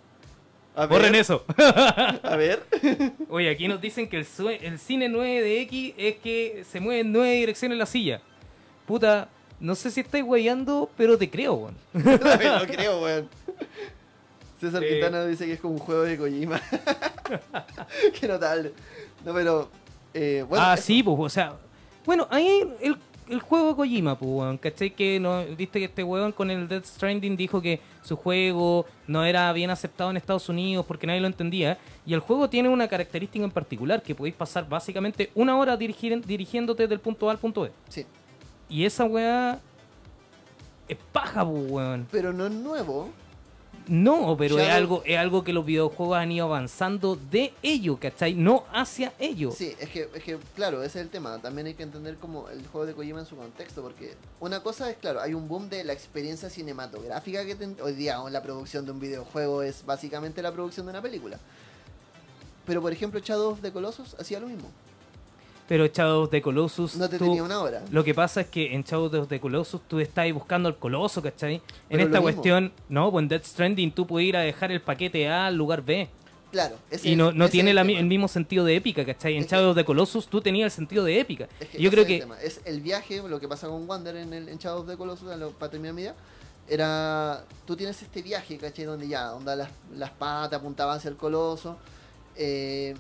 A 0.77 0.87
Borren 0.87 1.13
ver, 1.13 1.21
eso. 1.21 1.45
a 1.57 2.37
ver. 2.37 2.65
Oye, 3.29 3.49
aquí 3.49 3.69
nos 3.69 3.81
dicen 3.81 4.09
que 4.09 4.17
el, 4.19 4.27
el 4.61 4.79
cine 4.79 5.09
9 5.09 5.43
de 5.43 5.61
X 5.63 5.95
es 5.97 6.17
que 6.17 6.65
se 6.69 6.81
mueve 6.81 7.01
en 7.01 7.13
nueve 7.13 7.33
direcciones 7.33 7.79
la 7.79 7.87
silla. 7.87 8.21
Puta, 8.87 9.29
no 9.61 9.75
sé 9.75 9.91
si 9.91 10.01
estáis 10.01 10.25
weyando, 10.25 10.91
pero 10.97 11.17
te 11.17 11.31
creo, 11.31 11.55
weón. 11.55 11.77
lo 11.93 12.67
creo, 12.67 13.01
weón. 13.01 13.29
César 14.61 14.83
Eh. 14.83 14.89
Quintana 14.89 15.25
dice 15.27 15.47
que 15.47 15.53
es 15.53 15.61
como 15.61 15.75
un 15.75 15.81
juego 15.81 16.03
de 16.03 16.19
Kojima. 16.19 16.61
Qué 18.21 18.27
notable. 18.27 18.73
No, 19.25 19.33
pero... 19.33 19.71
eh, 20.13 20.45
bueno, 20.49 20.65
ah, 20.67 20.75
eso. 20.75 20.83
sí, 20.83 21.03
pues, 21.03 21.17
o 21.19 21.29
sea. 21.29 21.55
Bueno, 22.05 22.27
ahí 22.31 22.69
el, 22.81 22.97
el 23.29 23.41
juego 23.41 23.69
de 23.71 23.75
Kojima, 23.77 24.19
pues, 24.19 24.31
weón. 24.31 24.59
¿Cachai? 24.59 24.91
Que 24.91 25.19
no, 25.21 25.45
viste 25.57 25.79
que 25.79 25.87
este 25.87 26.03
weón 26.05 26.33
con 26.33 26.51
el 26.51 26.69
Death 26.69 26.85
Stranding 26.85 27.37
dijo 27.37 27.61
que 27.63 27.81
su 28.03 28.17
juego 28.17 28.87
no 29.07 29.25
era 29.25 29.53
bien 29.53 29.71
aceptado 29.71 30.11
en 30.11 30.17
Estados 30.17 30.49
Unidos 30.49 30.85
porque 30.87 31.07
nadie 31.07 31.21
lo 31.21 31.27
entendía. 31.27 31.79
Y 32.07 32.13
el 32.15 32.21
juego 32.21 32.49
tiene 32.51 32.69
una 32.69 32.89
característica 32.89 33.45
en 33.45 33.51
particular, 33.51 34.03
que 34.03 34.15
podéis 34.15 34.35
pasar 34.35 34.69
básicamente 34.69 35.31
una 35.35 35.57
hora 35.57 35.77
dirigir- 35.79 36.23
dirigiéndote 36.25 36.87
del 36.87 37.01
punto 37.01 37.29
A 37.29 37.33
al 37.33 37.39
punto 37.39 37.63
B. 37.63 37.71
Sí, 37.89 38.05
Y 38.69 38.85
esa 38.85 39.05
weá 39.05 39.59
es 40.89 40.99
paja, 41.13 41.45
pues, 41.45 41.71
weón. 41.71 42.07
pero 42.11 42.33
no 42.33 42.47
es 42.47 42.53
nuevo. 42.53 43.09
No, 43.87 44.35
pero 44.39 44.59
es 44.59 44.71
algo, 44.71 45.03
es 45.05 45.19
algo 45.19 45.45
que 45.45 45.53
los 45.53 45.65
videojuegos 45.67 46.17
han 46.17 46.33
ido 46.33 46.47
avanzando 46.47 47.17
de 47.31 47.53
ello, 47.63 47.99
¿cachai? 48.01 48.35
No 48.35 48.65
hacia 48.73 49.13
ello. 49.19 49.51
Sí, 49.53 49.75
es 49.79 49.91
que, 49.91 50.09
es 50.15 50.23
que, 50.25 50.39
claro, 50.55 50.83
ese 50.83 50.99
es 51.01 51.05
el 51.05 51.11
tema. 51.11 51.39
También 51.43 51.67
hay 51.67 51.75
que 51.75 51.83
entender 51.83 52.17
como 52.17 52.49
el 52.49 52.67
juego 52.69 52.87
de 52.87 52.95
Kojima 52.95 53.21
en 53.21 53.27
su 53.27 53.37
contexto, 53.37 53.83
porque 53.83 54.15
una 54.41 54.61
cosa 54.63 54.91
es, 54.91 54.97
claro, 54.97 55.21
hay 55.21 55.35
un 55.35 55.49
boom 55.49 55.69
de 55.69 55.85
la 55.85 55.93
experiencia 55.93 56.49
cinematográfica 56.49 57.45
que 57.45 57.55
ten- 57.57 57.77
hoy 57.83 57.93
día 57.93 58.19
la 58.31 58.43
producción 58.43 58.87
de 58.87 58.93
un 58.93 59.01
videojuego 59.01 59.63
es 59.63 59.85
básicamente 59.85 60.41
la 60.41 60.53
producción 60.53 60.87
de 60.87 60.91
una 60.91 61.03
película. 61.03 61.39
Pero, 62.67 62.81
por 62.81 62.93
ejemplo, 62.93 63.21
Shadow 63.21 63.51
of 63.53 63.61
the 63.61 63.71
Colossus 63.71 64.17
hacía 64.19 64.41
lo 64.41 64.47
mismo. 64.47 64.71
Pero 65.67 65.87
Shadow 65.87 66.25
of 66.25 66.31
the 66.31 66.43
Colossus. 66.43 66.97
No 66.97 67.09
te 67.09 67.17
tú- 67.19 67.25
tenía 67.25 67.43
una 67.43 67.61
hora. 67.61 67.83
Lo 67.91 68.05
que 68.05 68.13
pasa 68.15 68.43
es 68.43 68.49
que 68.49 68.75
en 68.75 68.83
Shadow 68.85 69.07
of 69.23 69.29
the 69.29 69.41
Colossus 69.41 69.81
tú 69.89 69.99
estás 69.99 70.25
ahí 70.25 70.33
buscando 70.33 70.69
al 70.69 70.77
coloso, 70.79 71.23
¿cachai? 71.23 71.55
En 71.55 71.63
Pero 71.89 72.03
esta 72.05 72.19
lo 72.19 72.23
mismo. 72.23 72.23
cuestión, 72.43 72.73
no, 72.91 73.11
pues 73.11 73.23
en 73.23 73.29
Death 73.29 73.45
Stranding 73.45 73.93
tú 73.93 74.07
puedes 74.07 74.29
ir 74.29 74.37
a 74.37 74.41
dejar 74.41 74.71
el 74.73 74.83
paquete 74.83 75.27
A 75.29 75.47
al 75.47 75.57
lugar 75.57 75.83
B. 75.83 76.09
Claro, 76.53 76.77
ese 76.91 77.09
Y 77.09 77.17
no, 77.17 77.33
no 77.33 77.47
ese 77.47 77.53
tiene 77.53 77.75
la 77.75 77.81
el 77.81 78.05
mismo 78.07 78.29
sentido 78.29 78.65
de 78.65 78.77
épica, 78.77 79.05
¿cachai? 79.07 79.35
En 79.37 79.41
Es 79.41 79.47
que- 79.47 79.57
Shadow 79.57 79.71
of 79.71 79.77
the 79.77 79.85
Colossus 79.85 80.29
tú 80.29 80.41
tenías 80.41 80.67
el 80.67 80.77
sentido 80.77 81.03
de 81.03 81.19
épica. 81.19 81.49
Es 81.59 81.69
que 81.69 81.83
yo 81.83 81.91
creo 81.91 82.03
es 82.05 82.09
el 82.11 82.15
que. 82.15 82.21
tema. 82.21 82.41
Es 82.43 82.61
el 82.67 82.81
viaje, 82.83 83.23
lo 83.27 83.41
que 83.41 83.49
pasa 83.49 83.67
con 83.67 83.89
Wander 83.89 84.17
en, 84.17 84.33
el, 84.35 84.49
en 84.51 84.59
Shadow 84.59 84.83
of 84.83 84.87
the 84.89 84.97
Colossus, 84.99 85.35
lo- 85.37 85.51
para 85.53 85.71
terminar 85.71 85.95
mi 85.95 86.03
idea, 86.03 86.15
era, 86.69 87.45
tú 87.67 87.75
tienes 87.75 88.01
este 88.03 88.23
viaje, 88.23 88.57
¿cachai? 88.59 88.85
Donde 88.85 89.09
ya, 89.09 89.29
donde 89.29 89.57
las, 89.57 89.69
las 89.97 90.11
patas 90.11 90.61
apuntaban 90.61 90.99
hacia 90.99 91.09
el 91.11 91.17
coloso, 91.17 91.77
eh, 92.37 92.95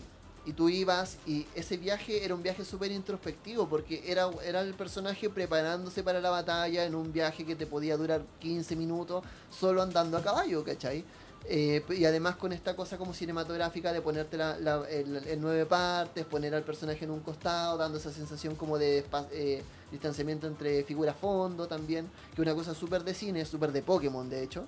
y 0.46 0.52
tú 0.52 0.68
ibas, 0.68 1.16
y 1.26 1.46
ese 1.54 1.76
viaje 1.76 2.24
era 2.24 2.34
un 2.34 2.42
viaje 2.42 2.64
súper 2.64 2.92
introspectivo, 2.92 3.68
porque 3.68 4.02
era, 4.06 4.28
era 4.44 4.60
el 4.60 4.74
personaje 4.74 5.30
preparándose 5.30 6.02
para 6.02 6.20
la 6.20 6.30
batalla 6.30 6.84
en 6.84 6.94
un 6.94 7.12
viaje 7.12 7.44
que 7.46 7.56
te 7.56 7.66
podía 7.66 7.96
durar 7.96 8.22
15 8.40 8.76
minutos 8.76 9.24
solo 9.50 9.82
andando 9.82 10.16
a 10.18 10.22
caballo, 10.22 10.62
¿cachai? 10.64 11.04
Eh, 11.46 11.82
y 11.90 12.06
además 12.06 12.36
con 12.36 12.52
esta 12.54 12.74
cosa 12.74 12.96
como 12.96 13.12
cinematográfica 13.12 13.92
de 13.92 14.00
ponerte 14.00 14.38
la, 14.38 14.56
el- 14.88 15.38
nueve 15.40 15.66
partes, 15.66 16.24
poner 16.24 16.54
al 16.54 16.62
personaje 16.62 17.04
en 17.04 17.10
un 17.10 17.20
costado, 17.20 17.76
dando 17.76 17.98
esa 17.98 18.10
sensación 18.10 18.54
como 18.54 18.78
de 18.78 19.04
eh, 19.30 19.62
distanciamiento 19.90 20.46
entre 20.46 20.84
figura-fondo 20.84 21.66
también, 21.66 22.06
que 22.34 22.40
es 22.42 22.46
una 22.46 22.54
cosa 22.54 22.74
súper 22.74 23.04
de 23.04 23.12
cine, 23.12 23.44
súper 23.44 23.72
de 23.72 23.82
Pokémon 23.82 24.28
de 24.28 24.42
hecho. 24.42 24.64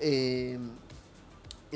Eh, 0.00 0.58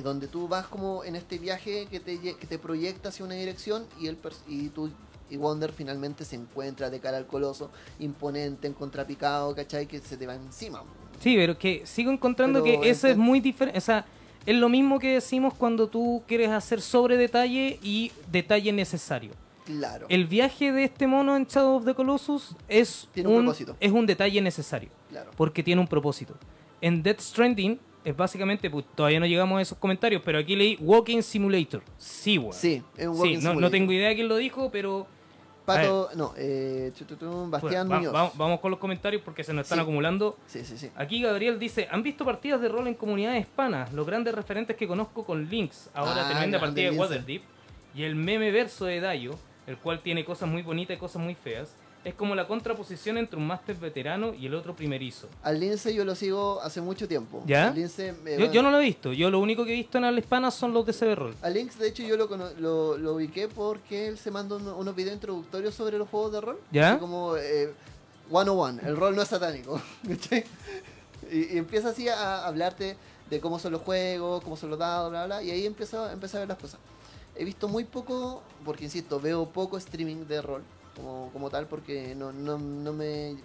donde 0.03 0.27
tú 0.27 0.49
vas 0.49 0.67
como 0.67 1.05
en 1.05 1.17
este 1.17 1.39
viaje 1.39 1.87
que 1.91 2.01
te, 2.01 2.19
que 2.19 2.47
te 2.47 2.59
proyecta 2.59 3.11
hacia 3.11 3.25
una 3.25 3.35
dirección 3.35 3.87
y, 4.01 4.09
el 4.09 4.19
y 4.49 4.69
tú 4.69 4.91
y 5.31 5.37
Wonder 5.37 5.73
finalmente 5.73 6.25
se 6.25 6.37
encuentra 6.37 6.91
de 6.91 7.01
cara 7.01 7.17
al 7.17 7.27
coloso, 7.27 7.71
imponente, 7.99 8.67
en 8.67 8.75
contrapicado, 8.75 9.55
¿cachai? 9.55 9.87
Que 9.87 9.99
se 10.01 10.17
te 10.17 10.27
va 10.27 10.35
encima. 10.35 10.83
Sí, 11.21 11.37
pero 11.37 11.57
que 11.59 11.83
sigo 11.87 12.11
encontrando 12.11 12.63
Pero 12.63 12.81
que 12.81 12.91
eso 12.91 13.09
es 13.09 13.17
muy 13.17 13.41
diferente. 13.41 13.79
O 13.79 13.81
sea, 13.81 14.05
es 14.45 14.57
lo 14.57 14.69
mismo 14.69 14.99
que 14.99 15.15
decimos 15.15 15.55
cuando 15.55 15.89
tú 15.89 16.23
quieres 16.27 16.51
hacer 16.51 16.81
sobre 16.81 17.17
detalle 17.17 17.79
y 17.83 18.13
detalle 18.31 18.73
necesario. 18.73 19.33
Claro. 19.65 20.07
El 20.11 20.27
viaje 20.27 20.73
de 20.73 20.85
este 20.85 21.07
mono 21.07 21.37
en 21.37 21.47
Shadow 21.47 21.77
of 21.77 21.87
the 21.87 21.95
Colossus 21.95 22.55
es 22.69 23.09
Tiene 23.15 23.31
un 23.31 23.45
propósito. 23.45 23.77
es 23.81 23.93
un 23.93 24.05
detalle 24.05 24.41
necesario. 24.43 24.91
Claro. 25.09 25.31
porque 25.37 25.63
tiene 25.63 25.81
un 25.81 25.87
propósito. 25.87 26.35
En 26.81 27.03
Death 27.03 27.21
Stranding 27.21 27.79
es 28.05 28.17
básicamente, 28.17 28.69
pues, 28.71 28.85
todavía 28.95 29.19
no 29.21 29.27
llegamos 29.27 29.59
a 29.59 29.63
esos 29.63 29.79
comentarios, 29.79 30.23
pero 30.25 30.39
aquí 30.39 30.55
leí 30.57 30.77
Walking 30.81 31.23
Simulator. 31.23 31.83
Sí, 31.97 32.39
weón. 32.39 32.53
Sí, 32.53 32.83
es 32.97 33.07
un 33.07 33.15
Sí, 33.15 33.21
walking 33.21 33.35
no, 33.37 33.41
no 33.43 33.49
simulator. 33.51 33.71
tengo 33.71 33.93
idea 33.93 34.15
quién 34.15 34.29
lo 34.29 34.37
dijo, 34.37 34.71
pero 34.71 35.07
Pato, 35.65 36.11
no, 36.15 36.35
eh, 36.37 36.93
chu, 36.95 37.07
chu, 37.07 37.17
chu, 37.17 37.47
pues, 37.49 37.63
Bastián 37.63 37.91
va- 37.91 37.97
Muñoz. 37.97 38.15
va- 38.15 38.31
vamos 38.35 38.61
con 38.61 38.71
los 38.71 38.79
comentarios 38.79 39.23
porque 39.25 39.43
se 39.43 39.55
nos 39.55 39.63
están 39.65 39.79
Sí. 39.79 39.83
acumulando. 39.83 40.37
Sí, 40.47 40.63
sí, 40.63 40.77
sí. 40.77 40.91
Aquí 40.95 41.23
Gabriel 41.23 41.59
dice, 41.59 41.89
¿han 41.91 42.03
visto 42.03 42.23
partidas 42.27 42.61
de 42.61 42.69
rol 42.69 42.87
en 42.87 42.93
comunidades 42.95 43.41
hispanas? 43.41 43.91
Los 43.95 44.07
grandes 44.07 44.35
referentes 44.35 44.77
que 44.77 44.87
conozco 44.87 45.25
con 45.25 45.49
Links, 45.49 45.89
ahora 45.95 46.27
Ah, 46.27 46.31
tremenda 46.31 46.61
partida 46.61 46.91
de. 46.91 46.99
Waterdeep, 46.99 47.43
y 47.95 48.03
el 48.03 48.15
meme 48.15 48.51
verso 48.51 48.85
de 48.85 49.01
Dayo, 49.01 49.37
el 49.67 49.79
cual 49.79 50.01
tiene 50.03 50.23
cosas 50.27 50.51
muy 50.51 50.61
bonitas 50.61 50.99
y 50.99 51.01
cosas 51.01 51.23
muy 51.23 51.35
feas, 51.35 51.75
es 52.05 52.15
como 52.15 52.35
la 52.35 52.47
contraposición 52.47 53.17
entre 53.19 53.39
un 53.39 53.47
máster 53.47 53.77
veterano 53.77 54.35
y 54.35 54.47
el 54.47 54.55
otro 54.55 54.75
primerizo. 54.77 55.27
Al 55.43 55.59
Lince 55.59 55.95
yo 55.95 56.05
lo 56.05 56.15
sigo 56.15 56.61
hace 56.61 56.81
mucho 56.81 57.09
tiempo. 57.09 57.43
¿Ya? 57.47 57.69
Al 57.69 57.75
Lince, 57.75 58.15
eh, 58.27 58.37
Yo, 58.39 58.53
yo 58.53 58.63
no 58.63 58.71
lo 58.71 58.79
he 58.79 58.83
visto, 58.85 59.13
yo 59.13 59.31
lo 59.31 59.39
único 59.41 59.65
que 59.65 59.73
he 59.73 59.77
visto 59.77 59.99
en 59.99 60.05
habla 60.05 60.21
hispana 60.21 60.51
son 60.51 60.73
los 60.75 60.85
de 60.85 60.93
CB. 60.93 61.35
Al 61.43 61.55
Lynx, 61.55 61.79
de 61.79 61.89
hecho, 61.89 62.03
yo 62.03 62.17
lo, 62.17 62.27
lo, 62.59 62.99
lo 62.99 63.15
ubiqué 63.15 63.49
porque 63.49 64.09
él 64.09 64.19
se 64.19 64.31
mandó 64.31 64.57
uno- 64.57 64.77
unos 64.77 64.95
videos 64.95 65.15
introductorios 65.15 65.75
sobre 65.75 65.97
los 65.99 66.09
juegos 66.09 66.33
de 66.33 66.41
rol. 66.43 66.61
¿Ya? 66.71 66.91
Así 66.93 67.01
como 67.01 67.37
eh, 67.37 67.73
101, 68.31 68.81
el 68.87 68.97
rol 68.97 69.17
no 69.17 69.23
es 69.23 69.29
satánico. 69.29 69.81
y, 71.31 71.55
y 71.55 71.59
empieza 71.59 71.89
así 71.91 72.09
a 72.09 72.47
hablarte 72.47 72.97
de 73.31 73.41
cómo 73.41 73.59
son 73.59 73.73
los 73.73 73.81
juegos, 73.83 74.43
cómo 74.45 74.57
son 74.57 74.71
los 74.71 74.79
dados, 74.79 75.11
bla, 75.11 75.25
bla, 75.27 75.43
y 75.43 75.51
ahí 75.51 75.65
empezó, 75.67 76.11
empecé 76.11 76.37
a 76.37 76.41
ver 76.41 76.49
las 76.49 76.59
cosas. 76.59 76.79
He 77.37 77.45
visto 77.45 77.67
muy 77.69 77.85
poco, 77.85 78.43
porque 78.65 78.85
insisto, 78.85 79.19
veo 79.19 79.47
poco 79.47 79.77
streaming 79.79 80.27
de 80.27 80.43
rol 80.43 80.63
como, 80.97 81.31
como 81.33 81.51
tal, 81.51 81.67
porque 81.67 82.15
no, 82.15 82.33
no, 82.33 82.59
no 82.59 82.93
me... 82.93 83.37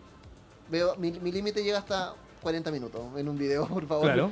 Veo, 0.69 0.95
mi, 0.97 1.11
mi 1.11 1.31
límite 1.31 1.63
llega 1.63 1.79
hasta 1.79 2.13
40 2.41 2.71
minutos 2.71 3.01
en 3.17 3.27
un 3.27 3.37
video, 3.37 3.67
por 3.67 3.85
favor. 3.87 4.05
Claro. 4.05 4.31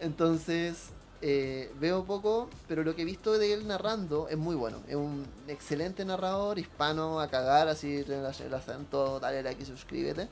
Entonces, 0.00 0.90
eh, 1.22 1.72
veo 1.80 2.04
poco, 2.04 2.48
pero 2.68 2.84
lo 2.84 2.94
que 2.94 3.02
he 3.02 3.04
visto 3.04 3.36
de 3.38 3.52
él 3.52 3.66
narrando 3.66 4.28
es 4.28 4.36
muy 4.36 4.54
bueno. 4.54 4.78
Es 4.88 4.94
un 4.96 5.26
excelente 5.48 6.04
narrador, 6.04 6.58
hispano 6.58 7.20
a 7.20 7.28
cagar, 7.28 7.68
así 7.68 7.96
el, 7.96 8.10
el 8.12 8.54
acento, 8.54 9.18
dale 9.18 9.42
like 9.42 9.62
y 9.62 9.66
suscríbete. 9.66 10.28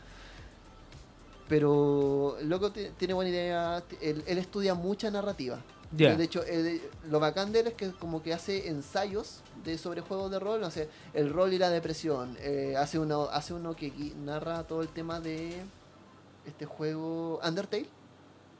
Pero 1.48 2.36
el 2.40 2.48
loco 2.48 2.72
ti- 2.72 2.88
tiene 2.98 3.14
buena 3.14 3.30
idea, 3.30 3.82
él, 4.00 4.24
él 4.26 4.38
estudia 4.38 4.74
mucha 4.74 5.10
narrativa. 5.10 5.58
Ya. 5.92 6.16
De 6.16 6.24
hecho, 6.24 6.42
él- 6.44 6.80
lo 7.08 7.20
bacán 7.20 7.52
de 7.52 7.60
él 7.60 7.66
es 7.68 7.74
que 7.74 7.90
como 7.92 8.22
que 8.22 8.32
hace 8.34 8.68
ensayos 8.68 9.40
de 9.64 9.78
sobre 9.78 10.00
juegos 10.00 10.30
de 10.30 10.38
rol, 10.38 10.60
no 10.60 10.70
sé, 10.70 10.88
el 11.14 11.32
rol 11.32 11.52
y 11.52 11.58
la 11.58 11.70
depresión. 11.70 12.36
eh, 12.40 12.74
hace 12.76 12.98
uno, 12.98 13.24
hace 13.30 13.54
uno 13.54 13.74
que 13.76 13.92
narra 14.16 14.64
todo 14.64 14.82
el 14.82 14.88
tema 14.88 15.20
de 15.20 15.62
este 16.46 16.64
juego 16.66 17.40
Undertale 17.46 17.86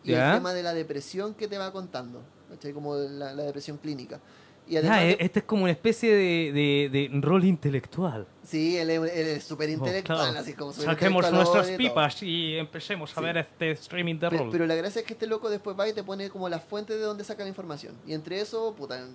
y 0.05 0.13
el 0.13 0.35
tema 0.35 0.53
de 0.55 0.63
la 0.63 0.73
depresión 0.75 1.35
que 1.35 1.49
te 1.49 1.59
va 1.59 1.73
contando, 1.73 2.23
¿cachai? 2.49 2.73
Como 2.73 2.95
la, 2.97 3.33
la 3.35 3.43
depresión 3.45 3.77
clínica. 3.79 4.21
Y 4.69 4.77
Ah, 4.77 4.81
además, 4.81 5.01
de- 5.01 5.17
este 5.21 5.39
es 5.41 5.45
como 5.45 5.63
una 5.63 5.73
especie 5.73 6.13
de, 6.13 6.53
de- 6.53 6.89
de 6.91 7.21
rol 7.21 7.45
intelectual. 7.45 8.27
sí, 8.43 8.77
él 8.77 8.91
es, 8.91 9.45
súper 9.45 9.71
intelectual, 9.71 10.19
Oh, 10.19 10.23
claro. 10.25 10.39
así 10.41 10.53
como 10.55 10.73
Saquemos 10.73 11.31
nuestras 11.33 11.71
y 11.71 11.77
pipas 11.77 12.23
y 12.23 12.57
empecemos 12.57 13.13
a 13.17 13.21
Sí. 13.21 13.25
ver 13.25 13.37
este 13.39 13.71
streaming 13.73 14.17
de 14.19 14.31
rol. 14.31 14.49
Pero, 14.51 14.67
la 14.67 14.75
gracia 14.75 15.01
es 15.01 15.07
que 15.07 15.13
este 15.13 15.27
loco 15.27 15.51
después 15.51 15.77
va 15.79 15.89
y 15.89 15.93
te 15.93 16.03
pone 16.03 16.31
como 16.31 16.49
las 16.49 16.63
fuentes 16.65 16.97
de 16.97 17.03
donde 17.03 17.23
saca 17.25 17.43
la 17.45 17.49
información. 17.49 17.95
Y 18.07 18.13
entre 18.13 18.41
eso, 18.41 18.75
puta, 18.77 19.07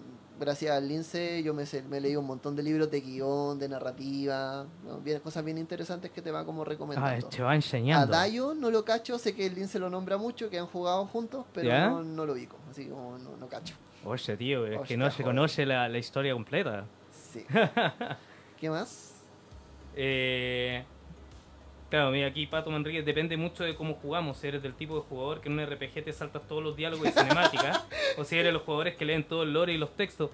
gracias 0.41 0.71
al 0.75 0.87
Lince 0.87 1.41
yo 1.43 1.53
me, 1.53 1.63
me 1.89 2.01
leí 2.01 2.15
un 2.17 2.25
montón 2.25 2.55
de 2.55 2.63
libros 2.63 2.91
de 2.91 2.99
guion, 2.99 3.57
de 3.57 3.69
narrativa, 3.69 4.65
¿no? 4.85 4.97
Bien- 4.97 5.19
cosas 5.21 5.43
bien 5.45 5.57
interesantes 5.57 6.11
que 6.11 6.21
te 6.21 6.31
va 6.31 6.43
como 6.45 6.63
ah, 6.63 6.65
recomendando. 6.65 7.27
te 7.29 7.41
va 7.41 7.51
A 7.51 7.55
enseñando. 7.55 8.07
Dayo 8.11 8.53
no 8.53 8.69
lo 8.71 8.83
cacho, 8.83 9.17
sé 9.17 9.33
que 9.33 9.45
el 9.45 9.55
Lince 9.55 9.79
lo 9.79 9.89
nombra 9.89 10.17
mucho, 10.17 10.49
que 10.49 10.59
han 10.59 10.67
jugado 10.67 11.05
juntos, 11.05 11.45
pero 11.53 11.67
¿Ya? 11.69 11.87
no, 11.89 12.03
no 12.03 12.25
lo 12.25 12.33
ubico, 12.33 12.57
así 12.69 12.85
como 12.87 13.17
no, 13.17 13.37
no 13.37 13.47
cacho. 13.47 13.75
Oye, 14.03 14.35
tío, 14.35 14.65
es 14.65 14.71
que 14.71 14.77
Hostia, 14.79 14.97
no 14.97 15.05
se 15.05 15.11
joder. 15.11 15.25
conoce 15.27 15.65
la, 15.65 15.87
la 15.87 15.97
historia 15.97 16.33
completa. 16.33 16.85
Sí. 17.31 17.45
¿Qué 18.59 18.69
más? 18.69 19.13
Eh, 19.95 20.83
claro, 21.91 22.09
mira, 22.09 22.25
aquí 22.27 22.47
Pato 22.47 22.71
Manríquez 22.71 23.05
depende 23.05 23.37
mucho 23.37 23.63
de 23.63 23.75
cómo 23.75 23.93
jugamos. 24.01 24.37
Si 24.37 24.47
eres 24.47 24.63
del 24.63 24.73
tipo 24.73 24.95
de 24.95 25.01
jugador 25.01 25.41
que 25.41 25.49
en 25.49 25.59
un 25.59 25.65
RPG 25.65 26.03
te 26.05 26.11
saltas 26.13 26.47
todos 26.47 26.63
los 26.63 26.75
diálogos 26.75 27.07
y 27.07 27.11
cinemática, 27.11 27.83
o 28.17 28.23
si 28.23 28.37
eres 28.37 28.51
los 28.51 28.63
jugadores 28.63 28.95
que 28.95 29.05
leen 29.05 29.23
todo 29.23 29.43
el 29.43 29.53
lore 29.53 29.73
y 29.73 29.77
los 29.77 29.95
textos. 29.95 30.31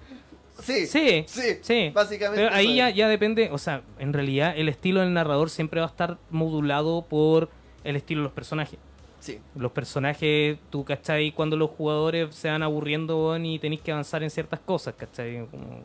Sí, 0.62 0.86
Sí, 0.86 1.24
sí, 1.28 1.58
sí. 1.60 1.90
básicamente. 1.94 2.42
Pero 2.42 2.54
ahí 2.54 2.76
ya, 2.76 2.88
ya 2.90 3.08
depende, 3.08 3.50
o 3.52 3.58
sea, 3.58 3.82
en 3.98 4.12
realidad 4.12 4.54
el 4.56 4.68
estilo 4.68 5.00
del 5.00 5.12
narrador 5.12 5.50
siempre 5.50 5.80
va 5.80 5.86
a 5.86 5.90
estar 5.90 6.16
modulado 6.30 7.02
por 7.02 7.48
el 7.84 7.96
estilo 7.96 8.22
de 8.22 8.24
los 8.24 8.32
personajes. 8.32 8.78
Sí, 9.20 9.40
Los 9.56 9.72
personajes, 9.72 10.58
tú, 10.70 10.84
¿cachai? 10.84 11.32
Cuando 11.32 11.56
los 11.56 11.70
jugadores 11.70 12.32
se 12.34 12.48
van 12.48 12.62
aburriendo 12.62 13.36
y 13.36 13.58
tenéis 13.58 13.80
que 13.82 13.90
avanzar 13.90 14.22
en 14.22 14.30
ciertas 14.30 14.60
cosas, 14.60 14.94
¿cachai? 14.94 15.44
Como 15.50 15.80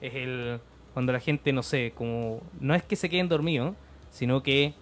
es 0.00 0.14
el... 0.14 0.58
Cuando 0.92 1.12
la 1.12 1.20
gente, 1.20 1.52
no 1.52 1.62
sé, 1.62 1.92
como... 1.94 2.40
No 2.60 2.74
es 2.74 2.82
que 2.82 2.96
se 2.96 3.08
queden 3.08 3.28
dormidos, 3.28 3.74
sino 4.10 4.42
que 4.42 4.74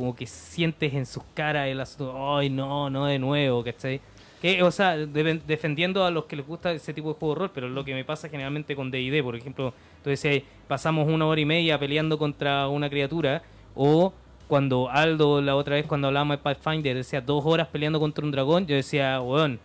como 0.00 0.16
que 0.16 0.26
sientes 0.26 0.94
en 0.94 1.04
sus 1.04 1.22
caras 1.34 1.68
el 1.68 1.78
asunto, 1.78 2.38
ay, 2.38 2.48
no, 2.48 2.88
no 2.88 3.04
de 3.04 3.18
nuevo, 3.18 3.62
¿cachai? 3.62 4.00
Que, 4.40 4.62
o 4.62 4.70
sea, 4.70 4.96
deben- 4.96 5.42
defendiendo 5.46 6.06
a 6.06 6.10
los 6.10 6.24
que 6.24 6.36
les 6.36 6.46
gusta 6.46 6.72
ese 6.72 6.94
tipo 6.94 7.08
de 7.12 7.14
juego 7.18 7.34
de 7.34 7.38
rol, 7.40 7.50
pero 7.52 7.68
lo 7.68 7.84
que 7.84 7.92
me 7.92 8.02
pasa 8.02 8.30
generalmente 8.30 8.74
con 8.74 8.90
D&D, 8.90 9.22
por 9.22 9.36
ejemplo, 9.36 9.74
tú 10.02 10.08
decías, 10.08 10.42
pasamos 10.66 11.06
una 11.06 11.26
hora 11.26 11.38
y 11.38 11.44
media 11.44 11.78
peleando 11.78 12.16
contra 12.16 12.66
una 12.68 12.88
criatura, 12.88 13.42
o 13.74 14.14
cuando 14.48 14.88
Aldo, 14.88 15.42
la 15.42 15.54
otra 15.54 15.74
vez 15.74 15.84
cuando 15.84 16.06
hablábamos 16.08 16.38
de 16.38 16.42
Pathfinder, 16.44 16.96
decía 16.96 17.20
dos 17.20 17.44
horas 17.44 17.68
peleando 17.68 18.00
contra 18.00 18.24
un 18.24 18.30
dragón, 18.30 18.66
yo 18.66 18.76
decía, 18.76 19.20
weón, 19.20 19.60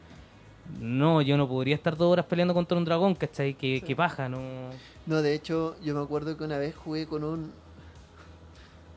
no, 0.81 1.21
yo 1.21 1.37
no 1.37 1.47
podría 1.47 1.75
estar 1.75 1.95
dos 1.95 2.11
horas 2.11 2.25
peleando 2.25 2.53
contra 2.53 2.77
un 2.77 2.83
dragón, 2.83 3.15
¿cachai? 3.15 3.53
Que, 3.53 3.79
que 3.79 3.95
paja, 3.95 4.27
no... 4.27 4.39
no, 5.05 5.21
de 5.21 5.33
hecho, 5.33 5.77
yo 5.81 5.95
me 5.95 6.01
acuerdo 6.03 6.35
que 6.35 6.43
una 6.43 6.57
vez 6.57 6.75
jugué 6.75 7.05
con 7.07 7.23
un. 7.23 7.51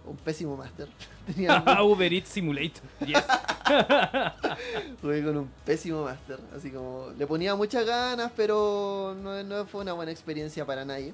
Un 0.08 0.16
pésimo 0.16 0.56
máster. 0.56 0.88
Tenía 1.26 1.62
Uber 1.82 2.12
Eats 2.12 2.30
Simulator. 2.30 2.82
Yes. 3.06 3.22
Jugué 5.02 5.22
con 5.22 5.36
un 5.36 5.50
pésimo 5.64 6.04
máster, 6.04 6.38
así 6.56 6.70
como 6.70 7.08
le 7.18 7.26
ponía 7.26 7.54
muchas 7.54 7.84
ganas, 7.84 8.32
pero 8.34 9.14
no, 9.22 9.42
no 9.42 9.66
fue 9.66 9.82
una 9.82 9.92
buena 9.92 10.10
experiencia 10.10 10.64
para 10.64 10.84
nadie. 10.84 11.12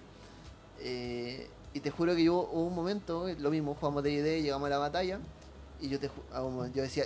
Eh, 0.81 1.49
y 1.73 1.81
te 1.81 1.91
juro 1.91 2.15
que 2.15 2.25
yo 2.25 2.35
hubo 2.35 2.67
un 2.67 2.75
momento, 2.75 3.27
lo 3.39 3.51
mismo, 3.51 3.75
jugamos 3.75 4.03
D&D, 4.05 4.43
llegamos 4.43 4.67
a 4.67 4.71
la 4.71 4.79
batalla, 4.79 5.19
y 5.81 5.89
yo 5.89 5.99
te 5.99 6.09
ah, 6.33 6.43
yo 6.73 6.83
decía, 6.83 7.05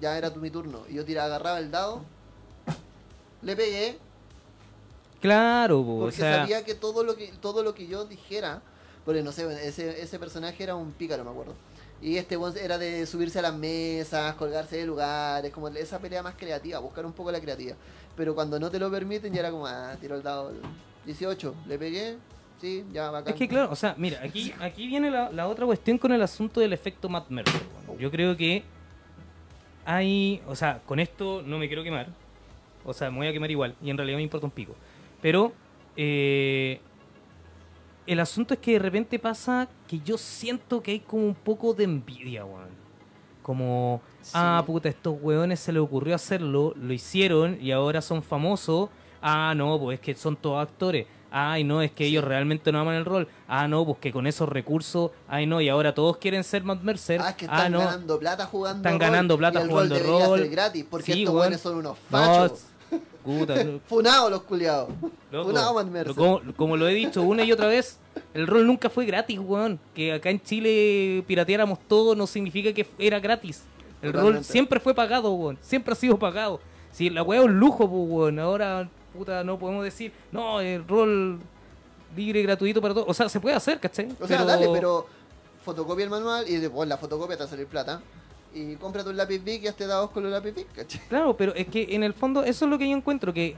ya 0.00 0.18
era 0.18 0.32
tu 0.32 0.40
mi 0.40 0.50
turno, 0.50 0.82
y 0.88 0.94
yo 0.94 1.04
tiraba, 1.04 1.26
agarraba 1.26 1.58
el 1.58 1.70
dado, 1.70 2.02
le 3.40 3.56
pegué, 3.56 3.98
Claro, 5.20 5.84
po, 5.84 5.96
o 5.96 6.00
porque 6.00 6.16
sea... 6.16 6.40
sabía 6.40 6.64
que 6.64 6.74
todo 6.74 7.04
lo 7.04 7.14
que 7.14 7.28
todo 7.40 7.62
lo 7.62 7.74
que 7.74 7.86
yo 7.86 8.04
dijera, 8.04 8.62
porque 9.04 9.22
no 9.22 9.32
sé, 9.32 9.46
ese, 9.66 10.02
ese 10.02 10.18
personaje 10.18 10.62
era 10.62 10.74
un 10.74 10.92
pícaro, 10.92 11.24
me 11.24 11.30
acuerdo. 11.30 11.54
Y 12.02 12.16
este 12.16 12.38
era 12.62 12.78
de 12.78 13.06
subirse 13.06 13.40
a 13.40 13.42
las 13.42 13.54
mesas, 13.54 14.34
colgarse 14.36 14.78
de 14.78 14.86
lugares, 14.86 15.52
como 15.52 15.68
esa 15.68 15.98
pelea 15.98 16.22
más 16.22 16.34
creativa, 16.34 16.78
buscar 16.78 17.04
un 17.04 17.12
poco 17.12 17.30
la 17.30 17.40
creatividad. 17.40 17.76
Pero 18.16 18.34
cuando 18.34 18.58
no 18.58 18.70
te 18.70 18.78
lo 18.78 18.90
permiten, 18.90 19.32
ya 19.32 19.40
era 19.40 19.50
como, 19.50 19.66
ah, 19.66 19.94
tiro 20.00 20.16
el 20.16 20.22
dado 20.22 20.52
18, 21.04 21.54
le 21.68 21.78
pegué, 21.78 22.16
sí, 22.60 22.84
ya 22.92 23.10
bacán. 23.10 23.34
Es 23.34 23.38
que 23.38 23.48
claro, 23.48 23.70
o 23.70 23.76
sea, 23.76 23.94
mira, 23.98 24.20
aquí, 24.22 24.52
aquí 24.60 24.86
viene 24.86 25.10
la, 25.10 25.30
la 25.30 25.46
otra 25.46 25.66
cuestión 25.66 25.98
con 25.98 26.12
el 26.12 26.22
asunto 26.22 26.60
del 26.60 26.72
efecto 26.72 27.08
Matt 27.08 27.28
Mercer. 27.28 27.60
Yo 27.98 28.10
creo 28.10 28.34
que 28.34 28.64
hay, 29.84 30.42
o 30.46 30.56
sea, 30.56 30.80
con 30.86 31.00
esto 31.00 31.42
no 31.42 31.58
me 31.58 31.66
quiero 31.66 31.82
quemar, 31.82 32.08
o 32.84 32.94
sea, 32.94 33.10
me 33.10 33.18
voy 33.18 33.26
a 33.26 33.32
quemar 33.32 33.50
igual, 33.50 33.74
y 33.82 33.90
en 33.90 33.98
realidad 33.98 34.16
me 34.16 34.22
importa 34.22 34.46
un 34.46 34.52
pico. 34.52 34.74
Pero 35.20 35.52
eh, 35.96 36.80
el 38.06 38.20
asunto 38.20 38.54
es 38.54 38.60
que 38.60 38.72
de 38.72 38.78
repente 38.78 39.18
pasa 39.18 39.68
que 39.86 40.00
yo 40.00 40.18
siento 40.18 40.82
que 40.82 40.92
hay 40.92 41.00
como 41.00 41.26
un 41.26 41.34
poco 41.34 41.74
de 41.74 41.84
envidia, 41.84 42.44
weón. 42.44 42.80
Como, 43.42 44.00
Sí. 44.20 44.32
ah, 44.34 44.62
puta, 44.66 44.88
estos 44.88 45.16
weones 45.20 45.60
se 45.60 45.72
les 45.72 45.82
ocurrió 45.82 46.14
hacerlo, 46.14 46.74
lo 46.76 46.92
hicieron 46.92 47.56
y 47.60 47.72
ahora 47.72 48.02
son 48.02 48.22
famosos. 48.22 48.90
Ah, 49.22 49.54
no, 49.56 49.78
pues 49.78 49.98
es 49.98 50.00
que 50.04 50.14
son 50.14 50.36
todos 50.36 50.62
actores. 50.62 51.06
Ay, 51.32 51.62
no, 51.62 51.80
es 51.80 51.92
que 51.92 52.04
ellos 52.06 52.24
realmente 52.24 52.72
no 52.72 52.80
aman 52.80 52.96
el 52.96 53.04
rol. 53.04 53.28
Ah, 53.46 53.68
no, 53.68 53.84
pues 53.84 53.98
que 53.98 54.12
con 54.12 54.26
esos 54.26 54.48
recursos. 54.48 55.12
Ay, 55.28 55.46
no, 55.46 55.60
y 55.60 55.68
ahora 55.68 55.94
todos 55.94 56.16
quieren 56.18 56.42
ser 56.42 56.64
Matt 56.64 56.82
Mercer. 56.82 57.20
Ah, 57.22 57.30
es 57.30 57.36
que 57.36 57.44
están 57.44 57.72
no. 57.72 57.78
ganando 57.78 58.18
plata 58.18 58.46
jugando 58.46 58.78
Están 58.78 58.92
rol, 58.94 59.00
ganando 59.00 59.38
plata 59.38 59.60
y 59.60 59.62
el 59.62 59.68
jugando 59.70 59.98
rol. 60.00 60.06
rol. 60.28 60.38
ser 60.40 60.48
gratis, 60.50 60.84
porque 60.90 61.12
Sí, 61.12 61.20
estos 61.22 61.34
weones 61.34 61.60
son 61.60 61.76
unos 61.76 61.96
No, 62.10 62.18
fachos. 62.18 62.64
Puta. 63.24 63.54
Funados 63.86 64.30
los 64.30 64.42
culiados. 64.42 64.88
Loco, 65.30 65.48
Funados 65.48 66.16
como, 66.16 66.40
como 66.56 66.76
lo 66.76 66.88
he 66.88 66.94
dicho 66.94 67.22
una 67.22 67.44
y 67.44 67.52
otra 67.52 67.68
vez, 67.68 67.98
el 68.34 68.46
rol 68.46 68.66
nunca 68.66 68.90
fue 68.90 69.06
gratis, 69.06 69.38
weón. 69.38 69.78
Que 69.94 70.12
acá 70.12 70.30
en 70.30 70.42
Chile 70.42 71.24
pirateáramos 71.26 71.78
todo 71.88 72.14
no 72.14 72.26
significa 72.26 72.72
que 72.72 72.86
era 72.98 73.20
gratis. 73.20 73.62
El 74.02 74.12
rol 74.12 74.44
siempre 74.44 74.80
fue 74.80 74.94
pagado, 74.94 75.32
weón. 75.32 75.58
Siempre 75.60 75.92
ha 75.92 75.96
sido 75.96 76.18
pagado. 76.18 76.60
Si 76.92 77.10
la 77.10 77.22
weá 77.22 77.40
es 77.40 77.46
un 77.46 77.58
lujo, 77.58 77.88
pues, 77.88 78.02
weón. 78.08 78.38
Ahora, 78.38 78.88
puta, 79.12 79.44
no 79.44 79.58
podemos 79.58 79.84
decir, 79.84 80.12
no, 80.32 80.60
el 80.60 80.86
rol 80.86 81.38
libre 82.16 82.40
y 82.40 82.42
gratuito 82.42 82.80
para 82.80 82.94
todos. 82.94 83.08
O 83.08 83.14
sea, 83.14 83.28
se 83.28 83.40
puede 83.40 83.56
hacer, 83.56 83.78
¿cachai? 83.78 84.08
O 84.20 84.26
sea, 84.26 84.44
dale, 84.44 84.68
pero 84.72 85.06
fotocopia 85.64 86.04
el 86.04 86.10
manual 86.10 86.48
y 86.48 86.56
después 86.56 86.88
la 86.88 86.96
fotocopia 86.96 87.36
te 87.36 87.42
va 87.42 87.46
a 87.46 87.50
salir 87.50 87.66
plata. 87.66 88.00
Y 88.54 88.74
cómprate 88.76 89.08
un 89.10 89.16
lápiz 89.16 89.38
Bic 89.38 89.62
y 89.62 89.68
hazte 89.68 89.86
dados 89.86 90.10
con 90.10 90.22
los 90.22 90.32
lápiz 90.32 90.52
Bic, 90.52 90.72
¿cachai? 90.72 91.00
Claro, 91.08 91.36
pero 91.36 91.54
es 91.54 91.66
que 91.68 91.86
en 91.90 92.02
el 92.02 92.14
fondo 92.14 92.42
eso 92.42 92.64
es 92.64 92.70
lo 92.70 92.78
que 92.78 92.88
yo 92.88 92.96
encuentro, 92.96 93.32
que 93.32 93.54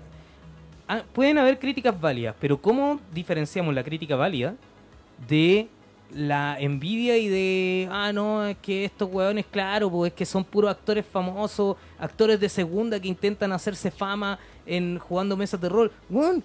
ah, 0.88 1.03
pueden 1.12 1.38
haber 1.38 1.59
críticas 1.59 1.99
válidas, 1.99 2.34
pero 2.40 2.61
¿cómo 2.61 3.01
diferenciamos 3.12 3.74
la 3.74 3.82
crítica 3.82 4.16
válida 4.16 4.55
de 5.28 5.68
la 6.14 6.61
envidia 6.61 7.16
y 7.16 7.28
de, 7.28 7.88
ah, 7.90 8.12
no, 8.12 8.45
es 8.47 8.57
que 8.59 8.84
estos 8.84 9.09
hueones, 9.11 9.47
claro, 9.51 9.90
pues 9.90 10.12
es 10.12 10.16
que 10.16 10.26
son 10.26 10.45
puros 10.45 10.70
actores 10.70 11.07
famosos, 11.07 11.76
actores 11.99 12.38
de 12.38 12.49
segunda 12.51 13.01
que 13.01 13.09
intentan 13.09 13.51
hacerse 13.53 13.90
fama 13.90 14.38
en 14.66 14.99
jugando 14.99 15.36
mesas 15.36 15.61
de 15.61 15.68
rol? 15.68 15.90
Weón, 16.11 16.45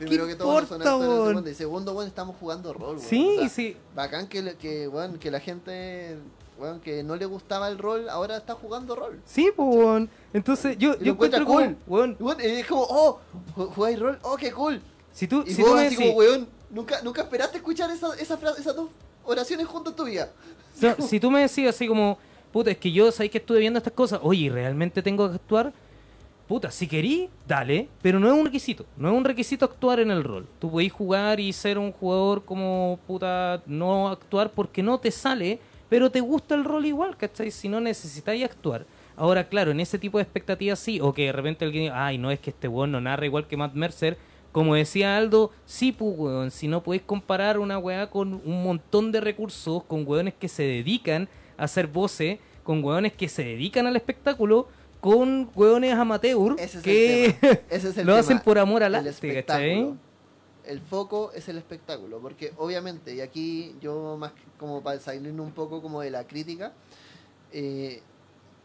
Primero 0.00 0.24
¿Qué 0.26 0.32
que 0.32 0.38
todo, 0.38 0.60
no 0.62 0.66
son 0.66 0.78
importa, 0.80 0.94
actores 0.94 1.44
de. 1.44 1.50
Y 1.50 1.54
segundo, 1.54 1.92
bueno, 1.92 2.08
estamos 2.08 2.34
jugando 2.36 2.72
rol, 2.72 2.96
weón. 2.96 3.00
sí, 3.00 3.34
O 3.36 3.40
sea, 3.40 3.48
sí. 3.50 3.76
Bacán 3.94 4.28
que, 4.28 4.56
que, 4.56 4.88
weón, 4.88 5.18
que 5.18 5.30
la 5.30 5.40
gente, 5.40 6.16
que 6.82 7.02
no 7.02 7.16
le 7.16 7.26
gustaba 7.26 7.68
el 7.68 7.78
rol, 7.78 8.08
ahora 8.08 8.36
está 8.36 8.54
jugando 8.54 8.94
rol. 8.94 9.20
Sí, 9.24 9.50
pues, 9.54 9.68
weón. 9.76 10.10
Entonces, 10.32 10.76
yo, 10.78 10.98
yo 10.98 11.12
encuentro 11.12 11.44
cool. 11.44 11.76
weón, 11.86 12.16
y 12.42 12.46
es 12.46 12.66
como, 12.66 12.82
oh, 12.88 13.20
ju- 13.56 13.68
jugáis 13.74 13.98
rol, 13.98 14.18
oh, 14.22 14.36
qué 14.36 14.52
cool. 14.52 14.80
si 15.12 15.26
tú, 15.26 15.42
Y 15.46 15.54
si 15.54 15.62
vos 15.62 15.70
tú 15.70 15.76
me 15.76 15.86
así 15.86 15.96
decís, 15.96 16.08
como, 16.08 16.18
weón, 16.18 16.48
nunca, 16.70 17.02
nunca 17.02 17.22
esperaste 17.22 17.58
escuchar 17.58 17.90
esa, 17.90 18.14
esa 18.14 18.36
frase, 18.36 18.60
esas 18.60 18.76
dos 18.76 18.88
oraciones 19.24 19.66
junto 19.66 19.90
en 19.90 19.96
tu 19.96 20.04
vida. 20.04 20.30
No, 20.80 20.94
si 21.06 21.18
tú 21.20 21.30
me 21.30 21.40
decías 21.40 21.74
así 21.74 21.86
como, 21.88 22.18
puta, 22.52 22.70
es 22.70 22.78
que 22.78 22.92
yo 22.92 23.10
sabéis 23.12 23.32
que 23.32 23.38
estuve 23.38 23.58
viendo 23.60 23.78
estas 23.78 23.92
cosas, 23.92 24.20
oye, 24.22 24.50
¿realmente 24.50 25.02
tengo 25.02 25.28
que 25.28 25.36
actuar? 25.36 25.72
puta, 26.46 26.68
si 26.72 26.88
querís, 26.88 27.28
dale, 27.46 27.88
pero 28.02 28.18
no 28.18 28.26
es 28.26 28.32
un 28.36 28.44
requisito. 28.44 28.84
No 28.96 29.08
es 29.08 29.14
un 29.16 29.22
requisito 29.22 29.64
actuar 29.64 30.00
en 30.00 30.10
el 30.10 30.24
rol. 30.24 30.48
Tú 30.58 30.68
podés 30.68 30.90
jugar 30.90 31.38
y 31.38 31.52
ser 31.52 31.78
un 31.78 31.92
jugador 31.92 32.44
como, 32.44 32.98
puta, 33.06 33.62
no 33.66 34.08
actuar 34.08 34.50
porque 34.50 34.82
no 34.82 34.98
te 34.98 35.12
sale, 35.12 35.60
pero 35.90 36.10
te 36.10 36.20
gusta 36.20 36.54
el 36.54 36.64
rol 36.64 36.86
igual, 36.86 37.16
¿cachai? 37.18 37.50
Si 37.50 37.68
no 37.68 37.80
necesitáis 37.80 38.42
actuar. 38.44 38.86
Ahora, 39.16 39.46
claro, 39.48 39.72
en 39.72 39.80
ese 39.80 39.98
tipo 39.98 40.16
de 40.16 40.22
expectativas 40.22 40.78
sí, 40.78 40.98
o 41.00 41.12
que 41.12 41.26
de 41.26 41.32
repente 41.32 41.66
alguien 41.66 41.84
diga, 41.84 42.06
ay, 42.06 42.16
no 42.16 42.30
es 42.30 42.38
que 42.40 42.48
este 42.50 42.68
weón 42.68 42.92
no 42.92 43.00
narra 43.02 43.26
igual 43.26 43.46
que 43.46 43.58
Matt 43.58 43.74
Mercer. 43.74 44.16
Como 44.52 44.74
decía 44.74 45.16
Aldo, 45.16 45.50
sí, 45.66 45.92
pues, 45.92 46.14
weón, 46.16 46.50
si 46.50 46.66
no 46.68 46.82
podéis 46.82 47.02
comparar 47.02 47.58
una 47.58 47.78
weá 47.78 48.08
con 48.08 48.40
un 48.44 48.62
montón 48.62 49.12
de 49.12 49.20
recursos, 49.20 49.84
con 49.84 50.06
weones 50.06 50.32
que 50.34 50.48
se 50.48 50.62
dedican 50.62 51.28
a 51.58 51.64
hacer 51.64 51.86
voces, 51.86 52.38
con 52.62 52.82
weones 52.82 53.12
que 53.12 53.28
se 53.28 53.44
dedican 53.44 53.86
al 53.86 53.96
espectáculo, 53.96 54.68
con 55.00 55.50
hueones 55.54 55.94
amateur 55.94 56.56
Ese 56.58 56.78
es 56.78 56.84
que 56.84 57.36
lo 57.80 57.92
tema. 57.92 58.18
hacen 58.18 58.38
por 58.40 58.58
amor 58.58 58.82
al 58.82 58.94
arte. 58.94 59.44
¿cachai? 59.44 59.94
El 60.70 60.80
foco 60.80 61.32
es 61.34 61.48
el 61.48 61.58
espectáculo, 61.58 62.20
porque 62.20 62.52
obviamente, 62.56 63.12
y 63.12 63.20
aquí 63.20 63.76
yo 63.80 64.16
más 64.16 64.30
que 64.32 64.42
como 64.56 64.80
para 64.82 65.00
salirme 65.00 65.42
un 65.42 65.50
poco 65.50 65.82
como 65.82 66.00
de 66.00 66.10
la 66.10 66.28
crítica, 66.28 66.72
eh, 67.50 68.00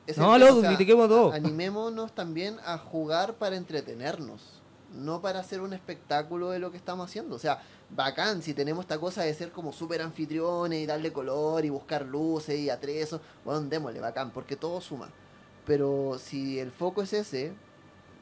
es 0.06 0.16
No, 0.16 0.38
loco, 0.38 0.62
critiquemos 0.62 1.08
todo. 1.08 1.32
Animémonos 1.32 2.14
también 2.14 2.58
a 2.64 2.78
jugar 2.78 3.34
para 3.34 3.56
entretenernos, 3.56 4.62
no 4.94 5.20
para 5.20 5.40
hacer 5.40 5.62
un 5.62 5.74
espectáculo 5.74 6.52
de 6.52 6.60
lo 6.60 6.70
que 6.70 6.78
estamos 6.78 7.10
haciendo. 7.10 7.36
O 7.36 7.40
sea, 7.40 7.64
bacán, 7.90 8.44
si 8.44 8.54
tenemos 8.54 8.84
esta 8.84 9.00
cosa 9.00 9.24
de 9.24 9.34
ser 9.34 9.52
como 9.52 9.74
súper 9.74 10.04
anfitriones 10.04 10.84
y 10.84 10.86
darle 10.86 11.12
color 11.12 11.66
y 11.66 11.70
buscar 11.70 12.06
luces 12.06 12.60
y 12.60 12.70
atrezo, 12.70 13.20
bueno, 13.44 13.62
démosle, 13.62 14.00
bacán, 14.00 14.30
porque 14.30 14.56
todo 14.56 14.80
suma. 14.80 15.10
Pero 15.66 16.20
si 16.20 16.60
el 16.60 16.72
foco 16.72 17.02
es 17.02 17.14
ese, 17.14 17.54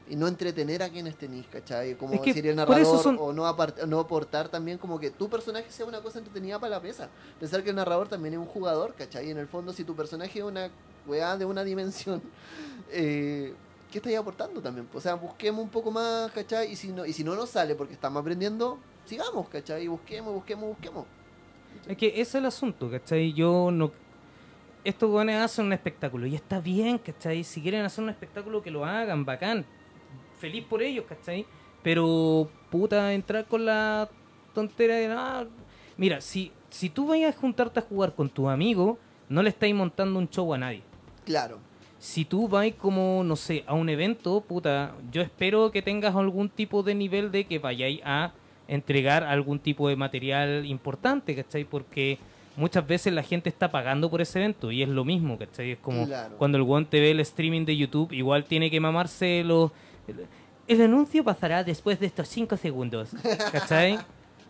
y 0.09 0.15
no 0.15 0.27
entretener 0.27 0.83
a 0.83 0.89
quienes 0.89 1.15
tenéis, 1.15 1.45
¿cachai? 1.47 1.95
Como 1.95 2.13
Es 2.13 2.19
que 2.19 2.31
decir 2.31 2.47
el 2.47 2.55
narrador, 2.55 3.01
son- 3.01 3.17
o 3.19 3.31
no, 3.31 3.43
no 3.87 3.99
aportar 3.99 4.49
también 4.49 4.77
como 4.77 4.99
que 4.99 5.11
tu 5.11 5.29
personaje 5.29 5.71
sea 5.71 5.85
una 5.85 6.01
cosa 6.01 6.19
entretenida 6.19 6.59
para 6.59 6.71
la 6.71 6.79
mesa. 6.79 7.09
Pensar 7.39 7.63
que 7.63 7.69
el 7.69 7.75
narrador 7.75 8.09
también 8.09 8.33
es 8.33 8.39
un 8.39 8.45
jugador, 8.45 8.93
¿cachai? 8.95 9.27
Y 9.27 9.31
en 9.31 9.37
el 9.37 9.47
fondo, 9.47 9.71
si 9.71 9.83
tu 9.83 9.95
personaje 9.95 10.39
es 10.39 10.45
una 10.45 10.69
weá 11.07 11.37
de 11.37 11.45
una 11.45 11.63
dimensión, 11.63 12.21
eh, 12.91 13.53
¿qué 13.91 13.97
estáis 13.99 14.17
aportando 14.17 14.61
también? 14.61 14.87
O 14.93 14.99
sea, 14.99 15.15
busquemos 15.15 15.63
un 15.63 15.69
poco 15.69 15.89
más, 15.89 16.31
¿cachai? 16.31 16.71
Y 16.71 16.75
si 16.75 16.91
no, 16.91 17.05
y 17.05 17.13
si 17.13 17.23
no 17.23 17.35
nos 17.35 17.49
sale 17.49 17.75
porque 17.75 17.93
estamos 17.93 18.19
aprendiendo, 18.21 18.77
sigamos, 19.05 19.47
¿cachai? 19.49 19.83
Y 19.83 19.87
busquemos, 19.87 20.33
busquemos, 20.33 20.67
busquemos. 20.69 21.05
Es 21.87 21.97
que 21.97 22.07
ese 22.07 22.21
es 22.21 22.35
el 22.35 22.45
asunto, 22.45 22.89
¿cachai? 22.91 23.33
Yo 23.33 23.69
no... 23.71 23.91
Estos 24.83 25.09
weones 25.09 25.41
hacen 25.41 25.65
un 25.67 25.73
espectáculo 25.73 26.27
y 26.27 26.35
está 26.35 26.59
bien, 26.59 26.97
¿cachai? 26.97 27.45
Si 27.45 27.61
quieren 27.61 27.85
hacer 27.85 28.03
un 28.03 28.09
espectáculo 28.09 28.61
que 28.61 28.69
lo 28.69 28.83
hagan, 28.83 29.23
bacán. 29.23 29.65
Feliz 30.43 30.65
por 30.65 30.83
ellos, 30.83 31.05
¿cachai? 31.07 31.45
Pero, 31.83 32.49
puta, 32.69 33.13
entrar 33.13 33.45
con 33.45 33.63
la 33.65 34.09
tontera 34.53 34.95
de... 34.97 35.07
"Ah". 35.07 35.45
Mira, 35.95 36.19
si, 36.19 36.51
si 36.69 36.89
tú 36.89 37.07
vayas 37.07 37.33
a 37.33 37.39
juntarte 37.39 37.79
a 37.79 37.81
jugar 37.81 38.13
con 38.13 38.27
tu 38.29 38.49
amigo, 38.49 38.97
no 39.29 39.41
le 39.41 39.47
estáis 39.47 39.73
montando 39.73 40.19
un 40.19 40.27
show 40.29 40.53
a 40.53 40.57
nadie. 40.57 40.81
Claro. 41.23 41.59
Si 41.97 42.25
tú 42.25 42.49
vas 42.49 42.69
como, 42.77 43.23
no 43.23 43.37
sé, 43.37 43.63
a 43.67 43.73
un 43.73 43.87
evento, 43.87 44.41
puta, 44.41 44.93
yo 45.13 45.21
espero 45.21 45.71
que 45.71 45.81
tengas 45.81 46.13
algún 46.13 46.49
tipo 46.49 46.83
de 46.83 46.93
nivel 46.93 47.31
de 47.31 47.45
que 47.45 47.59
vayáis 47.59 48.01
a 48.03 48.33
entregar 48.67 49.23
algún 49.23 49.59
tipo 49.59 49.87
de 49.87 49.95
material 49.95 50.65
importante, 50.65 51.37
¿cachai? 51.37 51.63
Porque 51.63 52.17
muchas 52.57 52.85
veces 52.85 53.13
la 53.13 53.23
gente 53.23 53.47
está 53.47 53.71
pagando 53.71 54.09
por 54.09 54.19
ese 54.19 54.39
evento 54.39 54.73
y 54.73 54.83
es 54.83 54.89
lo 54.89 55.05
mismo, 55.05 55.37
¿cachai? 55.37 55.71
Es 55.71 55.77
como 55.77 56.05
Claro. 56.05 56.35
cuando 56.37 56.57
el 56.57 56.65
guante 56.65 56.99
ve 56.99 57.11
el 57.11 57.21
streaming 57.21 57.63
de 57.63 57.77
YouTube, 57.77 58.11
igual 58.11 58.43
tiene 58.43 58.69
que 58.69 58.81
mamarse 58.81 59.41
los... 59.45 59.71
El 60.67 60.81
anuncio 60.81 61.23
pasará 61.23 61.63
después 61.63 61.99
de 61.99 62.05
estos 62.07 62.27
5 62.29 62.55
segundos, 62.57 63.09
¿cachai? 63.51 63.99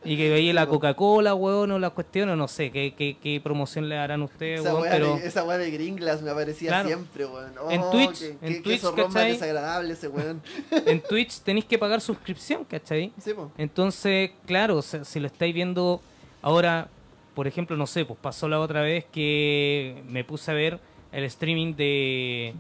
Y 0.06 0.18
que 0.18 0.30
veía 0.30 0.54
la 0.54 0.68
Coca-Cola, 0.68 1.34
weón, 1.34 1.72
o 1.72 1.80
la 1.80 1.90
cuestión, 1.92 2.28
o 2.30 2.36
no 2.36 2.50
sé, 2.50 2.72
qué, 2.72 2.94
qué, 2.94 3.16
qué 3.24 3.40
promoción 3.42 3.88
le 3.88 3.98
harán 3.98 4.22
ustedes, 4.22 4.60
Esa 4.60 4.76
weón, 4.76 4.88
pero... 4.92 5.16
de, 5.18 5.26
esa 5.28 5.44
weá 5.46 5.58
de 5.58 5.72
Gringlas 5.72 6.22
me 6.22 6.30
aparecía 6.30 6.70
Claro. 6.70 6.88
siempre, 6.90 7.26
weón. 7.26 7.54
En 7.70 7.82
Oh, 7.82 7.90
Twitch, 7.90 8.20
qué- 8.20 8.38
en 8.42 8.54
qué 8.56 8.62
Twitch, 8.62 8.82
¿cachai? 8.96 9.32
desagradable 9.32 9.94
ese 9.94 10.10
weón. 10.10 10.42
en 10.72 11.02
Twitch 11.02 11.40
tenéis 11.40 11.64
que 11.66 11.78
pagar 11.80 12.02
suscripción, 12.02 12.66
¿cachai? 12.66 13.14
Sí, 13.18 13.34
po. 13.34 13.50
Entonces, 13.58 14.32
claro, 14.46 14.82
sea, 14.82 15.06
si 15.06 15.22
lo 15.22 15.28
estáis 15.28 15.54
viendo 15.54 16.02
ahora, 16.42 16.90
por 17.34 17.48
ejemplo, 17.48 17.78
no 17.78 17.88
sé, 17.88 18.04
pues 18.04 18.20
pasó 18.22 18.50
la 18.50 18.60
otra 18.60 18.82
vez 18.82 19.06
que 19.06 20.04
me 20.10 20.26
puse 20.26 20.52
a 20.52 20.54
ver 20.54 20.80
el 21.14 21.24
streaming 21.24 21.76
de, 21.76 22.54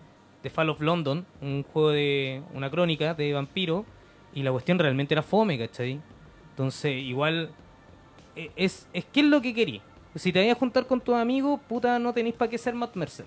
de 0.44 0.50
Fall 0.50 0.70
of 0.70 0.82
London, 0.82 1.26
un 1.41 1.64
juego 1.64 1.89
de 1.91 2.44
una 2.54 2.70
crónica 2.70 3.14
de 3.14 3.34
vampiro, 3.34 3.86
y 4.34 4.44
la 4.44 4.52
cuestión 4.52 4.78
realmente 4.78 5.14
era 5.14 5.24
fome, 5.24 5.58
¿cachai? 5.58 6.00
Entonces, 6.50 6.96
igual, 7.02 7.52
eh, 8.36 8.52
es, 8.56 8.88
es 8.94 9.06
¿qué 9.06 9.22
es 9.22 9.26
lo 9.28 9.41
que 9.41 9.54
querí? 9.54 9.82
Si 10.16 10.32
te 10.32 10.39
vayas 10.39 10.56
a 10.58 10.60
juntar 10.60 10.86
con 10.86 11.02
tus 11.02 11.16
amigos, 11.16 11.60
puta, 11.68 11.98
no 11.98 12.14
tenéis 12.14 12.36
para 12.36 12.50
qué 12.50 12.58
ser 12.58 12.76
Matt 12.76 12.96
Mercer. 12.96 13.26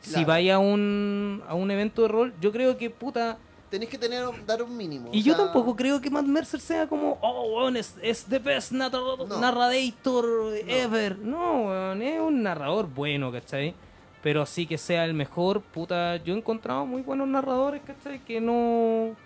Si 0.00 0.24
vais 0.24 0.50
a 0.50 0.58
un, 0.58 1.42
a 1.46 1.54
un 1.54 1.70
evento 1.70 2.02
de 2.02 2.08
rol, 2.08 2.34
yo 2.40 2.50
creo 2.50 2.76
que, 2.76 2.90
puta, 2.90 3.38
Tenés 3.70 3.88
que 3.88 3.96
tener, 3.96 4.24
dar 4.46 4.62
un 4.62 4.76
mínimo. 4.76 5.08
y 5.12 5.20
o 5.20 5.24
yo 5.24 5.34
tampoco 5.36 5.74
creo 5.74 5.98
que 6.00 6.10
Matt 6.10 6.26
Mercer 6.26 6.60
sea 6.60 6.86
como, 6.86 7.18
oh, 7.22 7.56
weón, 7.56 7.76
es, 7.78 7.96
es 8.02 8.24
the 8.26 8.38
best 8.38 8.70
No. 8.72 8.90
narrator 9.40 10.26
ever. 10.68 11.18
No, 11.18 11.62
weón, 11.68 12.02
es 12.02 12.20
un 12.20 12.42
narrador 12.42 12.86
bueno, 12.86 13.32
¿cachai? 13.32 13.74
Pero 14.22 14.42
así 14.42 14.66
que 14.66 14.78
sea 14.78 15.04
el 15.04 15.14
mejor, 15.14 15.60
puta, 15.60 16.16
yo 16.16 16.34
he 16.34 16.38
encontrado 16.38 16.86
muy 16.86 17.02
buenos 17.02 17.26
narradores, 17.28 17.82
¿cachai? 17.84 18.20
Que 18.24 18.40
no 18.40 19.16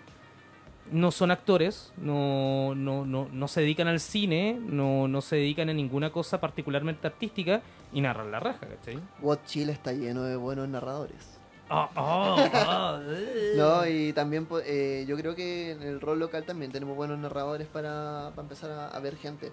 no 0.91 1.11
son 1.11 1.31
actores, 1.31 1.91
no, 1.97 2.73
no, 2.75 3.05
no, 3.05 3.27
no 3.31 3.47
se 3.47 3.61
dedican 3.61 3.87
al 3.87 3.99
cine, 3.99 4.59
no, 4.61 5.07
no 5.07 5.21
se 5.21 5.35
dedican 5.35 5.69
a 5.69 5.73
ninguna 5.73 6.11
cosa 6.11 6.39
particularmente 6.39 7.07
artística 7.07 7.61
y 7.93 8.01
narran 8.01 8.31
la 8.31 8.39
raja, 8.39 8.67
¿cachai? 8.67 8.99
What 9.21 9.39
Chile 9.45 9.71
está 9.71 9.91
lleno 9.93 10.23
de 10.23 10.35
buenos 10.35 10.67
narradores. 10.67 11.37
Ah, 11.69 11.89
ah, 11.95 12.49
ah, 12.53 13.01
eh. 13.07 13.53
No, 13.57 13.85
y 13.85 14.13
también 14.13 14.47
eh, 14.65 15.05
yo 15.07 15.17
creo 15.17 15.35
que 15.35 15.71
en 15.71 15.81
el 15.81 15.99
rol 15.99 16.19
local 16.19 16.45
también 16.45 16.71
tenemos 16.71 16.95
buenos 16.95 17.19
narradores 17.19 17.67
para, 17.67 18.31
para 18.35 18.43
empezar 18.43 18.71
a, 18.71 18.87
a 18.87 18.99
ver 18.99 19.17
gente. 19.17 19.51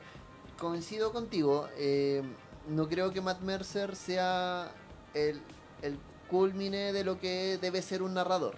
Coincido 0.59 1.13
contigo, 1.13 1.69
eh, 1.77 2.23
no 2.69 2.89
creo 2.89 3.13
que 3.13 3.21
Matt 3.21 3.41
Mercer 3.41 3.97
sea 3.97 4.71
el, 5.15 5.41
culmine 6.31 6.93
de 6.93 7.05
lo 7.05 7.21
que 7.21 7.59
debe 7.61 7.81
ser 7.83 8.03
un 8.03 8.15
narrador. 8.15 8.57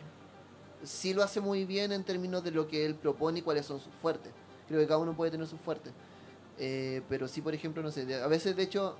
Sí 0.82 1.14
lo 1.14 1.22
hace 1.22 1.40
muy 1.40 1.64
bien 1.64 1.92
en 1.92 2.04
términos 2.04 2.42
de 2.44 2.50
lo 2.50 2.68
que 2.68 2.86
él 2.86 2.94
propone 2.94 3.40
y 3.40 3.42
cuáles 3.42 3.66
son 3.66 3.80
sus 3.80 3.92
fuertes. 3.94 4.32
Creo 4.68 4.80
que 4.80 4.86
cada 4.86 4.98
uno 4.98 5.14
puede 5.14 5.30
tener 5.30 5.46
sus 5.46 5.60
fuertes. 5.60 5.92
Eh, 6.58 7.02
pero 7.08 7.28
sí, 7.28 7.40
por 7.42 7.54
ejemplo, 7.54 7.82
no 7.82 7.90
sé, 7.90 8.14
a 8.14 8.26
veces 8.28 8.56
de 8.56 8.62
hecho 8.62 8.96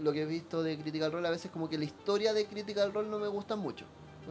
lo 0.00 0.12
que 0.12 0.22
he 0.22 0.26
visto 0.26 0.62
de 0.62 0.78
Critical 0.78 1.12
Role, 1.12 1.28
a 1.28 1.30
veces 1.30 1.50
como 1.50 1.68
que 1.68 1.78
la 1.78 1.84
historia 1.84 2.32
de 2.32 2.46
Critical 2.46 2.92
Role 2.92 3.08
no 3.08 3.18
me 3.18 3.28
gusta 3.28 3.56
mucho. 3.56 3.86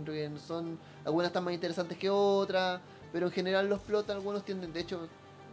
Que 0.05 0.31
son, 0.45 0.79
algunas 1.03 1.27
están 1.27 1.43
más 1.43 1.53
interesantes 1.53 1.97
que 1.97 2.09
otras, 2.09 2.79
pero 3.11 3.25
en 3.27 3.31
general 3.31 3.67
los 3.67 3.81
plots 3.81 4.09
algunos 4.09 4.45
tienden, 4.45 4.71
de 4.71 4.79
hecho, 4.79 5.07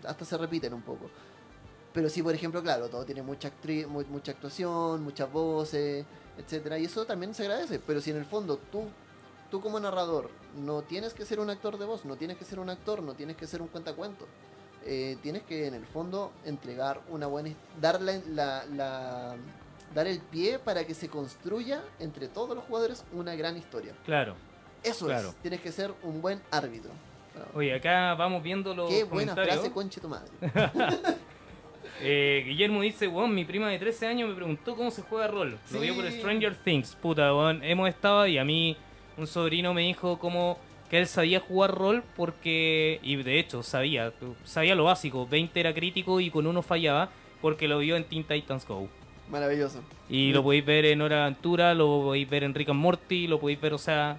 hasta 0.04 0.24
se 0.24 0.36
repiten 0.38 0.72
un 0.74 0.82
poco. 0.82 1.10
Pero 1.92 2.08
sí, 2.08 2.22
por 2.22 2.34
ejemplo, 2.34 2.62
claro, 2.62 2.88
todo 2.88 3.04
tiene 3.04 3.22
mucha 3.22 3.50
actri- 3.50 3.86
mu- 3.86 4.04
mucha 4.08 4.32
actuación, 4.32 5.02
muchas 5.02 5.30
voces, 5.32 6.04
etcétera, 6.38 6.78
y 6.78 6.84
eso 6.84 7.04
también 7.04 7.34
se 7.34 7.42
agradece. 7.42 7.78
Pero 7.78 8.00
si 8.00 8.10
en 8.10 8.16
el 8.16 8.24
fondo 8.24 8.58
tú, 8.72 8.84
tú 9.50 9.60
como 9.60 9.78
narrador 9.80 10.30
no 10.56 10.82
tienes 10.82 11.14
que 11.14 11.24
ser 11.24 11.40
un 11.40 11.50
actor 11.50 11.78
de 11.78 11.84
voz, 11.86 12.04
no 12.04 12.16
tienes 12.16 12.36
que 12.36 12.44
ser 12.44 12.58
un 12.60 12.70
actor, 12.70 13.02
no 13.02 13.14
tienes 13.14 13.36
que 13.36 13.46
ser 13.46 13.60
un 13.62 13.68
cuentacuentos, 13.68 14.26
eh, 14.84 15.16
tienes 15.22 15.42
que 15.42 15.66
en 15.66 15.74
el 15.74 15.84
fondo 15.86 16.32
entregar 16.44 17.00
una 17.10 17.26
buena, 17.26 17.50
dar 17.80 18.00
la, 18.00 18.20
la- 18.28 18.64
la- 18.66 19.36
dar 19.94 20.06
el 20.06 20.20
pie 20.20 20.58
para 20.58 20.84
que 20.86 20.94
se 20.94 21.08
construya 21.08 21.82
entre 21.98 22.28
todos 22.28 22.54
los 22.54 22.64
jugadores 22.64 23.04
una 23.12 23.34
gran 23.34 23.56
historia. 23.56 23.94
Claro. 24.04 24.34
Eso 24.82 25.06
Claro. 25.06 25.30
es, 25.30 25.34
tienes 25.36 25.60
que 25.60 25.72
ser 25.72 25.92
un 26.02 26.20
buen 26.22 26.40
árbitro. 26.50 26.90
Oye, 27.54 27.72
acá 27.74 28.14
vamos 28.14 28.42
viendo 28.42 28.74
los 28.74 28.88
Qué 28.90 29.04
buena 29.04 29.34
frase, 29.34 29.70
conche 29.72 30.00
tu 30.00 30.08
madre. 30.08 30.28
Eh, 32.00 32.44
Guillermo 32.46 32.82
dice, 32.82 33.08
weón, 33.08 33.34
mi 33.34 33.44
prima 33.44 33.68
de 33.68 33.78
13 33.78 34.06
años 34.06 34.28
me 34.28 34.34
preguntó 34.34 34.76
cómo 34.76 34.90
se 34.90 35.02
juega 35.02 35.28
rol. 35.28 35.58
Lo 35.72 35.80
vio 35.80 35.94
por. 35.94 36.10
Stranger 36.10 36.54
Things, 36.54 36.96
puta, 36.96 37.34
weón. 37.34 37.62
Hemos 37.64 37.88
estado 37.88 38.26
y 38.26 38.38
a 38.38 38.44
mí 38.44 38.76
un 39.16 39.26
sobrino 39.26 39.74
me 39.74 39.82
dijo 39.82 40.18
cómo 40.18 40.58
que 40.88 40.98
él 40.98 41.06
sabía 41.06 41.40
jugar 41.40 41.74
rol 41.74 42.02
porque, 42.16 42.98
y 43.02 43.16
de 43.16 43.38
hecho 43.38 43.62
sabía, 43.62 44.12
sabía 44.44 44.74
lo 44.74 44.84
básico, 44.84 45.26
20 45.26 45.60
era 45.60 45.74
crítico 45.74 46.20
y 46.20 46.30
con 46.30 46.46
uno 46.46 46.62
fallaba 46.62 47.10
porque 47.42 47.68
lo 47.68 47.78
vio 47.78 47.96
en 47.96 48.04
Teen 48.04 48.24
Titans 48.24 48.66
Go. 48.66 48.88
Maravilloso. 49.30 49.82
Y 50.08 50.32
lo 50.32 50.42
podéis 50.42 50.64
ver 50.64 50.86
en 50.86 51.02
Hora 51.02 51.24
Aventura, 51.24 51.74
lo 51.74 52.02
podéis 52.02 52.28
ver 52.30 52.44
en 52.44 52.54
Rick 52.54 52.70
and 52.70 52.80
Morty, 52.80 53.26
lo 53.26 53.38
podéis 53.38 53.60
ver, 53.60 53.74
o 53.74 53.78
sea, 53.78 54.18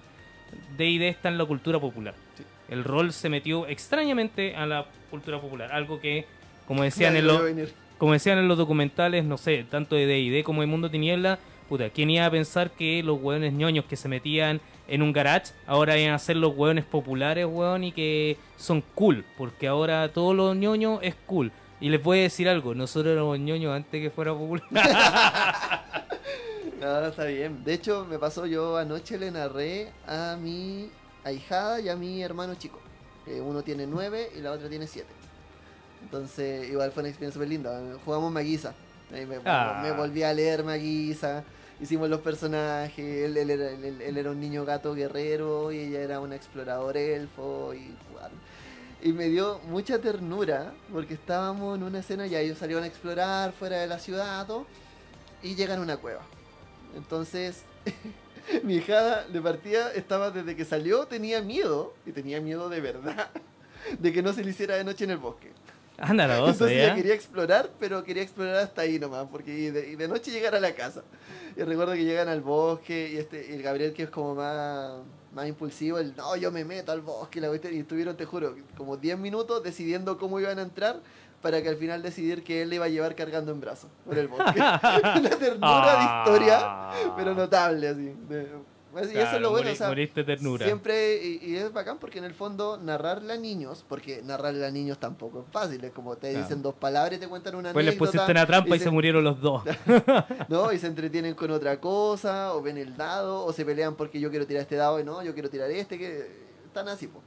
D&D 0.76 1.08
está 1.08 1.28
en 1.28 1.38
la 1.38 1.44
cultura 1.44 1.80
popular. 1.80 2.14
Sí. 2.36 2.44
El 2.68 2.84
rol 2.84 3.12
se 3.12 3.28
metió 3.28 3.66
extrañamente 3.66 4.54
a 4.54 4.66
la 4.66 4.86
cultura 5.10 5.40
popular, 5.40 5.72
algo 5.72 6.00
que, 6.00 6.26
como 6.70 6.84
decían 6.84 7.14
Nadie 7.14 7.18
en 7.18 7.26
lo 7.26 7.62
los 7.62 7.70
como 7.98 8.12
decían 8.12 8.38
en 8.38 8.46
los 8.46 8.56
documentales, 8.56 9.24
no 9.24 9.38
sé, 9.38 9.66
tanto 9.68 9.96
de 9.96 10.06
D&D 10.06 10.44
como 10.44 10.60
de 10.60 10.68
Mundo 10.68 10.88
Tiniebla, 10.88 11.40
Puta, 11.68 11.90
¿quién 11.90 12.10
iba 12.10 12.24
a 12.24 12.30
pensar 12.30 12.70
que 12.70 13.02
los 13.02 13.20
hueones 13.20 13.52
ñoños 13.52 13.86
que 13.86 13.96
se 13.96 14.06
metían 14.06 14.60
en 14.86 15.02
un 15.02 15.12
garage 15.12 15.52
ahora 15.66 15.98
iban 15.98 16.14
a 16.14 16.18
ser 16.20 16.36
los 16.36 16.54
hueones 16.54 16.84
populares, 16.84 17.44
hueón, 17.44 17.82
y 17.82 17.90
que 17.90 18.36
son 18.56 18.84
cool? 18.94 19.24
Porque 19.36 19.66
ahora 19.66 20.12
todos 20.12 20.36
los 20.36 20.54
ñoños 20.54 21.00
es 21.02 21.16
cool. 21.26 21.50
Y 21.80 21.88
les 21.88 22.00
voy 22.00 22.20
a 22.20 22.22
decir 22.22 22.48
algo, 22.48 22.72
nosotros 22.72 23.14
éramos 23.14 23.40
ñoños 23.40 23.74
antes 23.74 24.00
que 24.00 24.10
fuera 24.10 24.32
popular. 24.32 24.64
No, 26.80 27.06
está 27.06 27.24
bien. 27.24 27.62
De 27.64 27.74
hecho, 27.74 28.06
me 28.08 28.18
pasó 28.18 28.46
yo 28.46 28.78
anoche 28.78 29.18
le 29.18 29.30
narré 29.30 29.92
a 30.06 30.38
mi 30.40 30.88
ahijada 31.24 31.80
y 31.80 31.90
a 31.90 31.96
mi 31.96 32.22
hermano 32.22 32.54
chico. 32.54 32.80
Eh, 33.26 33.40
uno 33.40 33.62
tiene 33.62 33.86
nueve 33.86 34.30
y 34.34 34.40
la 34.40 34.52
otra 34.52 34.68
tiene 34.70 34.86
siete. 34.86 35.19
Entonces, 36.02 36.68
igual 36.70 36.90
fue 36.92 37.02
una 37.02 37.10
experiencia 37.10 37.34
súper 37.34 37.48
linda. 37.48 37.80
Jugamos 38.04 38.32
Maguisa. 38.32 38.74
Me, 39.10 39.26
Ah. 39.44 39.80
me 39.82 39.92
volví 39.92 40.22
a 40.22 40.32
leer 40.32 40.64
Maguisa. 40.64 41.44
Hicimos 41.80 42.08
los 42.10 42.20
personajes. 42.20 42.98
Él, 42.98 43.36
él 43.36 43.50
era, 43.50 43.70
él- 43.70 44.00
él 44.02 44.16
era 44.16 44.30
un 44.30 44.40
niño 44.40 44.64
gato 44.64 44.94
guerrero 44.94 45.72
y 45.72 45.78
ella 45.78 46.00
era 46.00 46.20
una 46.20 46.36
explorador 46.36 46.96
elfo. 46.96 47.72
Y, 47.74 47.94
y 49.08 49.12
me 49.12 49.28
dio 49.28 49.60
mucha 49.68 49.98
ternura 49.98 50.72
porque 50.92 51.14
estábamos 51.14 51.76
en 51.78 51.84
una 51.84 52.00
escena 52.00 52.26
ya 52.26 52.40
ellos 52.40 52.58
salieron 52.58 52.84
a 52.84 52.86
explorar 52.86 53.52
fuera 53.52 53.78
de 53.78 53.86
la 53.86 53.98
ciudad 53.98 54.46
todo, 54.46 54.66
y 55.42 55.54
llegan 55.54 55.78
a 55.78 55.82
una 55.82 55.96
cueva. 55.96 56.20
Entonces, 56.94 57.62
mi 58.62 58.74
hijada 58.76 59.24
de 59.26 59.40
partida 59.40 59.92
estaba 59.94 60.30
desde 60.30 60.54
que 60.56 60.64
salió, 60.66 61.06
tenía 61.06 61.40
miedo, 61.40 61.94
y 62.04 62.12
tenía 62.12 62.40
miedo 62.42 62.68
de 62.68 62.80
verdad, 62.80 63.30
de 63.98 64.12
que 64.12 64.22
no 64.22 64.32
se 64.34 64.44
le 64.44 64.50
hiciera 64.50 64.76
de 64.76 64.84
noche 64.84 65.04
en 65.04 65.10
el 65.12 65.18
bosque. 65.18 65.50
Anda 66.00 66.26
la 66.26 66.42
osa, 66.42 66.52
Entonces 66.52 66.86
¿ya? 66.86 66.94
quería 66.94 67.14
explorar, 67.14 67.70
pero 67.78 68.02
quería 68.04 68.22
explorar 68.22 68.56
hasta 68.56 68.82
ahí 68.82 68.98
nomás, 68.98 69.26
porque 69.30 69.70
de, 69.70 70.08
noche 70.08 70.30
llegar 70.30 70.54
a 70.54 70.60
la 70.60 70.74
casa. 70.74 71.02
Y 71.56 71.62
recuerdo 71.62 71.92
que 71.92 72.04
llegan 72.04 72.28
al 72.28 72.40
bosque 72.40 73.10
y 73.12 73.16
este 73.18 73.48
y 73.50 73.54
el 73.54 73.62
Gabriel 73.62 73.92
que 73.92 74.04
es 74.04 74.10
como 74.10 74.34
más, 74.34 74.92
más 75.34 75.46
impulsivo, 75.46 75.98
el 75.98 76.16
no, 76.16 76.34
yo 76.36 76.50
me 76.50 76.64
meto 76.64 76.90
al 76.92 77.02
bosque, 77.02 77.40
la 77.40 77.48
cuestión", 77.48 77.74
y 77.74 77.80
estuvieron, 77.80 78.16
te 78.16 78.24
juro, 78.24 78.56
como 78.76 78.96
10 78.96 79.18
minutos 79.18 79.62
decidiendo 79.62 80.16
cómo 80.16 80.40
iban 80.40 80.58
a 80.58 80.62
entrar 80.62 81.00
para 81.42 81.62
que 81.62 81.68
al 81.68 81.76
final 81.76 82.02
decidir 82.02 82.42
que 82.44 82.62
él 82.62 82.70
le 82.70 82.76
iba 82.76 82.84
a 82.84 82.88
llevar 82.88 83.14
cargando 83.14 83.50
en 83.52 83.60
brazos 83.60 83.90
por 84.04 84.16
el 84.18 84.28
bosque. 84.28 84.58
Una 84.60 85.30
ternura 85.38 85.96
de 85.96 86.04
historia, 86.04 87.14
pero 87.16 87.34
notable, 87.34 87.88
así. 87.88 88.14
de- 88.28 88.69
y 88.92 88.96
eso 88.98 89.06
es 89.08 89.12
Claro, 89.12 89.40
lo 89.40 89.50
bueno, 89.50 89.68
morí- 89.70 89.72
o 90.08 90.14
sea, 90.14 90.24
ternura. 90.24 90.66
Siempre, 90.66 91.24
y, 91.24 91.40
y 91.52 91.56
es 91.56 91.72
bacán 91.72 91.98
porque 91.98 92.18
en 92.18 92.24
el 92.24 92.34
fondo 92.34 92.76
narrarle 92.76 93.32
a 93.32 93.36
niños, 93.36 93.84
porque 93.88 94.20
narrarle 94.22 94.66
a 94.66 94.70
niños 94.70 94.98
tampoco 94.98 95.44
es 95.46 95.52
fácil, 95.52 95.82
es 95.84 95.92
como 95.92 96.16
te 96.16 96.30
Claro. 96.30 96.44
dicen 96.44 96.62
dos 96.62 96.74
palabras 96.74 97.16
y 97.16 97.20
te 97.20 97.28
cuentan 97.28 97.54
una 97.54 97.72
Pues 97.72 97.84
les 97.84 97.92
anécdota. 97.94 98.10
pusiste 98.12 98.32
una 98.32 98.46
trampa 98.46 98.76
y 98.76 98.78
se 98.78 98.84
se- 98.86 98.90
murieron 98.90 99.22
los 99.24 99.40
dos. 99.40 99.62
¿no? 100.48 100.72
Y 100.72 100.78
se 100.78 100.86
entretienen 100.88 101.34
con 101.34 101.50
otra 101.50 101.80
cosa, 101.80 102.54
o 102.54 102.62
ven 102.62 102.78
el 102.78 102.96
dado, 102.96 103.44
o 103.44 103.52
se 103.52 103.64
pelean 103.64 103.94
porque 103.96 104.18
yo 104.20 104.30
quiero 104.30 104.46
tirar 104.46 104.62
este 104.62 104.76
dado 104.76 104.98
y 105.00 105.04
no, 105.04 105.22
yo 105.22 105.32
quiero 105.34 105.48
tirar 105.50 105.70
este, 105.70 105.96
que 105.98 106.26
están 106.66 106.88
así, 106.88 107.06
po. 107.06 107.22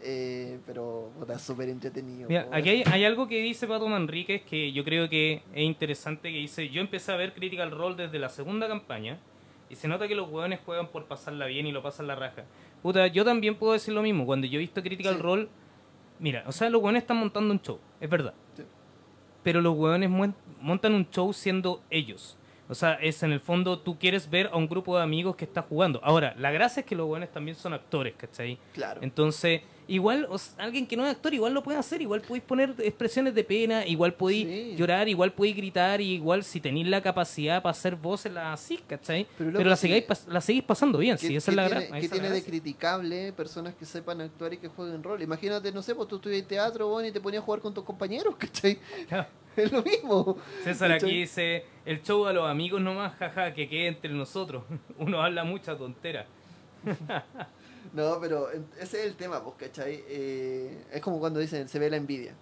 Eh, 0.00 0.58
pero 0.66 1.10
puta, 1.18 1.34
es 1.34 1.42
súper 1.42 1.68
entretenido. 1.70 2.28
Mira, 2.28 2.46
aquí 2.52 2.68
hay, 2.68 2.84
hay 2.90 3.04
algo 3.06 3.26
que 3.26 3.40
dice 3.40 3.66
Pato 3.66 3.88
Manríquez 3.88 4.42
que 4.42 4.70
yo 4.72 4.84
creo 4.84 5.08
que 5.08 5.42
es 5.54 5.62
interesante 5.62 6.30
que 6.30 6.38
dice, 6.38 6.68
yo 6.68 6.80
empecé 6.82 7.12
a 7.12 7.16
ver 7.16 7.32
Critical 7.32 7.70
Role 7.70 7.96
desde 7.96 8.18
la 8.18 8.28
segunda 8.28 8.68
campaña 8.68 9.18
y 9.68 9.74
se 9.76 9.88
nota 9.88 10.06
que 10.08 10.14
los 10.14 10.28
hueones 10.28 10.60
juegan 10.64 10.88
por 10.88 11.06
pasarla 11.06 11.46
bien 11.46 11.66
y 11.66 11.72
lo 11.72 11.82
pasan 11.82 12.06
la 12.06 12.14
raja. 12.14 12.44
Puta, 12.82 13.06
yo 13.08 13.24
también 13.24 13.56
puedo 13.56 13.72
decir 13.72 13.94
lo 13.94 14.02
mismo, 14.02 14.26
cuando 14.26 14.46
yo 14.46 14.56
he 14.58 14.60
visto 14.60 14.82
Critical 14.82 15.16
Sí. 15.16 15.22
Role, 15.22 15.48
mira, 16.18 16.44
o 16.46 16.52
sea, 16.52 16.70
los 16.70 16.82
hueones 16.82 17.02
están 17.02 17.16
montando 17.16 17.52
un 17.52 17.60
show, 17.60 17.78
es 18.00 18.08
verdad. 18.08 18.34
Sí. 18.54 18.62
Pero 19.42 19.60
los 19.60 19.74
hueones 19.76 20.10
montan 20.60 20.94
un 20.94 21.08
show 21.10 21.32
siendo 21.32 21.82
ellos. 21.90 22.36
O 22.68 22.74
sea, 22.74 22.94
es 22.94 23.22
en 23.22 23.30
el 23.30 23.38
fondo 23.38 23.78
tú 23.78 23.96
quieres 23.98 24.28
ver 24.28 24.48
a 24.52 24.56
un 24.56 24.66
grupo 24.68 24.96
de 24.96 25.02
amigos 25.04 25.36
que 25.36 25.44
está 25.44 25.62
jugando. 25.62 26.00
Ahora, 26.02 26.34
la 26.36 26.50
gracia 26.50 26.80
es 26.80 26.86
que 26.86 26.96
los 26.96 27.06
hueones 27.08 27.30
también 27.30 27.54
son 27.56 27.72
actores, 27.72 28.14
¿cachai? 28.16 28.58
Claro. 28.74 29.00
Entonces, 29.02 29.62
igual, 29.88 30.26
o 30.30 30.38
sea, 30.38 30.64
alguien 30.64 30.86
que 30.86 30.96
no 30.96 31.04
es 31.04 31.12
actor, 31.12 31.32
igual 31.34 31.54
lo 31.54 31.62
puede 31.62 31.78
hacer, 31.78 32.02
igual 32.02 32.20
podéis 32.20 32.44
poner 32.44 32.74
expresiones 32.78 33.34
de 33.34 33.44
pena, 33.44 33.86
igual 33.86 34.14
podéis 34.14 34.46
Sí. 34.46 34.74
llorar, 34.76 35.08
igual 35.08 35.32
podéis 35.32 35.56
gritar, 35.56 36.00
y 36.00 36.12
igual 36.14 36.42
si 36.44 36.60
tenéis 36.60 36.86
la 36.88 37.00
capacidad 37.02 37.62
para 37.62 37.70
hacer 37.70 37.96
voces, 37.96 38.32
la 38.32 38.52
así, 38.52 38.78
¿cachai? 38.86 39.26
Pero, 39.38 39.52
Pero, 39.58 39.70
la, 39.70 39.76
pas- 39.76 40.26
la 40.28 40.40
seguís 40.40 40.62
pasando 40.64 40.98
bien, 40.98 41.16
¿Qué, 41.16 41.28
sí, 41.28 41.36
esa 41.36 41.50
es 41.50 41.56
la 41.56 41.66
tiene, 41.68 41.88
gra- 41.90 42.00
qué 42.00 42.08
tiene 42.08 42.30
de 42.30 42.42
criticable 42.42 43.32
personas 43.32 43.74
que 43.74 43.84
sepan 43.84 44.20
actuar 44.20 44.52
y 44.54 44.58
que 44.58 44.68
jueguen 44.68 45.02
rol? 45.02 45.22
Imagínate, 45.22 45.70
no 45.72 45.82
sé, 45.82 45.94
pues 45.94 46.08
tú 46.08 46.16
estudias 46.16 46.46
teatro 46.46 46.88
bueno, 46.88 47.08
y 47.08 47.12
te 47.12 47.20
ponías 47.20 47.42
a 47.42 47.44
jugar 47.44 47.60
con 47.60 47.72
tus 47.72 47.84
compañeros, 47.84 48.34
¿cachai? 48.36 48.78
Es 49.56 49.72
lo 49.72 49.82
mismo. 49.82 50.36
César 50.64 50.92
aquí 50.92 51.20
dice, 51.20 51.64
el 51.86 52.02
show 52.02 52.26
a 52.26 52.32
los 52.34 52.46
amigos 52.46 52.78
nomás, 52.78 53.14
jaja, 53.14 53.54
que 53.54 53.66
quede 53.66 53.86
entre 53.86 54.12
nosotros. 54.12 54.64
Uno 54.98 55.22
habla 55.22 55.44
mucha 55.44 55.74
tontera. 55.78 56.26
No, 57.96 58.20
pero 58.20 58.50
ese 58.78 59.00
es 59.00 59.06
el 59.06 59.16
tema, 59.16 59.42
pues, 59.42 59.56
¿cachai? 59.58 60.04
Eh, 60.08 60.84
es 60.92 61.00
como 61.00 61.18
cuando 61.18 61.40
dicen, 61.40 61.68
se 61.68 61.78
ve 61.78 61.88
la 61.90 61.96
envidia. 61.96 62.34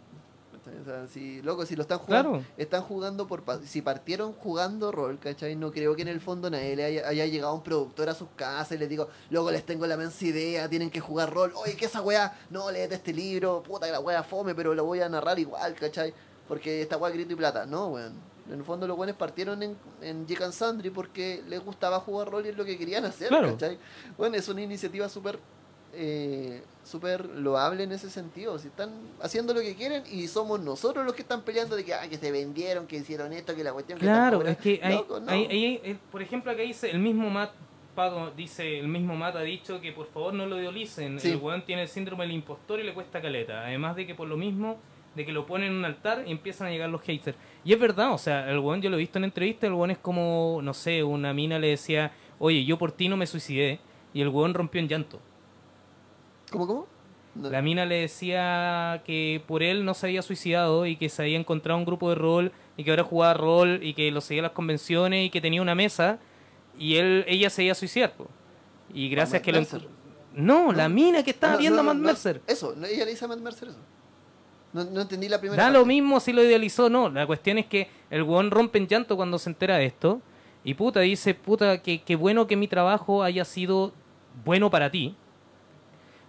O 0.80 0.84
sea, 0.84 1.06
si, 1.06 1.42
loco, 1.42 1.66
si 1.66 1.76
lo 1.76 1.82
están 1.82 1.98
jugando, 1.98 2.30
Claro. 2.32 2.44
están 2.56 2.82
jugando 2.82 3.26
por... 3.26 3.44
Si 3.66 3.82
partieron 3.82 4.32
jugando 4.32 4.90
rol, 4.90 5.18
¿cachai? 5.18 5.56
No 5.56 5.70
creo 5.70 5.94
que 5.94 6.02
en 6.02 6.08
el 6.08 6.20
fondo 6.22 6.48
nadie 6.50 6.74
le 6.74 6.84
haya, 6.84 7.06
haya 7.08 7.26
llegado 7.26 7.54
un 7.54 7.62
productor 7.62 8.08
a 8.08 8.14
sus 8.14 8.28
casas 8.34 8.72
y 8.72 8.78
les 8.78 8.88
digo, 8.88 9.08
loco, 9.30 9.50
les 9.50 9.64
tengo 9.64 9.86
la 9.86 9.96
mensa 9.98 10.24
idea, 10.24 10.68
tienen 10.68 10.90
que 10.90 11.00
jugar 11.00 11.32
rol. 11.32 11.52
Oye, 11.56 11.76
que 11.76 11.84
esa 11.84 12.00
weá, 12.00 12.36
no, 12.50 12.70
léete 12.70 12.94
este 12.94 13.12
libro, 13.12 13.62
puta 13.62 13.84
que 13.86 13.92
la 13.92 14.00
weá 14.00 14.22
fome, 14.22 14.54
pero 14.54 14.74
lo 14.74 14.84
voy 14.84 15.00
a 15.00 15.08
narrar 15.08 15.38
igual, 15.38 15.74
¿cachai? 15.74 16.14
Porque 16.48 16.80
esta 16.82 16.96
weá 16.96 17.10
grito 17.12 17.34
y 17.34 17.36
plata. 17.36 17.66
No, 17.66 17.88
weón. 17.88 18.14
En 18.46 18.58
el 18.58 18.64
fondo 18.64 18.86
los 18.86 18.96
buenos 18.96 19.16
partieron 19.16 19.62
en, 19.62 19.76
en 20.02 20.26
and 20.42 20.52
Sundry 20.52 20.90
porque 20.90 21.42
les 21.48 21.64
gustaba 21.64 21.98
jugar 22.00 22.28
rol 22.30 22.44
y 22.44 22.50
es 22.50 22.56
lo 22.56 22.64
que 22.64 22.76
querían 22.76 23.04
hacer, 23.06 23.28
Claro. 23.28 23.52
¿cachai? 23.52 23.78
Bueno, 24.18 24.36
es 24.36 24.48
una 24.48 24.60
iniciativa 24.62 25.08
súper 25.08 25.38
eh, 25.96 26.62
súper 26.82 27.24
loable 27.26 27.84
en 27.84 27.92
ese 27.92 28.10
sentido. 28.10 28.58
Si 28.58 28.66
están 28.68 28.90
haciendo 29.22 29.54
lo 29.54 29.60
que 29.60 29.74
quieren 29.76 30.02
y 30.10 30.26
somos 30.26 30.58
nosotros 30.60 31.04
los 31.06 31.14
que 31.14 31.22
están 31.22 31.42
peleando 31.42 31.76
de 31.76 31.84
que, 31.84 31.94
ah, 31.94 32.08
que 32.08 32.18
se 32.18 32.32
vendieron, 32.32 32.86
que 32.88 32.96
hicieron 32.96 33.32
esto, 33.32 33.54
que 33.54 33.62
la 33.62 33.72
cuestión 33.72 33.98
que 33.98 34.04
Claro, 34.04 34.40
era- 34.40 34.50
es 34.50 34.58
que 34.58 34.80
hay, 34.82 34.94
Loco, 34.96 35.20
no. 35.20 35.30
hay- 35.30 35.46
hay- 35.46 35.80
eh, 35.84 35.96
por 36.10 36.20
ejemplo, 36.20 36.50
acá 36.50 36.62
dice, 36.62 36.90
el 36.90 36.98
mismo 36.98 37.30
Matt 37.30 37.52
Pato 37.94 38.32
dice, 38.32 38.80
el 38.80 38.88
mismo 38.88 39.14
Matt 39.14 39.36
ha 39.36 39.42
dicho 39.42 39.80
que 39.80 39.92
por 39.92 40.06
favor 40.08 40.34
no 40.34 40.46
lo 40.46 40.58
idealicen. 40.60 41.20
Sí. 41.20 41.30
El 41.30 41.36
weón 41.36 41.64
tiene 41.64 41.82
el 41.82 41.88
síndrome 41.88 42.24
del 42.24 42.32
impostor 42.34 42.80
y 42.80 42.82
le 42.82 42.92
cuesta 42.92 43.22
caleta. 43.22 43.64
Además 43.64 43.94
de 43.94 44.04
que 44.04 44.16
por 44.16 44.26
lo 44.26 44.36
mismo, 44.36 44.78
de 45.14 45.24
que 45.24 45.30
lo 45.30 45.46
ponen 45.46 45.68
en 45.70 45.76
un 45.78 45.84
altar 45.84 46.24
y 46.26 46.32
empiezan 46.32 46.66
a 46.66 46.70
llegar 46.70 46.88
los 46.90 47.02
haters. 47.02 47.36
Y 47.64 47.72
es 47.72 47.80
verdad, 47.80 48.12
o 48.12 48.18
sea, 48.18 48.50
el 48.50 48.58
weón 48.58 48.82
yo 48.82 48.90
lo 48.90 48.96
he 48.96 49.00
visto 49.00 49.18
en 49.18 49.24
entrevistas, 49.24 49.68
el 49.68 49.74
weón 49.74 49.90
es 49.90 49.98
como, 49.98 50.60
no 50.62 50.74
sé, 50.74 51.02
una 51.02 51.32
mina 51.32 51.58
le 51.58 51.68
decía, 51.68 52.12
oye, 52.38 52.64
yo 52.64 52.76
por 52.78 52.92
ti 52.92 53.08
no 53.08 53.16
me 53.16 53.26
suicidé. 53.26 53.80
Y 54.12 54.20
el 54.20 54.28
weón 54.28 54.54
rompió 54.54 54.80
en 54.80 54.88
llanto. 54.88 55.18
¿Cómo, 56.50 56.66
cómo? 56.66 56.86
No. 57.34 57.50
La 57.50 57.62
mina 57.62 57.84
le 57.84 57.96
decía 57.96 59.02
que 59.04 59.42
por 59.48 59.62
él 59.64 59.84
no 59.84 59.94
se 59.94 60.06
había 60.06 60.22
suicidado 60.22 60.86
y 60.86 60.94
que 60.96 61.08
se 61.08 61.22
había 61.22 61.36
encontrado 61.36 61.78
un 61.78 61.84
grupo 61.84 62.08
de 62.10 62.14
rol 62.14 62.52
y 62.76 62.84
que 62.84 62.90
ahora 62.90 63.02
jugaba 63.02 63.34
rol 63.34 63.80
y 63.82 63.94
que 63.94 64.10
lo 64.12 64.20
seguía 64.20 64.42
a 64.42 64.44
las 64.44 64.52
convenciones 64.52 65.26
y 65.26 65.30
que 65.30 65.40
tenía 65.40 65.60
una 65.60 65.74
mesa 65.74 66.20
y 66.78 66.94
él 66.96 67.24
ella 67.26 67.50
se 67.50 67.64
iba 67.64 67.72
a 67.72 67.74
suicidar. 67.74 68.12
po. 68.14 68.28
Y 68.92 69.08
gracias 69.08 69.42
que 69.42 69.52
Mercer. 69.52 69.88
No, 70.32 70.72
la 70.72 70.88
mina 70.88 71.24
que 71.24 71.30
estaba 71.30 71.54
No, 71.54 71.58
viendo 71.58 71.80
a 71.80 71.82
Matt 71.82 71.96
Mercer. 71.96 72.40
Eso, 72.46 72.72
ella 72.84 73.04
le 73.04 73.10
dice 73.10 73.24
a 73.24 73.28
Matt 73.28 73.40
Mercer 73.40 73.68
eso. 73.68 73.78
No, 74.74 74.84
no 74.84 75.00
entendí 75.02 75.28
la 75.28 75.38
primera 75.40 75.62
Da 75.62 75.68
parte. 75.68 75.78
lo 75.78 75.86
mismo 75.86 76.20
si 76.20 76.32
lo 76.32 76.42
idealizó 76.42 76.86
o 76.86 76.90
no. 76.90 77.08
La 77.08 77.26
cuestión 77.26 77.56
es 77.58 77.66
que 77.66 77.88
el 78.10 78.22
weón 78.24 78.50
rompe 78.50 78.78
en 78.78 78.86
llanto 78.88 79.16
cuando 79.16 79.38
se 79.38 79.48
entera 79.48 79.76
de 79.78 79.86
esto. 79.86 80.20
Y 80.64 80.74
puta, 80.74 81.00
dice, 81.00 81.34
puta, 81.34 81.80
que, 81.80 82.02
que 82.02 82.16
bueno 82.16 82.46
que 82.46 82.56
mi 82.56 82.68
trabajo 82.68 83.22
haya 83.22 83.44
sido 83.44 83.92
bueno 84.44 84.70
para 84.70 84.90
ti. 84.90 85.14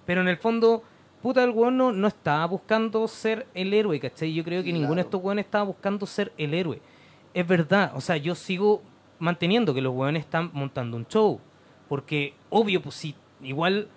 Pero 0.06 0.22
en 0.22 0.28
el 0.28 0.38
fondo, 0.38 0.84
puta, 1.22 1.44
el 1.44 1.50
weón 1.52 1.78
no, 1.78 1.92
no 1.92 2.08
estaba 2.08 2.46
buscando 2.46 3.08
ser 3.08 3.48
el 3.54 3.74
héroe, 3.74 4.00
¿cachai? 4.00 4.34
Yo 4.34 4.44
creo 4.44 4.64
que 4.64 4.72
ninguno 4.72 4.90
de 4.90 4.96
Claro. 5.04 5.08
estos 5.08 5.24
weones 5.24 5.46
estaba 5.46 5.64
buscando 5.64 6.06
ser 6.06 6.32
el 6.38 6.54
héroe. 6.54 6.80
Es 7.34 7.48
verdad, 7.48 7.92
o 7.96 8.02
sea, 8.02 8.18
yo 8.18 8.36
sigo 8.36 8.82
manteniendo 9.20 9.74
que 9.74 9.82
los 9.82 9.94
weones 9.96 10.24
están 10.24 10.50
montando 10.54 10.98
un 10.98 11.08
show. 11.08 11.40
Porque, 11.90 12.34
obvio, 12.50 12.82
pues 12.82 12.96
si 12.96 13.16
igual 13.42 13.88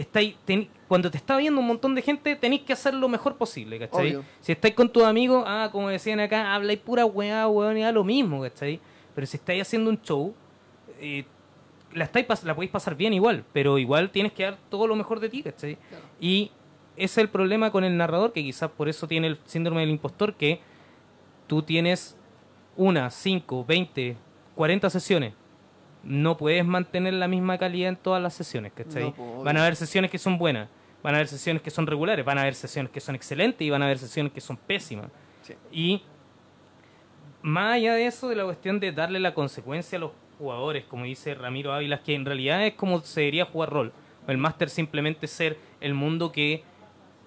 estáis 0.00 0.36
ten- 0.44 0.68
cuando 0.86 1.10
te 1.10 1.16
está 1.18 1.36
viendo 1.36 1.60
un 1.60 1.66
montón 1.66 1.94
de 1.94 2.02
gente, 2.02 2.36
tenéis 2.36 2.62
que 2.62 2.72
hacer 2.72 2.94
lo 2.94 3.08
mejor 3.08 3.36
posible, 3.36 3.78
¿cachai? 3.78 4.08
Obvio. 4.08 4.24
Si 4.40 4.52
estáis 4.52 4.74
con 4.74 4.88
tus 4.90 5.02
amigos, 5.02 5.44
ah, 5.46 5.68
como 5.72 5.88
decían 5.88 6.20
acá, 6.20 6.54
habláis 6.54 6.78
pura 6.78 7.04
weá, 7.04 7.46
weón, 7.48 7.76
y 7.78 7.82
da 7.82 7.92
lo 7.92 8.04
mismo, 8.04 8.40
¿cachai? 8.42 8.80
Pero 9.14 9.26
si 9.26 9.36
estáis 9.36 9.62
haciendo 9.62 9.90
un 9.90 10.00
show, 10.00 10.34
eh, 11.00 11.24
la, 11.92 12.04
estáis 12.04 12.26
la 12.44 12.54
podéis 12.54 12.70
pasar 12.70 12.94
bien 12.94 13.12
igual, 13.12 13.44
pero 13.52 13.78
igual 13.78 14.10
tienes 14.10 14.32
que 14.32 14.44
dar 14.44 14.56
todo 14.70 14.86
lo 14.86 14.94
mejor 14.96 15.20
de 15.20 15.28
ti, 15.28 15.42
¿cachai? 15.42 15.76
Claro. 15.76 16.04
Y 16.20 16.50
ese 16.96 17.04
es 17.04 17.18
el 17.18 17.28
problema 17.28 17.70
con 17.70 17.84
el 17.84 17.96
narrador, 17.96 18.32
que 18.32 18.42
quizás 18.42 18.70
por 18.70 18.88
eso 18.88 19.06
tiene 19.08 19.26
el 19.26 19.38
síndrome 19.44 19.80
del 19.80 19.90
impostor, 19.90 20.34
que 20.34 20.60
tú 21.46 21.62
tienes 21.62 22.16
una, 22.76 23.10
cinco, 23.10 23.64
veinte, 23.64 24.16
cuarenta 24.54 24.88
sesiones. 24.90 25.34
No 26.08 26.38
puedes 26.38 26.64
mantener 26.64 27.12
la 27.14 27.28
misma 27.28 27.58
calidad 27.58 27.90
en 27.90 27.96
todas 27.96 28.22
las 28.22 28.32
sesiones, 28.32 28.72
¿cachai? 28.72 29.04
No, 29.04 29.14
pues, 29.14 29.44
van 29.44 29.56
a 29.58 29.62
haber 29.62 29.76
sesiones 29.76 30.10
que 30.10 30.18
son 30.18 30.38
buenas, 30.38 30.68
van 31.02 31.14
a 31.14 31.18
haber 31.18 31.28
sesiones 31.28 31.62
que 31.62 31.70
son 31.70 31.86
regulares, 31.86 32.24
van 32.24 32.38
a 32.38 32.42
haber 32.42 32.54
sesiones 32.54 32.90
que 32.90 33.00
son 33.00 33.14
excelentes 33.14 33.60
y 33.60 33.68
van 33.68 33.82
a 33.82 33.84
haber 33.84 33.98
sesiones 33.98 34.32
que 34.32 34.40
son 34.40 34.56
pésimas. 34.56 35.10
Sí. 35.42 35.54
Y 35.70 36.02
más 37.42 37.74
allá 37.74 37.94
de 37.94 38.06
eso, 38.06 38.28
de 38.28 38.36
la 38.36 38.44
cuestión 38.44 38.80
de 38.80 38.92
darle 38.92 39.20
la 39.20 39.34
consecuencia 39.34 39.98
a 39.98 40.00
los 40.00 40.12
jugadores, 40.38 40.84
como 40.84 41.04
dice 41.04 41.34
Ramiro 41.34 41.72
Ávila, 41.74 42.02
que 42.02 42.14
en 42.14 42.24
realidad 42.24 42.64
es 42.66 42.74
como 42.74 43.00
se 43.00 43.20
debería 43.20 43.44
jugar 43.44 43.70
rol. 43.70 43.92
El 44.26 44.38
máster 44.38 44.70
simplemente 44.70 45.26
ser 45.26 45.58
el 45.80 45.94
mundo 45.94 46.32
que 46.32 46.62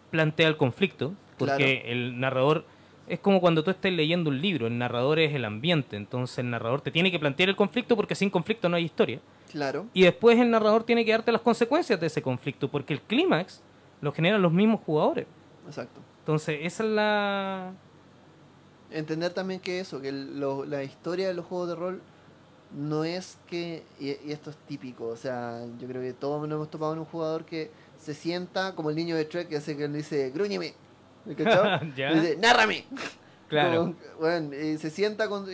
plantea 0.10 0.48
el 0.48 0.58
conflicto, 0.58 1.14
porque 1.38 1.84
el 1.86 2.20
narrador 2.20 2.66
es 3.08 3.20
como 3.20 3.42
cuando 3.42 3.64
tú 3.64 3.72
estés 3.72 3.92
leyendo 3.94 4.30
un 4.30 4.42
libro, 4.42 4.68
el 4.68 4.78
narrador 4.78 5.20
es 5.20 5.34
el 5.34 5.46
ambiente, 5.46 5.98
entonces 5.98 6.38
el 6.40 6.50
narrador 6.50 6.82
te 6.82 6.92
tiene 6.92 7.12
que 7.12 7.20
plantear 7.20 7.50
el 7.50 7.56
conflicto 7.56 7.96
porque 7.96 8.16
sin 8.16 8.30
conflicto 8.30 8.70
no 8.70 8.78
hay 8.78 8.86
historia. 8.86 9.20
Claro. 9.52 9.88
Y 9.94 10.04
después 10.04 10.40
el 10.40 10.50
narrador 10.50 10.84
tiene 10.84 11.04
que 11.04 11.12
darte 11.12 11.32
las 11.32 11.42
consecuencias 11.42 12.00
de 12.00 12.08
ese 12.08 12.22
conflicto, 12.22 12.70
porque 12.70 12.94
el 12.94 13.02
clímax 13.02 13.62
lo 14.00 14.12
generan 14.14 14.42
los 14.42 14.54
mismos 14.54 14.80
jugadores. 14.86 15.28
Exacto. 15.68 16.00
Entonces, 16.20 16.60
esa 16.62 16.84
es 16.84 16.90
la... 16.90 17.74
Entender 18.92 19.34
también 19.34 19.60
que 19.60 19.80
eso, 19.80 20.02
que 20.02 20.12
la 20.12 20.84
historia 20.84 21.28
de 21.28 21.34
los 21.34 21.46
juegos 21.46 21.70
de 21.70 21.76
rol 21.76 22.02
no 22.74 23.04
es 23.04 23.38
que, 23.48 23.84
y, 24.00 24.10
esto 24.32 24.50
es 24.50 24.58
típico, 24.68 25.08
o 25.08 25.16
sea, 25.16 25.66
yo 25.80 25.88
creo 25.88 26.02
que 26.02 26.14
todos 26.14 26.42
nos 26.48 26.56
hemos 26.56 26.70
topado 26.70 26.94
en 26.94 27.00
un 27.00 27.06
jugador 27.06 27.46
que 27.46 27.72
se 27.98 28.14
sienta 28.14 28.76
como 28.76 28.90
el 28.90 28.96
niño 28.96 29.16
de 29.16 29.26
Trek, 29.26 29.50
que 29.50 29.58
hace 29.58 29.76
que 29.76 29.88
le 29.88 29.98
dice, 29.98 30.32
¿me 31.26 31.36
dice, 32.16 32.38
nárrame. 32.38 32.86
Claro. 33.48 33.96
bueno, 34.20 34.56
y 34.56 34.78
se 34.78 34.90
sienta 34.90 35.28
con, 35.28 35.46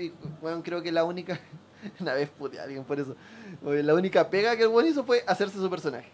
bueno, 0.41 0.61
creo 0.63 0.83
que 0.83 0.91
la 0.91 1.03
única, 1.03 1.39
una 1.99 2.13
vez 2.13 2.29
pude 2.29 2.59
alguien 2.59 2.83
por 2.83 2.99
eso, 2.99 3.15
la 3.63 3.93
única 3.93 4.29
pega 4.29 4.55
que 4.55 4.63
el 4.63 4.69
buen 4.69 4.85
hizo 4.85 5.03
fue 5.03 5.23
hacerse 5.25 5.57
su 5.57 5.69
personaje, 5.69 6.09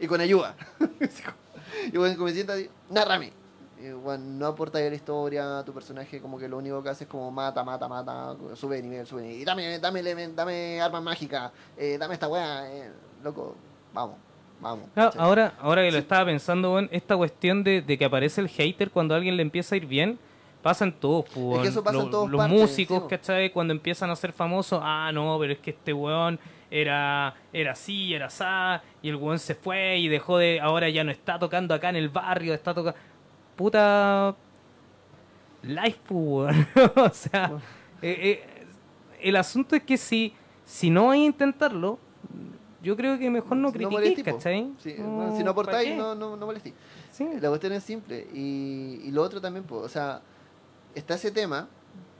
y 0.00 0.06
con 0.06 0.20
ayuda. 0.20 0.56
y 1.92 1.96
bueno, 1.96 2.16
como 2.16 2.28
se 2.28 2.34
sienta, 2.34 2.54
nárrame 2.88 3.32
eh, 3.78 3.92
bueno, 3.92 4.24
no 4.24 4.46
aporta 4.46 4.78
a 4.78 4.82
la 4.82 4.94
historia, 4.94 5.62
tu 5.64 5.74
personaje 5.74 6.20
como 6.20 6.38
que 6.38 6.48
lo 6.48 6.56
único 6.56 6.82
que 6.82 6.88
hace 6.88 7.04
es 7.04 7.10
como 7.10 7.30
mata, 7.30 7.62
mata, 7.62 7.86
mata, 7.86 8.34
sube 8.54 8.76
de 8.76 8.82
nivel, 8.82 9.06
sube 9.06 9.20
de 9.20 9.28
nivel. 9.28 9.42
Y 9.42 9.44
dame, 9.44 9.78
dame, 9.78 10.28
dame, 10.34 10.80
armas 10.80 11.02
mágicas, 11.02 11.52
eh, 11.76 11.98
dame 11.98 12.14
esta 12.14 12.28
weá, 12.28 12.72
eh, 12.72 12.90
loco, 13.22 13.54
vamos. 13.92 14.16
Vamos, 14.60 14.88
ahora, 15.18 15.54
ahora 15.60 15.82
que 15.82 15.92
lo 15.92 15.98
estaba 15.98 16.24
pensando, 16.26 16.78
esta 16.90 17.16
cuestión 17.16 17.62
de, 17.62 17.84
que 17.84 18.04
aparece 18.04 18.40
el 18.40 18.48
hater 18.48 18.90
cuando 18.90 19.14
a 19.14 19.18
alguien 19.18 19.36
le 19.36 19.42
empieza 19.42 19.74
a 19.74 19.78
ir 19.78 19.86
bien, 19.86 20.18
pasa 20.62 20.84
en 20.84 20.92
todos, 20.92 21.26
pues, 21.32 21.56
es 21.58 21.62
que 21.62 21.68
eso 21.68 21.84
pasa 21.84 22.00
en 22.00 22.10
todos 22.10 22.30
Los 22.30 22.48
músicos, 22.48 23.04
¿cachai? 23.04 23.50
Cuando 23.52 23.72
empiezan 23.72 24.10
a 24.10 24.16
ser 24.16 24.32
famosos, 24.32 24.80
ah, 24.82 25.10
no, 25.12 25.36
pero 25.38 25.52
es 25.52 25.58
que 25.58 25.70
este 25.70 25.92
weón 25.92 26.40
era, 26.70 27.34
era 27.52 27.72
así, 27.72 28.14
era 28.14 28.26
así, 28.26 28.44
y 29.02 29.08
el 29.10 29.16
weón 29.16 29.38
se 29.38 29.54
fue 29.54 29.98
y 29.98 30.08
dejó 30.08 30.38
de, 30.38 30.60
ahora 30.60 30.88
ya 30.88 31.04
no 31.04 31.10
está 31.10 31.38
tocando 31.38 31.74
acá 31.74 31.90
en 31.90 31.96
el 31.96 32.08
barrio, 32.08 32.54
está 32.54 32.74
tocando 32.74 32.98
puta 33.56 34.34
life 35.62 35.98
power. 36.08 36.54
o 36.96 37.10
sea, 37.10 37.52
eh, 38.02 38.18
eh, 38.22 38.66
el 39.20 39.36
asunto 39.36 39.76
es 39.76 39.82
que 39.82 39.96
si, 39.96 40.32
si 40.64 40.90
no 40.90 41.10
a 41.10 41.16
intentarlo, 41.16 41.98
yo 42.86 42.96
creo 42.96 43.18
que 43.18 43.28
mejor 43.30 43.56
no 43.56 43.72
critiquéis, 43.72 44.22
¿cachai? 44.22 44.72
si 44.78 44.94
no 44.94 45.50
aportáis, 45.50 45.96
no, 45.96 46.14
no, 46.14 46.36
no 46.36 46.52
La 46.52 47.48
cuestión 47.48 47.72
es 47.72 47.82
simple. 47.82 48.28
Y, 48.32 49.00
y 49.02 49.10
lo 49.10 49.22
otro 49.22 49.40
también, 49.40 49.64
pues, 49.64 49.82
o 49.82 49.88
sea, 49.88 50.22
está 50.94 51.14
ese 51.14 51.32
tema 51.32 51.68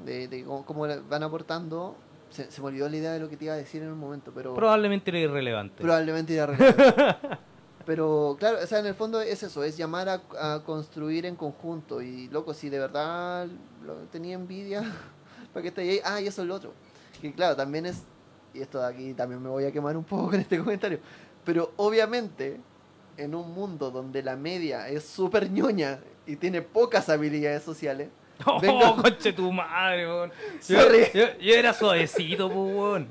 de, 0.05 0.27
de 0.27 0.45
cómo, 0.45 0.89
van 1.09 1.23
aportando. 1.23 1.95
Se, 2.31 2.51
se, 2.51 2.61
me 2.61 2.67
olvidó 2.67 2.89
la 2.89 2.97
idea 2.97 3.13
de 3.13 3.21
lo 3.21 3.29
que 3.29 3.37
te 3.37 3.45
iba 3.45 3.55
a 3.55 3.57
decir 3.57 3.81
en 3.81 3.93
un 3.93 3.99
momento, 3.99 4.33
pero... 4.35 4.55
Probablemente 4.55 5.11
era 5.13 5.21
irrelevante. 5.21 5.81
Probablemente 5.81 6.35
era 6.35 6.53
irrelevante. 6.53 7.39
Pero 7.87 8.35
claro, 8.37 8.59
o 8.61 8.67
sea, 8.67 8.81
en 8.81 8.87
el 8.87 8.95
fondo 8.97 9.21
es 9.21 9.45
eso, 9.45 9.63
es 9.63 9.77
llamar 9.77 10.09
a, 10.09 10.61
construir 10.65 11.25
en 11.25 11.37
conjunto. 11.37 12.03
Y 12.03 12.27
loco, 12.31 12.53
si 12.53 12.69
de 12.69 12.81
verdad 12.81 13.47
tenía 14.11 14.35
envidia, 14.35 14.83
¿para 15.53 15.63
que 15.63 15.69
esté 15.69 15.83
ahí? 15.83 16.01
Ah, 16.05 16.21
y 16.21 16.27
eso 16.27 16.43
es 16.43 16.49
lo 16.49 16.57
otro. 16.57 16.73
Que 17.23 17.33
claro, 17.33 17.55
también 17.55 17.87
es, 17.87 18.03
y 18.57 18.63
esto 18.63 18.81
de 18.81 18.87
aquí 18.87 19.15
también 19.15 19.43
me 19.43 19.49
voy 19.49 19.65
a 19.65 19.73
quemar 19.73 19.97
un 19.97 20.05
poco 20.05 20.27
con 20.31 20.41
este 20.41 20.59
comentario, 20.59 20.99
pero 21.45 21.73
obviamente 21.77 22.61
en 23.17 23.35
un 23.35 23.55
mundo 23.55 23.91
donde 23.91 24.23
la 24.23 24.37
media 24.37 24.89
es 24.89 25.05
súper 25.05 25.51
ñoña 25.51 26.01
y 26.27 26.37
tiene 26.37 26.63
pocas 26.63 27.09
habilidades 27.09 27.63
sociales, 27.63 28.09
Oh, 28.47 28.97
coche 29.03 29.33
tu 29.33 29.51
madre, 29.51 30.07
weón. 30.07 30.33
Yo, 30.69 31.55
era 31.55 31.73
suavecito, 31.73 32.49
weón. 32.49 33.09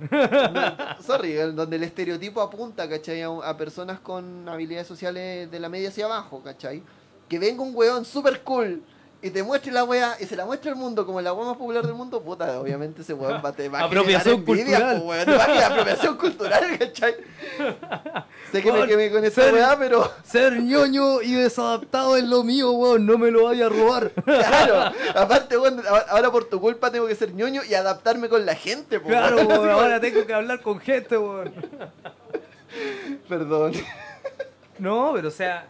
sorry, 1.01 1.33
donde 1.33 1.77
el 1.77 1.83
estereotipo 1.83 2.41
apunta, 2.41 2.87
¿cachai? 2.87 3.23
A, 3.23 3.57
personas 3.57 3.99
con 3.99 4.47
habilidades 4.47 4.87
sociales 4.87 5.49
de 5.49 5.59
la 5.59 5.69
media 5.69 5.89
hacia 5.89 6.05
abajo, 6.05 6.41
¿cachai? 6.43 6.83
Que 7.27 7.39
venga 7.39 7.63
un 7.63 7.75
weón 7.75 8.05
super 8.05 8.41
cool 8.41 8.83
y 9.25 9.31
te 9.31 9.41
muestre 9.41 9.71
la 9.71 9.83
weá 9.83 10.15
y 10.19 10.25
se 10.27 10.35
la 10.35 10.45
muestre 10.45 10.69
al 10.69 10.75
mundo 10.75 11.03
como 11.03 11.19
la 11.19 11.33
weá 11.33 11.47
más 11.47 11.57
popular 11.57 11.83
del 11.83 11.95
mundo, 11.95 12.21
puta, 12.21 12.59
obviamente 12.59 13.01
ese 13.01 13.15
weón 13.15 13.41
va, 13.43 13.51
te 13.51 13.67
va 13.69 13.79
a 13.79 13.83
Apropiación 13.85 14.45
cultural. 14.45 15.01
weón, 15.03 15.25
te 15.25 15.31
va 15.31 15.45
a 15.45 15.65
apropiación 15.65 16.15
cultural, 16.15 16.77
¿cachai? 16.77 17.15
sé 18.51 18.61
que 18.61 18.71
me 18.71 18.85
quemé 18.85 19.09
con 19.09 19.25
esa 19.25 19.51
weá, 19.51 19.75
pero. 19.79 20.11
Ser 20.23 20.61
ñoño 20.61 21.23
y 21.23 21.33
desadaptado 21.33 22.17
es 22.17 22.23
lo 22.23 22.43
mío, 22.43 22.73
weón, 22.73 23.07
no 23.07 23.17
me 23.17 23.31
lo 23.31 23.45
vaya 23.45 23.65
a 23.65 23.69
robar. 23.69 24.11
claro, 24.11 24.93
aparte, 25.15 25.57
weón, 25.57 25.81
ahora 26.09 26.31
por 26.31 26.45
tu 26.45 26.61
culpa 26.61 26.91
tengo 26.91 27.07
que 27.07 27.15
ser 27.15 27.33
ñoño 27.33 27.63
y 27.67 27.73
adaptarme 27.73 28.29
con 28.29 28.45
la 28.45 28.53
gente, 28.53 28.99
weón. 28.99 29.09
Claro, 29.09 29.37
weón, 29.37 29.71
ahora 29.71 29.99
tengo 29.99 30.23
que 30.23 30.35
hablar 30.35 30.61
con 30.61 30.79
gente, 30.79 31.17
weón. 31.17 31.51
Perdón. 33.27 33.73
No, 34.77 35.13
pero 35.15 35.29
o 35.29 35.31
sea. 35.31 35.67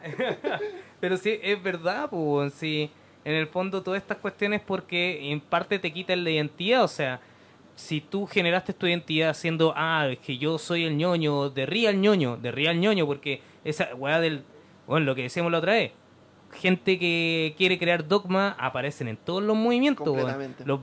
pero 0.99 1.15
sí, 1.15 1.39
es 1.41 1.63
verdad, 1.63 2.09
pues, 2.09 2.53
sí 2.55 2.91
en 3.25 3.33
el 3.33 3.47
fondo 3.47 3.81
todas 3.83 4.01
estas 4.01 4.19
cuestiones 4.19 4.61
porque 4.65 5.31
en 5.31 5.41
parte 5.41 5.79
te 5.79 5.91
quitan 5.91 6.23
la 6.23 6.29
identidad, 6.29 6.83
o 6.83 6.87
sea, 6.87 7.19
si 7.75 7.99
tú 7.99 8.25
generaste 8.27 8.71
tu 8.71 8.87
identidad 8.87 9.33
siendo, 9.33 9.73
ah, 9.75 10.07
es 10.09 10.19
que 10.19 10.37
yo 10.37 10.57
soy 10.57 10.85
el 10.85 10.95
ñoño, 10.95 11.49
de 11.49 11.65
real 11.65 11.99
ñoño, 11.99 12.37
de 12.37 12.51
real 12.51 12.79
ñoño, 12.79 13.05
porque 13.05 13.41
esa 13.65 13.93
weá 13.95 14.19
del, 14.19 14.43
bueno, 14.87 15.07
lo 15.07 15.15
que 15.15 15.23
decíamos 15.23 15.51
la 15.51 15.57
otra 15.57 15.73
vez, 15.73 15.91
gente 16.55 16.97
que 16.97 17.53
quiere 17.57 17.77
crear 17.77 18.07
dogma 18.07 18.55
aparecen 18.57 19.07
en 19.07 19.17
todos 19.17 19.43
los 19.43 19.57
movimientos. 19.57 20.07
Los, 20.65 20.81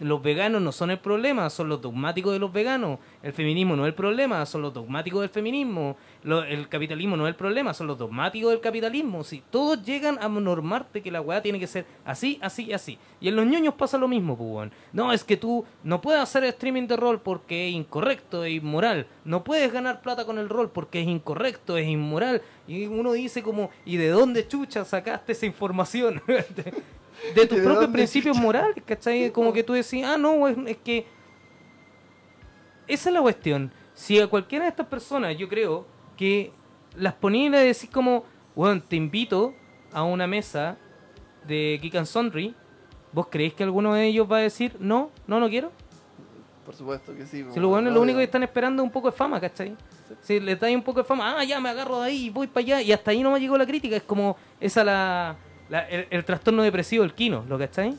los 0.00 0.22
veganos 0.22 0.62
no 0.62 0.72
son 0.72 0.90
el 0.90 0.98
problema, 0.98 1.48
son 1.50 1.68
los 1.68 1.80
dogmáticos 1.80 2.32
de 2.32 2.38
los 2.38 2.52
veganos. 2.52 2.98
El 3.22 3.32
feminismo 3.32 3.76
no 3.76 3.84
es 3.84 3.88
el 3.88 3.94
problema, 3.94 4.44
son 4.46 4.62
los 4.62 4.74
dogmáticos 4.74 5.20
del 5.20 5.30
feminismo. 5.30 5.96
El 6.24 6.68
capitalismo 6.68 7.16
no 7.16 7.26
es 7.26 7.32
el 7.32 7.36
problema, 7.36 7.74
son 7.74 7.86
los 7.86 7.98
dogmáticos 7.98 8.50
del 8.50 8.60
capitalismo. 8.60 9.24
Si 9.24 9.42
todos 9.50 9.84
llegan 9.84 10.18
a 10.22 10.28
normarte 10.28 11.02
que 11.02 11.10
la 11.10 11.20
weá 11.20 11.42
tiene 11.42 11.60
que 11.60 11.66
ser 11.66 11.84
así, 12.04 12.38
así, 12.40 12.72
así. 12.72 12.98
Y 13.20 13.28
en 13.28 13.36
los 13.36 13.46
ñoños 13.46 13.74
pasa 13.74 13.98
lo 13.98 14.08
mismo, 14.08 14.36
pues, 14.36 14.70
No, 14.92 15.12
es 15.12 15.22
que 15.22 15.36
tú 15.36 15.66
no 15.82 16.00
puedes 16.00 16.22
hacer 16.22 16.44
streaming 16.44 16.86
de 16.86 16.96
rol 16.96 17.20
porque 17.20 17.68
es 17.68 17.74
incorrecto, 17.74 18.44
es 18.44 18.54
inmoral. 18.54 19.06
No 19.24 19.44
puedes 19.44 19.70
ganar 19.70 20.00
plata 20.00 20.24
con 20.24 20.38
el 20.38 20.48
rol 20.48 20.70
porque 20.70 21.02
es 21.02 21.08
incorrecto, 21.08 21.76
es 21.76 21.86
inmoral. 21.86 22.40
Y 22.66 22.86
uno 22.86 23.12
dice 23.12 23.42
como, 23.42 23.70
¿y 23.84 23.98
de 23.98 24.08
dónde 24.08 24.48
chucha 24.48 24.84
sacaste 24.84 25.32
esa 25.32 25.44
información? 25.44 26.22
de, 27.34 27.46
tus 27.46 27.60
propios 27.60 27.90
principios 27.90 28.36
morales, 28.38 28.82
¿cachai? 28.86 29.30
Como 29.32 29.52
que 29.52 29.62
tú 29.62 29.74
decís, 29.74 30.02
ah, 30.04 30.16
no, 30.16 30.48
es, 30.48 30.76
que... 30.78 31.06
Esa 32.86 33.10
es 33.10 33.14
la 33.14 33.20
cuestión. 33.20 33.70
Si 33.92 34.18
a 34.18 34.26
cualquiera 34.26 34.64
de 34.64 34.70
estas 34.70 34.86
personas, 34.86 35.36
yo 35.36 35.48
creo 35.48 35.93
que 36.16 36.52
las 36.96 37.14
ponía 37.14 37.46
y 37.46 37.48
le 37.48 37.58
decís 37.58 37.90
como, 37.90 38.24
bueno, 38.54 38.82
te 38.82 38.96
invito 38.96 39.54
a 39.92 40.02
una 40.02 40.26
mesa 40.26 40.76
de 41.46 41.80
and 41.94 42.06
Sundry, 42.06 42.54
¿vos 43.12 43.28
creéis 43.30 43.54
que 43.54 43.62
alguno 43.62 43.94
de 43.94 44.06
ellos 44.06 44.30
va 44.30 44.38
a 44.38 44.40
decir, 44.40 44.76
no, 44.80 45.10
no, 45.26 45.40
no 45.40 45.48
quiero? 45.48 45.70
Por 46.64 46.74
supuesto 46.74 47.14
que 47.14 47.26
sí. 47.26 47.44
Si 47.52 47.60
lo 47.60 47.68
bueno, 47.68 47.90
lo 47.90 48.00
único 48.00 48.18
que 48.18 48.24
están 48.24 48.42
esperando 48.42 48.82
es 48.82 48.86
un 48.86 48.92
poco 48.92 49.10
de 49.10 49.16
fama, 49.16 49.40
¿cachai? 49.40 49.76
Si 50.22 50.40
le 50.40 50.56
dais 50.56 50.74
un 50.74 50.82
poco 50.82 51.00
de 51.00 51.04
fama, 51.04 51.38
ah, 51.38 51.44
ya 51.44 51.60
me 51.60 51.68
agarro 51.68 52.00
de 52.00 52.06
ahí 52.06 52.26
y 52.26 52.30
voy 52.30 52.46
para 52.46 52.64
allá, 52.64 52.82
y 52.82 52.92
hasta 52.92 53.10
ahí 53.10 53.22
no 53.22 53.30
me 53.30 53.40
llegó 53.40 53.58
la 53.58 53.66
crítica, 53.66 53.96
es 53.96 54.02
como 54.02 54.36
esa 54.60 54.82
la, 54.82 55.36
el, 55.88 56.24
trastorno 56.24 56.62
depresivo 56.62 57.02
del 57.02 57.14
Kino, 57.14 57.44
¿lo 57.48 57.58
cachai? 57.58 57.94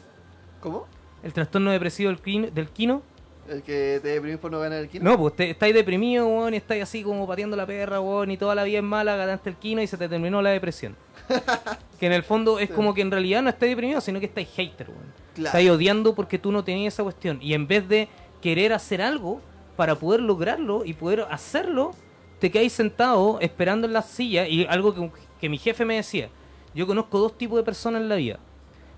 ¿Cómo? 0.61 0.88
El 1.22 1.34
trastorno 1.34 1.72
depresivo 1.72 2.09
del 2.09 2.20
Kino, 2.20 2.47
del 2.49 2.70
Kino 2.70 3.03
¿El 3.48 3.62
que 3.62 4.00
te 4.02 4.10
deprimís 4.10 4.39
por 4.39 4.52
no 4.52 4.60
ganar 4.60 4.80
el 4.80 4.89
Kino? 4.89 5.04
No, 5.04 5.18
pues 5.18 5.36
te, 5.36 5.52
estáis 5.52 5.74
deprimido, 5.74 6.28
weón, 6.28 6.54
y 6.54 6.58
estáis 6.58 6.84
así 6.84 7.04
como 7.04 7.28
pateando 7.28 7.56
la 7.56 7.66
perra, 7.66 8.02
weón, 8.02 8.32
y 8.32 8.38
toda 8.38 8.56
la 8.56 8.64
vida 8.64 8.80
es 8.80 8.84
mala, 8.84 9.16
ganaste 9.16 9.52
el 9.52 9.56
Kino 9.56 9.82
y 9.82 9.88
se 9.88 9.98
te 9.98 10.10
terminó 10.10 10.41
la 10.41 10.50
depresión. 10.50 10.96
que 12.00 12.08
en 12.08 12.14
el 12.14 12.24
fondo 12.24 12.60
es 12.60 12.70
como 12.72 12.93
que 12.93 13.02
en 13.02 13.12
realidad 13.12 13.41
no 13.41 13.50
estáis 13.50 13.72
deprimido, 13.72 14.02
sino 14.02 14.20
que 14.20 14.26
estáis 14.26 14.50
hater, 14.56 14.89
weón. 14.89 15.14
Claro. 15.36 15.48
Estáis 15.48 15.70
odiando 15.70 16.16
porque 16.16 16.39
tú 16.39 16.52
no 16.52 16.64
tenías 16.64 16.93
esa 16.93 17.04
cuestión. 17.04 17.39
Y 17.41 17.54
en 17.54 17.68
vez 17.68 17.88
de 17.88 18.08
querer 18.41 18.74
hacer 18.74 19.02
algo 19.02 19.41
para 19.76 19.96
poder 19.96 20.22
lograrlo 20.22 20.86
y 20.86 20.93
poder 20.93 21.26
hacerlo, 21.30 21.93
te 22.39 22.52
quedáis 22.52 22.74
sentado 22.74 23.39
esperando 23.41 23.88
en 23.88 23.93
la 23.93 24.02
silla 24.02 24.48
y 24.48 24.66
algo 24.66 25.12
que, 25.39 25.50
mi 25.50 25.58
jefe 25.58 25.86
me 25.86 25.96
decía, 25.96 26.30
yo 26.74 26.88
conozco 26.88 27.20
dos 27.20 27.38
tipos 27.38 27.58
de 27.58 27.64
personas 27.64 28.02
en 28.02 28.10
la 28.10 28.16
vida. 28.16 28.39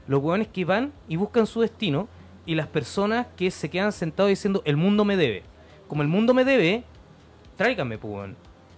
Los 0.07 0.21
hueones 0.21 0.47
que 0.47 0.65
van 0.65 0.93
y 1.07 1.17
buscan 1.17 1.45
su 1.47 1.61
destino 1.61 2.07
y 2.47 2.55
las 2.55 2.65
personas 2.65 3.27
que 3.35 3.51
se 3.51 3.69
quedan 3.69 3.91
sentados 3.91 4.29
diciendo, 4.29 4.63
el 4.65 4.77
mundo 4.77 5.05
me 5.05 5.17
debe. 5.17 5.43
Como 5.87 6.01
el 6.01 6.07
mundo 6.07 6.33
me 6.33 6.45
debe, 6.45 6.83
tráigame, 7.57 7.97
pues, 7.97 8.31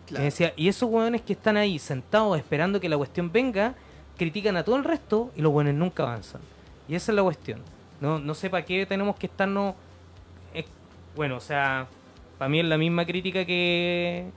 decía, 0.10 0.54
y 0.58 0.68
esos 0.68 0.90
hueones 0.90 1.22
que 1.22 1.34
están 1.34 1.56
ahí 1.56 1.78
sentados 1.78 2.36
esperando 2.38 2.80
que 2.80 2.90
la 2.90 2.98
cuestión 2.98 3.32
venga, 3.32 3.76
critican 4.18 4.58
a 4.58 4.64
todo 4.64 4.76
el 4.76 4.84
resto 4.84 5.32
y 5.36 5.42
los 5.42 5.54
hueones 5.54 5.76
nunca 5.76 6.04
avanzan. 6.04 6.42
Y 6.88 6.96
esa 6.96 7.12
es 7.12 7.16
la 7.16 7.22
cuestión. 7.22 7.62
No, 8.02 8.18
no 8.18 8.34
sé 8.34 8.50
para 8.50 8.66
qué 8.66 8.86
tenemos 8.88 9.16
que 9.16 9.28
estarnos... 9.28 9.76
eh, 10.54 10.66
bueno, 11.16 11.38
o 11.38 11.40
sea, 11.40 11.88
para 12.40 12.50
mí 12.50 12.60
es 12.60 12.66
la 12.66 12.78
misma 12.80 13.06
crítica 13.06 13.46
que, 13.46 14.32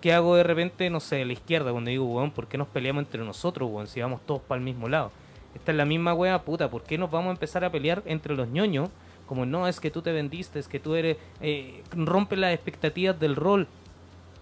que 0.00 0.14
hago 0.14 0.34
de 0.34 0.44
repente, 0.44 0.88
no 0.88 1.00
sé, 1.00 1.16
de 1.16 1.24
la 1.26 1.34
izquierda, 1.34 1.72
cuando 1.72 1.90
digo, 1.90 2.06
weón, 2.06 2.30
¿por 2.30 2.46
qué 2.46 2.56
nos 2.56 2.68
peleamos 2.68 3.02
entre 3.04 3.22
nosotros, 3.22 3.68
weón, 3.70 3.86
si 3.86 4.00
vamos 4.00 4.22
todos 4.24 4.40
para 4.40 4.58
el 4.58 4.64
mismo 4.64 4.88
lado? 4.88 5.12
Esta 5.54 5.72
es 5.72 5.76
la 5.76 5.84
misma 5.84 6.14
wea, 6.14 6.42
puta, 6.42 6.70
¿por 6.70 6.82
qué 6.82 6.98
nos 6.98 7.10
vamos 7.10 7.28
a 7.28 7.32
empezar 7.32 7.64
a 7.64 7.72
pelear 7.72 8.02
entre 8.06 8.34
los 8.34 8.48
ñoños? 8.48 8.90
Como 9.26 9.44
no, 9.44 9.68
es 9.68 9.80
que 9.80 9.90
tú 9.90 10.02
te 10.02 10.12
vendiste, 10.12 10.58
es 10.58 10.68
que 10.68 10.80
tú 10.80 10.94
eres... 10.94 11.16
Eh, 11.40 11.82
rompe 11.92 12.36
las 12.36 12.54
expectativas 12.54 13.18
del 13.18 13.36
rol. 13.36 13.66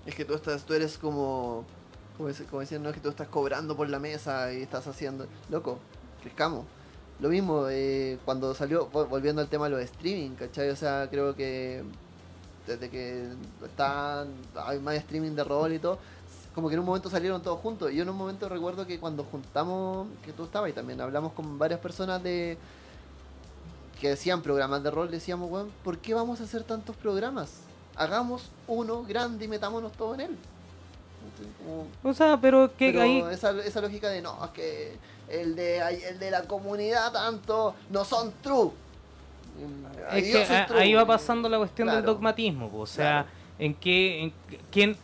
Es 0.05 0.15
que 0.15 0.25
tú 0.25 0.35
estás, 0.35 0.65
tú 0.65 0.75
eres 0.75 0.99
como, 0.99 1.65
como, 2.17 2.29
como 2.49 2.61
decían, 2.61 2.83
no 2.83 2.91
es 2.91 2.95
que 2.95 3.01
tú 3.01 3.09
estás 3.09 3.29
cobrando 3.29 3.77
por 3.77 3.89
la 3.89 3.99
mesa 3.99 4.53
y 4.53 4.63
estás 4.63 4.87
haciendo, 4.87 5.27
loco, 5.51 5.79
crezcamos. 6.23 6.65
Lo 7.19 7.31
mismo, 7.31 7.67
eh, 7.69 8.19
cuando 8.25 8.55
salió, 8.55 8.91
vol- 8.93 9.09
volviendo 9.09 9.41
al 9.41 9.49
tema 9.49 9.65
de 9.65 9.71
los 9.71 9.81
streaming, 9.81 10.31
¿cachai? 10.37 10.69
O 10.71 10.77
sea, 10.77 11.09
creo 11.11 11.35
que 11.35 11.83
desde 12.67 12.91
que 12.91 13.25
están, 13.65 14.29
hay 14.55 14.79
más 14.81 14.97
streaming 14.97 15.33
de 15.33 15.43
rol 15.43 15.73
y 15.73 15.79
todo, 15.79 15.99
como 16.57 16.69
que 16.69 16.75
en 16.75 16.81
un 16.81 16.87
momento 16.87 17.09
salieron 17.11 17.41
todos 17.43 17.61
juntos. 17.61 17.93
Y 17.93 17.97
yo 17.97 18.03
en 18.03 18.09
un 18.09 18.17
momento 18.17 18.49
recuerdo 18.49 18.85
que 18.87 18.99
cuando 18.99 19.23
juntamos, 19.25 20.09
que 20.25 20.33
tú 20.33 20.45
estabas 20.45 20.71
y 20.71 20.73
también 20.73 21.01
hablamos 21.01 21.33
con 21.35 21.59
varias 21.59 21.79
personas 21.79 22.21
de 22.23 22.57
que 24.01 24.09
decían 24.09 24.43
programas 24.43 24.83
de 24.83 24.91
rol, 24.91 25.11
decíamos, 25.11 25.51
weón, 25.51 25.71
¿por 25.85 25.99
qué 25.99 26.15
vamos 26.15 26.41
a 26.41 26.45
hacer 26.45 26.65
tantos 26.65 26.97
programas? 26.97 27.61
Hagamos 27.95 28.51
uno 28.67 29.05
grande 29.05 29.45
y 29.45 29.49
metámonos 29.49 29.93
todo 29.93 30.15
en 30.15 30.21
él. 30.23 30.37
Como- 31.63 31.87
O 32.11 32.15
sea, 32.15 32.39
pero 32.41 32.71
que 32.77 32.91
pero 32.91 33.03
ahí... 33.03 33.23
esa, 33.31 33.51
esa 33.63 33.81
lógica 33.83 34.09
de 34.09 34.23
no, 34.23 34.43
es 34.45 34.51
que 34.53 34.97
el 35.29 35.55
de, 35.57 35.79
el 36.09 36.19
de 36.19 36.31
la 36.31 36.43
comunidad 36.45 37.13
tanto 37.13 37.75
no 37.91 38.05
son 38.05 38.33
true. 38.43 38.71
Ahí 40.11 40.23
Es 40.23 40.33
yo 40.33 40.39
que 40.41 40.47
soy 40.47 40.57
a- 40.57 40.67
true. 40.67 40.81
ahí 40.81 40.95
va 40.95 41.07
pasando 41.07 41.49
la 41.49 41.59
cuestión 41.59 41.89
del 41.89 42.03
dogmatismo, 42.05 42.71
o 42.75 42.87
sea, 42.87 43.25
Claro. 43.25 43.29
en 43.59 43.75
qué, 43.75 44.23
en 44.25 44.33
quién, 44.71 44.97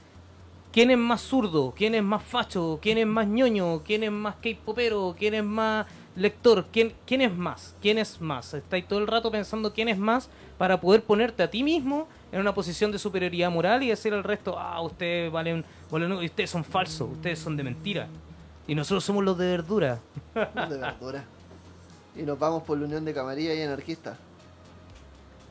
quién 0.73 0.91
es 0.91 0.99
más 0.99 1.21
zurdo, 1.21 1.75
quién 1.77 1.95
es 1.95 2.03
más 2.03 2.23
facho, 2.23 2.79
quién 2.81 2.99
es 2.99 3.07
más 3.07 3.27
ñoño, 3.27 3.83
quién 3.85 4.03
es 4.03 4.11
más 4.11 4.37
K-popero, 4.37 5.15
quién 5.19 5.35
es 5.35 5.45
más 5.45 5.87
lector, 6.17 6.67
quién, 6.73 6.95
quién 7.07 7.21
es 7.21 7.35
más, 7.35 7.75
quién 7.81 7.99
es 7.99 8.21
más. 8.21 8.55
Estáis 8.55 8.89
todo 8.89 8.99
el 8.99 9.07
rato 9.07 9.31
pensando 9.31 9.73
quién 9.73 9.89
es 9.89 9.99
más 9.99 10.29
para 10.59 10.81
poder 10.81 11.03
ponerte 11.03 11.43
a 11.43 11.51
ti 11.51 11.63
mismo 11.63 12.09
en 12.33 12.41
una 12.41 12.55
posición 12.55 12.91
de 12.91 12.99
superioridad 12.99 13.51
moral 13.51 13.83
y 13.83 13.89
decir 13.89 14.15
al 14.15 14.25
resto, 14.25 14.59
ah, 14.59 14.81
ustedes 14.81 15.31
valen, 15.31 15.65
valen 15.91 16.13
ustedes 16.13 16.51
son 16.51 16.65
falsos, 16.65 17.11
ustedes 17.13 17.39
son 17.39 17.57
de 17.57 17.63
mentira. 17.63 18.09
Y 18.67 18.75
nosotros 18.75 19.05
somos 19.05 19.25
los 19.25 19.37
de 19.37 19.47
verdura. 19.47 19.99
de 20.35 20.77
verdura. 20.77 21.25
Y 22.17 22.23
nos 22.23 22.39
vamos 22.39 22.63
por 22.63 22.79
la 22.79 22.87
unión 22.87 23.05
de 23.05 23.13
camarilla 23.13 23.55
y 23.55 23.63
anarquista. 23.63 24.17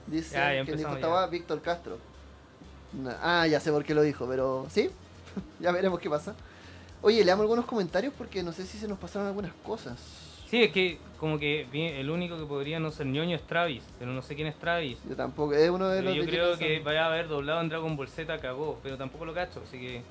Dice 0.07 0.35
Ya, 0.35 0.53
ya 0.55 0.65
que 0.65 0.75
dijo 0.75 0.93
estaba 0.93 1.27
Víctor 1.27 1.61
Castro. 1.61 1.97
Ah, 3.21 3.47
ya 3.47 3.59
sé 3.59 3.71
por 3.71 3.83
qué 3.83 3.93
lo 3.93 4.01
dijo, 4.01 4.27
pero 4.27 4.65
sí. 4.69 4.89
ya 5.59 5.71
veremos 5.71 5.99
qué 5.99 6.09
pasa. 6.09 6.35
Oye, 7.01 7.23
leamos 7.25 7.41
algunos 7.43 7.65
comentarios 7.65 8.13
porque 8.17 8.43
no 8.43 8.51
sé 8.53 8.65
si 8.65 8.77
se 8.77 8.87
nos 8.87 8.99
pasaron 8.99 9.27
algunas 9.27 9.51
cosas. 9.65 9.97
Sí, 10.49 10.63
es 10.63 10.71
que 10.71 10.99
como 11.17 11.39
que 11.39 11.65
el 11.99 12.09
único 12.09 12.37
que 12.37 12.45
podría 12.45 12.79
no 12.79 12.91
ser 12.91 13.05
ñoño 13.07 13.35
es 13.35 13.41
Travis, 13.43 13.81
pero 13.97 14.11
no 14.11 14.21
sé 14.21 14.35
quién 14.35 14.47
es 14.47 14.55
Travis. 14.57 14.97
Yo 15.09 15.15
tampoco, 15.15 15.53
es 15.53 15.69
uno 15.69 15.87
de 15.87 15.99
Pero 15.99 16.09
los 16.09 16.17
yo 16.17 16.23
de 16.25 16.29
creo 16.29 16.57
que 16.57 16.75
Sam. 16.75 16.83
vaya 16.83 17.05
a 17.05 17.07
haber 17.07 17.27
doblado 17.27 17.61
en 17.61 17.69
Dragon 17.69 17.95
Ball 17.95 18.09
Z 18.09 18.37
cagó, 18.39 18.77
pero 18.83 18.97
tampoco 18.97 19.25
lo 19.25 19.33
cacho, 19.33 19.61
así 19.65 19.79
que. 19.79 20.01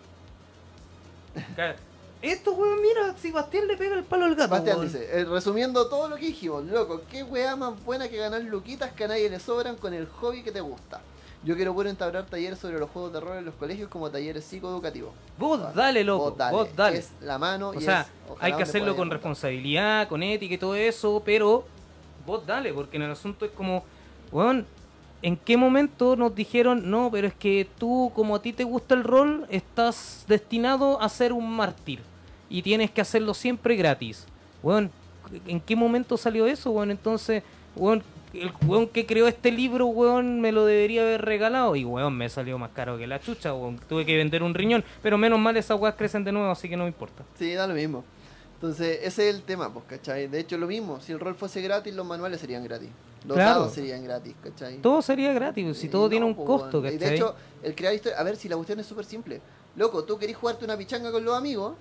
Esto, 2.23 2.53
weón, 2.53 2.83
mira, 2.83 3.15
si 3.17 3.31
Bastián 3.31 3.67
le 3.67 3.77
pega 3.79 3.97
el 3.97 4.05
palo 4.05 4.27
al 4.27 4.35
gato. 4.35 4.51
Bastián 4.51 4.81
dice, 4.83 5.09
eh, 5.11 5.25
resumiendo 5.25 5.89
todo 5.89 6.09
lo 6.09 6.17
que 6.17 6.27
dijimos, 6.27 6.65
loco, 6.65 7.03
qué 7.11 7.23
weá 7.23 7.57
más 7.57 7.83
buena 7.83 8.09
que 8.09 8.19
ganar 8.19 8.43
luquitas 8.43 8.93
que 8.93 9.05
a 9.05 9.09
nadie 9.09 9.31
le 9.31 9.41
sobran 9.41 9.77
con 9.77 9.95
el 9.95 10.07
hobby 10.07 10.43
que 10.43 10.53
te 10.53 10.61
gusta. 10.61 11.01
Yo 11.43 11.57
quiero 11.57 11.73
poder 11.73 11.89
entablar 11.89 12.27
talleres 12.27 12.59
sobre 12.59 12.79
los 12.79 12.91
juegos 12.91 13.15
de 13.15 13.21
rol 13.21 13.39
en 13.39 13.47
los 13.47 13.55
colegios 13.55 13.89
como 13.89 14.11
talleres 14.11 14.45
psicoeducativos. 14.45 15.11
Vos 15.39 15.75
dale, 15.75 16.05
loco, 16.05 16.31
Vos 16.31 16.37
dale, 16.37 16.57
vos 16.57 16.77
dale. 16.77 16.99
Es 16.99 17.13
la 17.23 17.39
mano 17.39 17.71
O 17.71 17.75
y 17.75 17.81
sea, 17.81 18.03
es, 18.03 18.09
hay 18.41 18.53
que 18.53 18.63
hacerlo 18.63 18.95
con 18.95 19.11
responsabilidad, 19.11 20.07
con 20.09 20.23
ética 20.23 20.55
y 20.55 20.59
todo 20.59 20.75
eso, 20.75 21.23
pero 21.25 21.65
vos 22.27 22.47
dale, 22.47 22.75
porque 22.75 22.99
en 22.99 23.05
el 23.05 23.11
asunto 23.11 23.47
es 23.47 23.53
como, 23.53 23.85
weón, 24.31 24.67
¿en 25.23 25.37
qué 25.37 25.57
momento 25.57 26.15
nos 26.15 26.35
dijeron, 26.35 26.91
no, 26.91 27.11
pero 27.11 27.27
es 27.27 27.35
que 27.35 27.67
tú, 27.79 28.13
como 28.15 28.37
a 28.37 28.43
ti 28.43 28.53
te 28.53 28.65
gusta 28.65 28.95
el 28.95 29.05
rol, 29.05 29.47
estás 29.49 30.27
destinado 30.29 31.01
a 31.01 31.09
ser 31.09 31.33
un 31.33 31.51
mártir 31.51 32.01
y 32.51 32.61
tienes 32.61 32.91
que 32.91 33.01
hacerlo 33.01 33.33
siempre 33.33 33.77
gratis? 33.77 34.27
Weón, 34.63 34.91
¿en 35.47 35.59
qué 35.61 35.75
momento 35.75 36.19
salió 36.19 36.47
eso, 36.47 36.71
weón? 36.71 36.91
Entonces, 36.91 37.43
weón, 37.77 38.03
el 38.33 38.53
weón 38.67 38.87
que 38.89 39.07
creó 39.07 39.27
este 39.29 39.51
libro, 39.51 39.87
weón, 39.87 40.41
me 40.41 40.53
lo 40.53 40.65
debería 40.65 41.03
haber 41.03 41.23
regalado 41.23 41.75
y, 41.77 41.85
weón, 41.85 42.17
me 42.17 42.29
salió 42.29 42.59
más 42.59 42.71
caro 42.71 42.97
que 42.99 43.07
la 43.07 43.21
chucha, 43.21 43.55
weón. 43.55 43.79
Tuve 43.89 44.07
que 44.07 44.17
vender 44.17 44.43
un 44.43 44.55
riñón, 44.55 44.85
pero 45.03 45.19
menos 45.19 45.39
mal 45.39 45.57
esas 45.57 45.79
weas 45.81 45.95
crecen 45.95 46.25
de 46.25 46.33
nuevo, 46.33 46.51
así 46.51 46.69
que 46.69 46.77
no 46.77 46.85
me 46.85 46.89
importa. 46.91 47.25
Sí, 47.39 47.53
da 47.55 47.67
lo 47.67 47.75
mismo. 47.75 48.05
Entonces, 48.55 49.01
ese 49.03 49.29
es 49.31 49.35
el 49.37 49.43
tema, 49.43 49.73
pues, 49.73 49.87
¿cachai? 49.87 50.27
De 50.29 50.39
hecho, 50.39 50.59
lo 50.59 50.67
mismo, 50.67 51.01
si 51.01 51.13
el 51.13 51.19
rol 51.21 51.35
fuese 51.35 51.63
gratis, 51.63 51.95
los 51.95 52.05
manuales 52.07 52.41
serían 52.41 52.63
gratis. 52.63 52.91
Los 53.27 53.35
Claro. 53.37 53.61
dados 53.61 53.73
serían 53.75 54.05
gratis, 54.05 54.35
¿cachai? 54.43 54.77
Todo 54.79 55.01
sería 55.03 55.33
gratis, 55.33 55.77
si 55.79 55.87
Eh, 55.87 55.91
todo 55.91 56.05
no, 56.05 56.09
tiene 56.11 56.27
un 56.27 56.35
pues, 56.35 56.47
costo, 56.47 56.81
weón. 56.81 56.95
Y 56.95 56.99
¿cachai? 56.99 57.11
de 57.11 57.17
hecho, 57.17 57.35
el 57.63 57.75
crear 57.75 57.95
historia. 57.95 58.19
A 58.19 58.23
ver, 58.23 58.37
si 58.37 58.49
la 58.49 58.57
cuestión 58.57 58.79
es 58.81 58.87
súper 58.87 59.05
simple. 59.07 59.41
Loco, 59.77 60.05
tú 60.05 60.19
querís 60.19 60.37
jugarte 60.37 60.65
una 60.65 60.77
pichanga 60.77 61.11
con 61.11 61.25
los 61.25 61.35
amigos. 61.37 61.75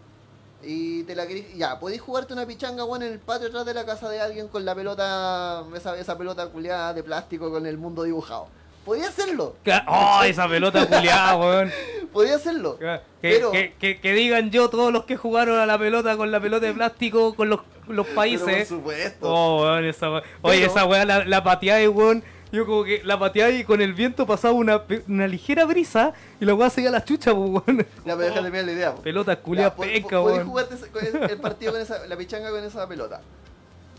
Y 0.61 1.03
te 1.03 1.15
la 1.15 1.25
querís. 1.25 1.45
Ya, 1.55 1.79
podéis 1.79 2.01
jugarte 2.01 2.33
una 2.33 2.45
pichanga, 2.45 2.83
weón, 2.83 3.03
en 3.03 3.13
el 3.13 3.19
patio 3.19 3.47
atrás 3.47 3.65
de 3.65 3.73
la 3.73 3.85
casa 3.85 4.09
de 4.09 4.19
alguien 4.19 4.47
con 4.49 4.65
la 4.65 4.75
pelota. 4.75 5.63
Esa, 5.75 5.97
esa 5.97 6.17
pelota 6.17 6.47
culiada 6.47 6.93
de 6.93 7.01
plástico 7.03 7.49
con 7.49 7.65
el 7.65 7.77
mundo 7.77 8.03
dibujado. 8.03 8.47
Podía 8.85 9.07
hacerlo. 9.09 9.55
¡Oh, 9.87 10.21
esa 10.23 10.47
pelota 10.47 10.85
culiada, 10.87 11.35
weón! 11.37 11.71
Podía 12.13 12.35
hacerlo. 12.35 12.77
Que, 12.79 12.99
Pero- 13.21 13.51
que, 13.51 13.73
que- 13.79 13.99
que 13.99 14.13
digan 14.13 14.49
yo 14.51 14.69
todos 14.69 14.91
los 14.91 15.03
que 15.05 15.15
jugaron 15.15 15.59
a 15.59 15.65
la 15.65 15.77
pelota 15.77 16.17
con 16.17 16.31
la 16.31 16.39
pelota 16.39 16.65
de 16.65 16.73
plástico 16.73 17.35
con 17.35 17.49
los, 17.49 17.59
los 17.87 18.05
Pero 18.07 18.15
países. 18.15 18.67
por 18.67 18.77
supuesto. 18.77 19.27
Oh, 19.31 19.61
weón, 19.63 19.85
esa 19.85 20.09
we- 20.11 20.23
Oye, 20.41 20.59
Pero- 20.61 20.71
esa 20.71 20.85
weá 20.85 21.05
la, 21.05 21.23
la 21.25 21.43
pateada, 21.43 21.87
weón. 21.89 22.23
Yo 22.51 22.65
como 22.65 22.83
que 22.83 23.01
la 23.03 23.19
pateaba 23.19 23.51
y 23.51 23.63
con 23.63 23.79
el 23.79 23.93
viento 23.93 24.25
pasaba 24.25 24.53
una, 24.55 24.81
una 25.07 25.27
ligera 25.27 25.65
brisa 25.65 26.13
y 26.41 26.45
la 26.45 26.55
weá 26.55 26.69
seguía 26.71 26.89
la 26.89 27.03
chucha, 27.05 27.31
po, 27.31 27.41
weón. 27.45 27.85
Ya 28.05 28.15
mirar 28.15 28.41
la 28.65 28.71
idea. 28.71 28.95
po. 28.95 29.01
Pelota 29.03 29.35
culiada 29.39 29.69
po- 29.75 29.83
po- 29.83 29.87
penca, 29.89 30.19
podéis 30.19 30.37
weón. 30.39 30.47
jugarte 30.49 30.75
ese- 30.75 30.87
con 30.89 31.05
el, 31.05 31.29
el 31.29 31.37
partido 31.41 31.71
con 31.73 31.81
esa, 31.81 32.07
la 32.07 32.17
pichanga 32.17 32.49
con 32.49 32.63
esa 32.63 32.87
pelota. 32.87 33.21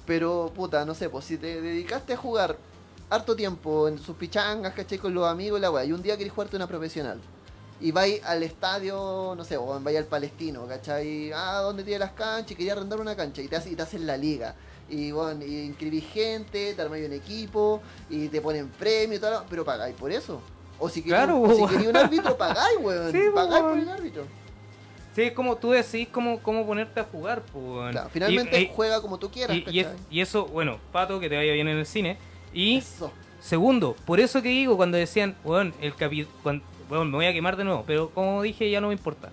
Pero, 0.07 0.51
puta, 0.55 0.85
no 0.85 0.95
sé, 0.95 1.09
pues 1.09 1.25
si 1.25 1.37
te 1.37 1.61
dedicaste 1.61 2.15
a 2.15 2.17
jugar 2.17 2.57
harto 3.09 3.37
tiempo 3.37 3.89
en 3.89 3.99
sus 3.99 4.17
pichangas, 4.17 4.73
¿cachai? 4.75 4.99
Con 4.99 5.15
los 5.15 5.27
amigos 5.29 5.59
y 5.59 5.63
la 5.63 5.71
weá, 5.71 5.85
y 5.85 5.93
un 5.93 6.03
día 6.03 6.17
querés 6.17 6.33
jugarte 6.33 6.57
una 6.57 6.67
profesional. 6.67 7.21
Y 7.81 7.93
vais 7.93 8.23
al 8.25 8.43
estadio, 8.43 9.35
no 9.37 9.45
sé, 9.45 9.57
o 9.57 9.81
vais 9.81 9.97
al 9.97 10.05
Palestino, 10.05 10.67
¿cachai? 10.67 11.33
Ah, 11.33 11.61
¿dónde 11.63 11.83
tiene 11.85 11.99
las 12.01 12.13
canchas? 12.13 12.51
Y 12.53 12.55
quería 12.57 12.73
arrendar 12.73 13.01
una 13.01 13.15
cancha 13.17 13.41
y 13.43 13.49
te, 13.49 13.57
hace- 13.57 13.71
y 13.71 13.77
te 13.77 13.83
hacen 13.83 14.07
la 14.07 14.17
liga. 14.17 14.55
Y 14.91 15.13
bueno, 15.13 15.45
y 15.45 15.61
inscribís 15.61 16.05
gente, 16.13 16.75
te 16.75 16.83
armáis 16.83 17.07
un 17.07 17.13
equipo, 17.13 17.81
y 18.09 18.29
te 18.29 18.41
ponen 18.41 18.69
premio 18.69 19.17
y 19.17 19.21
tal, 19.21 19.45
pero 19.49 19.65
pagáis 19.65 19.95
por 19.95 20.11
eso. 20.11 20.41
O 20.79 20.89
si 20.89 21.03
queréis 21.03 21.25
Claro, 21.25 21.55
si 21.55 21.67
queréis 21.67 21.89
un 21.89 21.97
árbitro, 21.97 22.37
pagáis, 22.37 22.77
weón. 22.83 23.13
Sí, 23.13 23.19
pagáis 23.35 23.63
por 23.63 23.79
el 23.79 23.89
árbitro. 23.89 24.25
Sí, 25.15 25.23
es 25.23 25.33
como 25.33 25.57
tú 25.57 25.71
decís 25.73 26.09
cómo, 26.11 26.41
cómo 26.41 26.65
ponerte 26.67 27.01
a 27.01 27.05
jugar. 27.05 27.43
Claro, 27.91 28.09
finalmente 28.13 28.61
Y- 28.61 28.65
y- 28.65 28.71
juega 28.75 29.01
como 29.01 29.19
tú 29.19 29.31
quieras, 29.31 29.57
y, 29.57 29.65
y 29.81 29.87
y 30.11 30.21
eso, 30.21 30.47
bueno, 30.47 30.79
Pato, 30.93 31.19
que 31.21 31.29
te 31.29 31.37
vaya 31.37 31.53
bien 31.53 31.69
en 31.69 31.79
el 31.79 31.87
cine. 31.87 32.17
Y 32.53 32.79
Eso. 32.79 33.13
Segundo, 33.41 33.97
por 34.05 34.21
eso 34.21 34.43
que 34.43 34.49
digo 34.51 34.77
cuando 34.77 34.99
decían, 34.99 35.35
weón, 35.45 35.73
el 35.81 35.95
capi 35.95 36.27
cuan- 36.43 36.63
weón, 36.91 37.11
me 37.11 37.17
voy 37.17 37.27
a 37.27 37.33
quemar 37.33 37.57
de 37.57 37.65
nuevo, 37.65 37.85
pero 37.87 38.11
como 38.11 38.43
dije 38.43 38.71
ya 38.71 38.81
no 38.81 38.89
me 38.89 38.95
importa. 38.95 39.31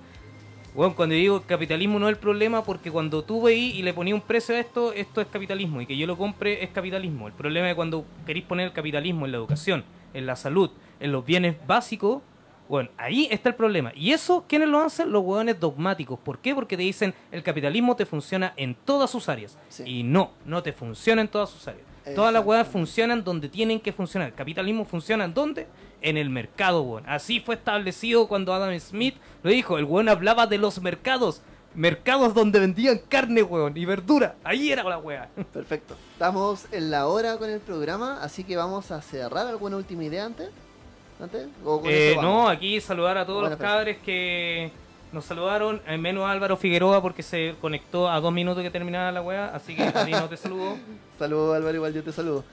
Weón, 0.77 0.93
cuando 0.93 1.15
digo 1.15 1.41
capitalismo 1.41 1.97
no 1.97 2.07
es 2.07 2.13
el 2.13 2.19
problema 2.19 2.63
porque 2.63 2.91
cuando 2.91 3.23
tú 3.23 3.41
veís 3.41 3.73
y 3.73 3.81
le 3.81 3.95
ponía 3.95 4.13
un 4.13 4.21
precio 4.21 4.53
a 4.53 4.59
esto, 4.59 4.93
esto 4.93 5.21
es 5.21 5.27
capitalismo 5.27 5.81
y 5.81 5.87
que 5.87 5.97
yo 5.97 6.05
lo 6.05 6.15
compre 6.15 6.63
es 6.63 6.69
capitalismo. 6.69 7.25
El 7.25 7.33
problema 7.33 7.67
es 7.67 7.73
cuando 7.73 8.05
queréis 8.27 8.45
poner 8.45 8.67
el 8.67 8.73
capitalismo 8.73 9.25
en 9.25 9.31
la 9.31 9.39
educación, 9.39 9.83
en 10.13 10.27
la 10.27 10.35
salud, 10.35 10.69
en 10.99 11.11
los 11.11 11.25
bienes 11.25 11.55
básicos, 11.65 12.21
bueno, 12.69 12.91
ahí 12.95 13.27
está 13.31 13.49
el 13.49 13.55
problema. 13.55 13.91
Y 13.95 14.11
eso, 14.11 14.45
¿quiénes 14.47 14.69
lo 14.69 14.79
hacen? 14.79 15.11
Los 15.11 15.23
hueones 15.23 15.59
dogmáticos. 15.59 16.19
¿Por 16.19 16.37
qué? 16.37 16.53
Porque 16.53 16.77
te 16.77 16.83
dicen 16.83 17.15
el 17.31 17.41
capitalismo 17.41 17.95
te 17.95 18.05
funciona 18.05 18.53
en 18.55 18.75
todas 18.75 19.09
sus 19.09 19.29
áreas. 19.29 19.57
Sí. 19.69 19.83
Y 19.83 20.03
no, 20.03 20.29
no 20.45 20.61
te 20.61 20.73
funciona 20.73 21.23
en 21.23 21.27
todas 21.27 21.49
sus 21.49 21.67
áreas. 21.67 21.87
Todas 22.13 22.31
las 22.31 22.45
huevas 22.45 22.67
funcionan 22.67 23.23
donde 23.23 23.49
tienen 23.49 23.79
que 23.79 23.91
funcionar. 23.91 24.29
El 24.29 24.35
capitalismo 24.35 24.85
funciona 24.85 25.25
en 25.25 25.33
dónde? 25.33 25.67
En 26.01 26.17
el 26.17 26.29
mercado, 26.29 26.81
weón. 26.83 27.03
Así 27.07 27.39
fue 27.39 27.55
establecido 27.55 28.27
cuando 28.27 28.53
Adam 28.53 28.77
Smith 28.79 29.15
lo 29.43 29.49
dijo. 29.49 29.77
El 29.77 29.85
weón 29.85 30.09
hablaba 30.09 30.45
de 30.47 30.57
los 30.57 30.81
mercados. 30.81 31.41
Mercados 31.73 32.33
donde 32.33 32.59
vendían 32.59 32.99
carne, 33.07 33.43
weón, 33.43 33.77
y 33.77 33.85
verdura. 33.85 34.35
Ahí 34.43 34.71
era 34.71 34.83
la 34.83 34.97
wea. 34.97 35.29
Perfecto. 35.53 35.95
Estamos 36.13 36.65
en 36.71 36.89
la 36.91 37.07
hora 37.07 37.37
con 37.37 37.49
el 37.49 37.59
programa, 37.59 38.19
así 38.21 38.43
que 38.43 38.55
vamos 38.55 38.89
a 38.91 39.01
cerrar 39.01 39.47
alguna 39.47 39.77
última 39.77 40.03
idea 40.03 40.25
antes. 40.25 40.49
¿Antes? 41.21 41.47
¿O 41.63 41.81
con 41.81 41.89
Eh, 41.89 42.11
eso 42.11 42.21
no, 42.21 42.47
aquí 42.47 42.79
saludar 42.81 43.17
a 43.17 43.25
todos 43.25 43.49
los 43.49 43.57
cabres 43.59 43.97
que 44.03 44.71
nos 45.11 45.25
saludaron, 45.25 45.81
eh, 45.87 45.97
menos 45.97 46.25
a 46.25 46.31
Álvaro 46.31 46.57
Figueroa 46.57 47.01
porque 47.01 47.23
se 47.23 47.55
conectó 47.61 48.09
a 48.09 48.19
dos 48.19 48.31
minutos 48.33 48.61
que 48.61 48.69
terminaba 48.69 49.11
la 49.11 49.21
wea, 49.21 49.47
así 49.55 49.75
que 49.75 49.83
a 49.83 50.05
ti 50.05 50.11
no 50.11 50.27
te 50.29 50.37
saludo. 50.37 50.77
Saludos 51.19 51.55
Álvaro, 51.55 51.75
igual 51.75 51.93
yo 51.93 52.03
te 52.03 52.11
saludo. 52.11 52.43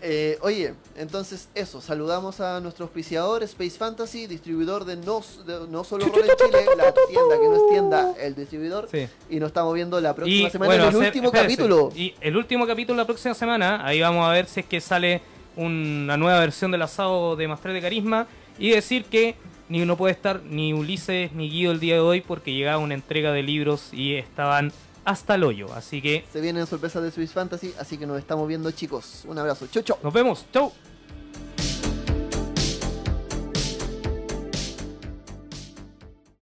Eh, 0.00 0.38
oye, 0.42 0.74
entonces 0.96 1.48
eso, 1.56 1.80
saludamos 1.80 2.40
a 2.40 2.60
nuestro 2.60 2.84
auspiciador 2.84 3.42
Space 3.42 3.76
Fantasy, 3.78 4.26
distribuidor 4.28 4.84
de 4.84 4.96
no, 4.96 5.20
de- 5.44 5.66
no 5.68 5.82
solo 5.82 6.06
rol 6.06 6.14
en 6.20 6.36
Chile, 6.36 6.64
la 6.76 6.92
tienda 6.92 7.40
que 7.40 7.48
no 7.48 7.54
es 7.56 7.68
tienda, 7.70 8.14
el 8.20 8.34
distribuidor. 8.36 8.88
Sí. 8.90 9.08
Y 9.28 9.40
nos 9.40 9.48
estamos 9.48 9.74
viendo 9.74 10.00
la 10.00 10.14
próxima 10.14 10.48
Y, 10.48 10.50
semana 10.50 10.68
bueno, 10.68 10.82
en 10.84 10.88
el 10.90 10.94
hacer- 10.96 11.06
último 11.08 11.26
espérese. 11.26 11.56
capítulo. 11.56 11.92
Y 11.96 12.14
el 12.20 12.36
último 12.36 12.66
capítulo 12.66 12.96
la 12.96 13.06
próxima 13.06 13.34
semana, 13.34 13.84
ahí 13.84 14.00
vamos 14.00 14.24
a 14.28 14.32
ver 14.32 14.46
si 14.46 14.60
es 14.60 14.66
que 14.66 14.80
sale 14.80 15.20
una 15.56 16.16
nueva 16.16 16.38
versión 16.40 16.70
del 16.70 16.82
asado 16.82 17.34
de 17.34 17.48
Master 17.48 17.72
de 17.72 17.80
Carisma. 17.80 18.26
Y 18.60 18.70
decir 18.70 19.04
que 19.04 19.34
ni 19.68 19.84
no 19.84 19.96
puede 19.96 20.12
estar 20.14 20.42
ni 20.44 20.72
Ulises 20.72 21.32
ni 21.32 21.50
Guido 21.50 21.72
el 21.72 21.80
día 21.80 21.94
de 21.94 22.00
hoy 22.00 22.20
porque 22.20 22.52
llegaba 22.52 22.78
una 22.78 22.94
entrega 22.94 23.32
de 23.32 23.42
libros 23.42 23.90
y 23.92 24.14
estaban 24.14 24.72
hasta 25.08 25.36
el 25.36 25.44
hoyo. 25.44 25.72
Así 25.74 26.02
que 26.02 26.24
Se 26.30 26.40
vienen 26.40 26.66
sorpresas 26.66 27.02
de 27.02 27.08
Space 27.08 27.28
Fantasy, 27.28 27.74
así 27.78 27.96
que 27.96 28.06
nos 28.06 28.18
estamos 28.18 28.46
viendo 28.46 28.70
chicos. 28.70 29.24
Un 29.26 29.38
abrazo. 29.38 29.66
Chau, 29.68 29.82
chau. 29.82 29.98
nos 30.02 30.12
vemos. 30.12 30.44
Chau. 30.52 30.70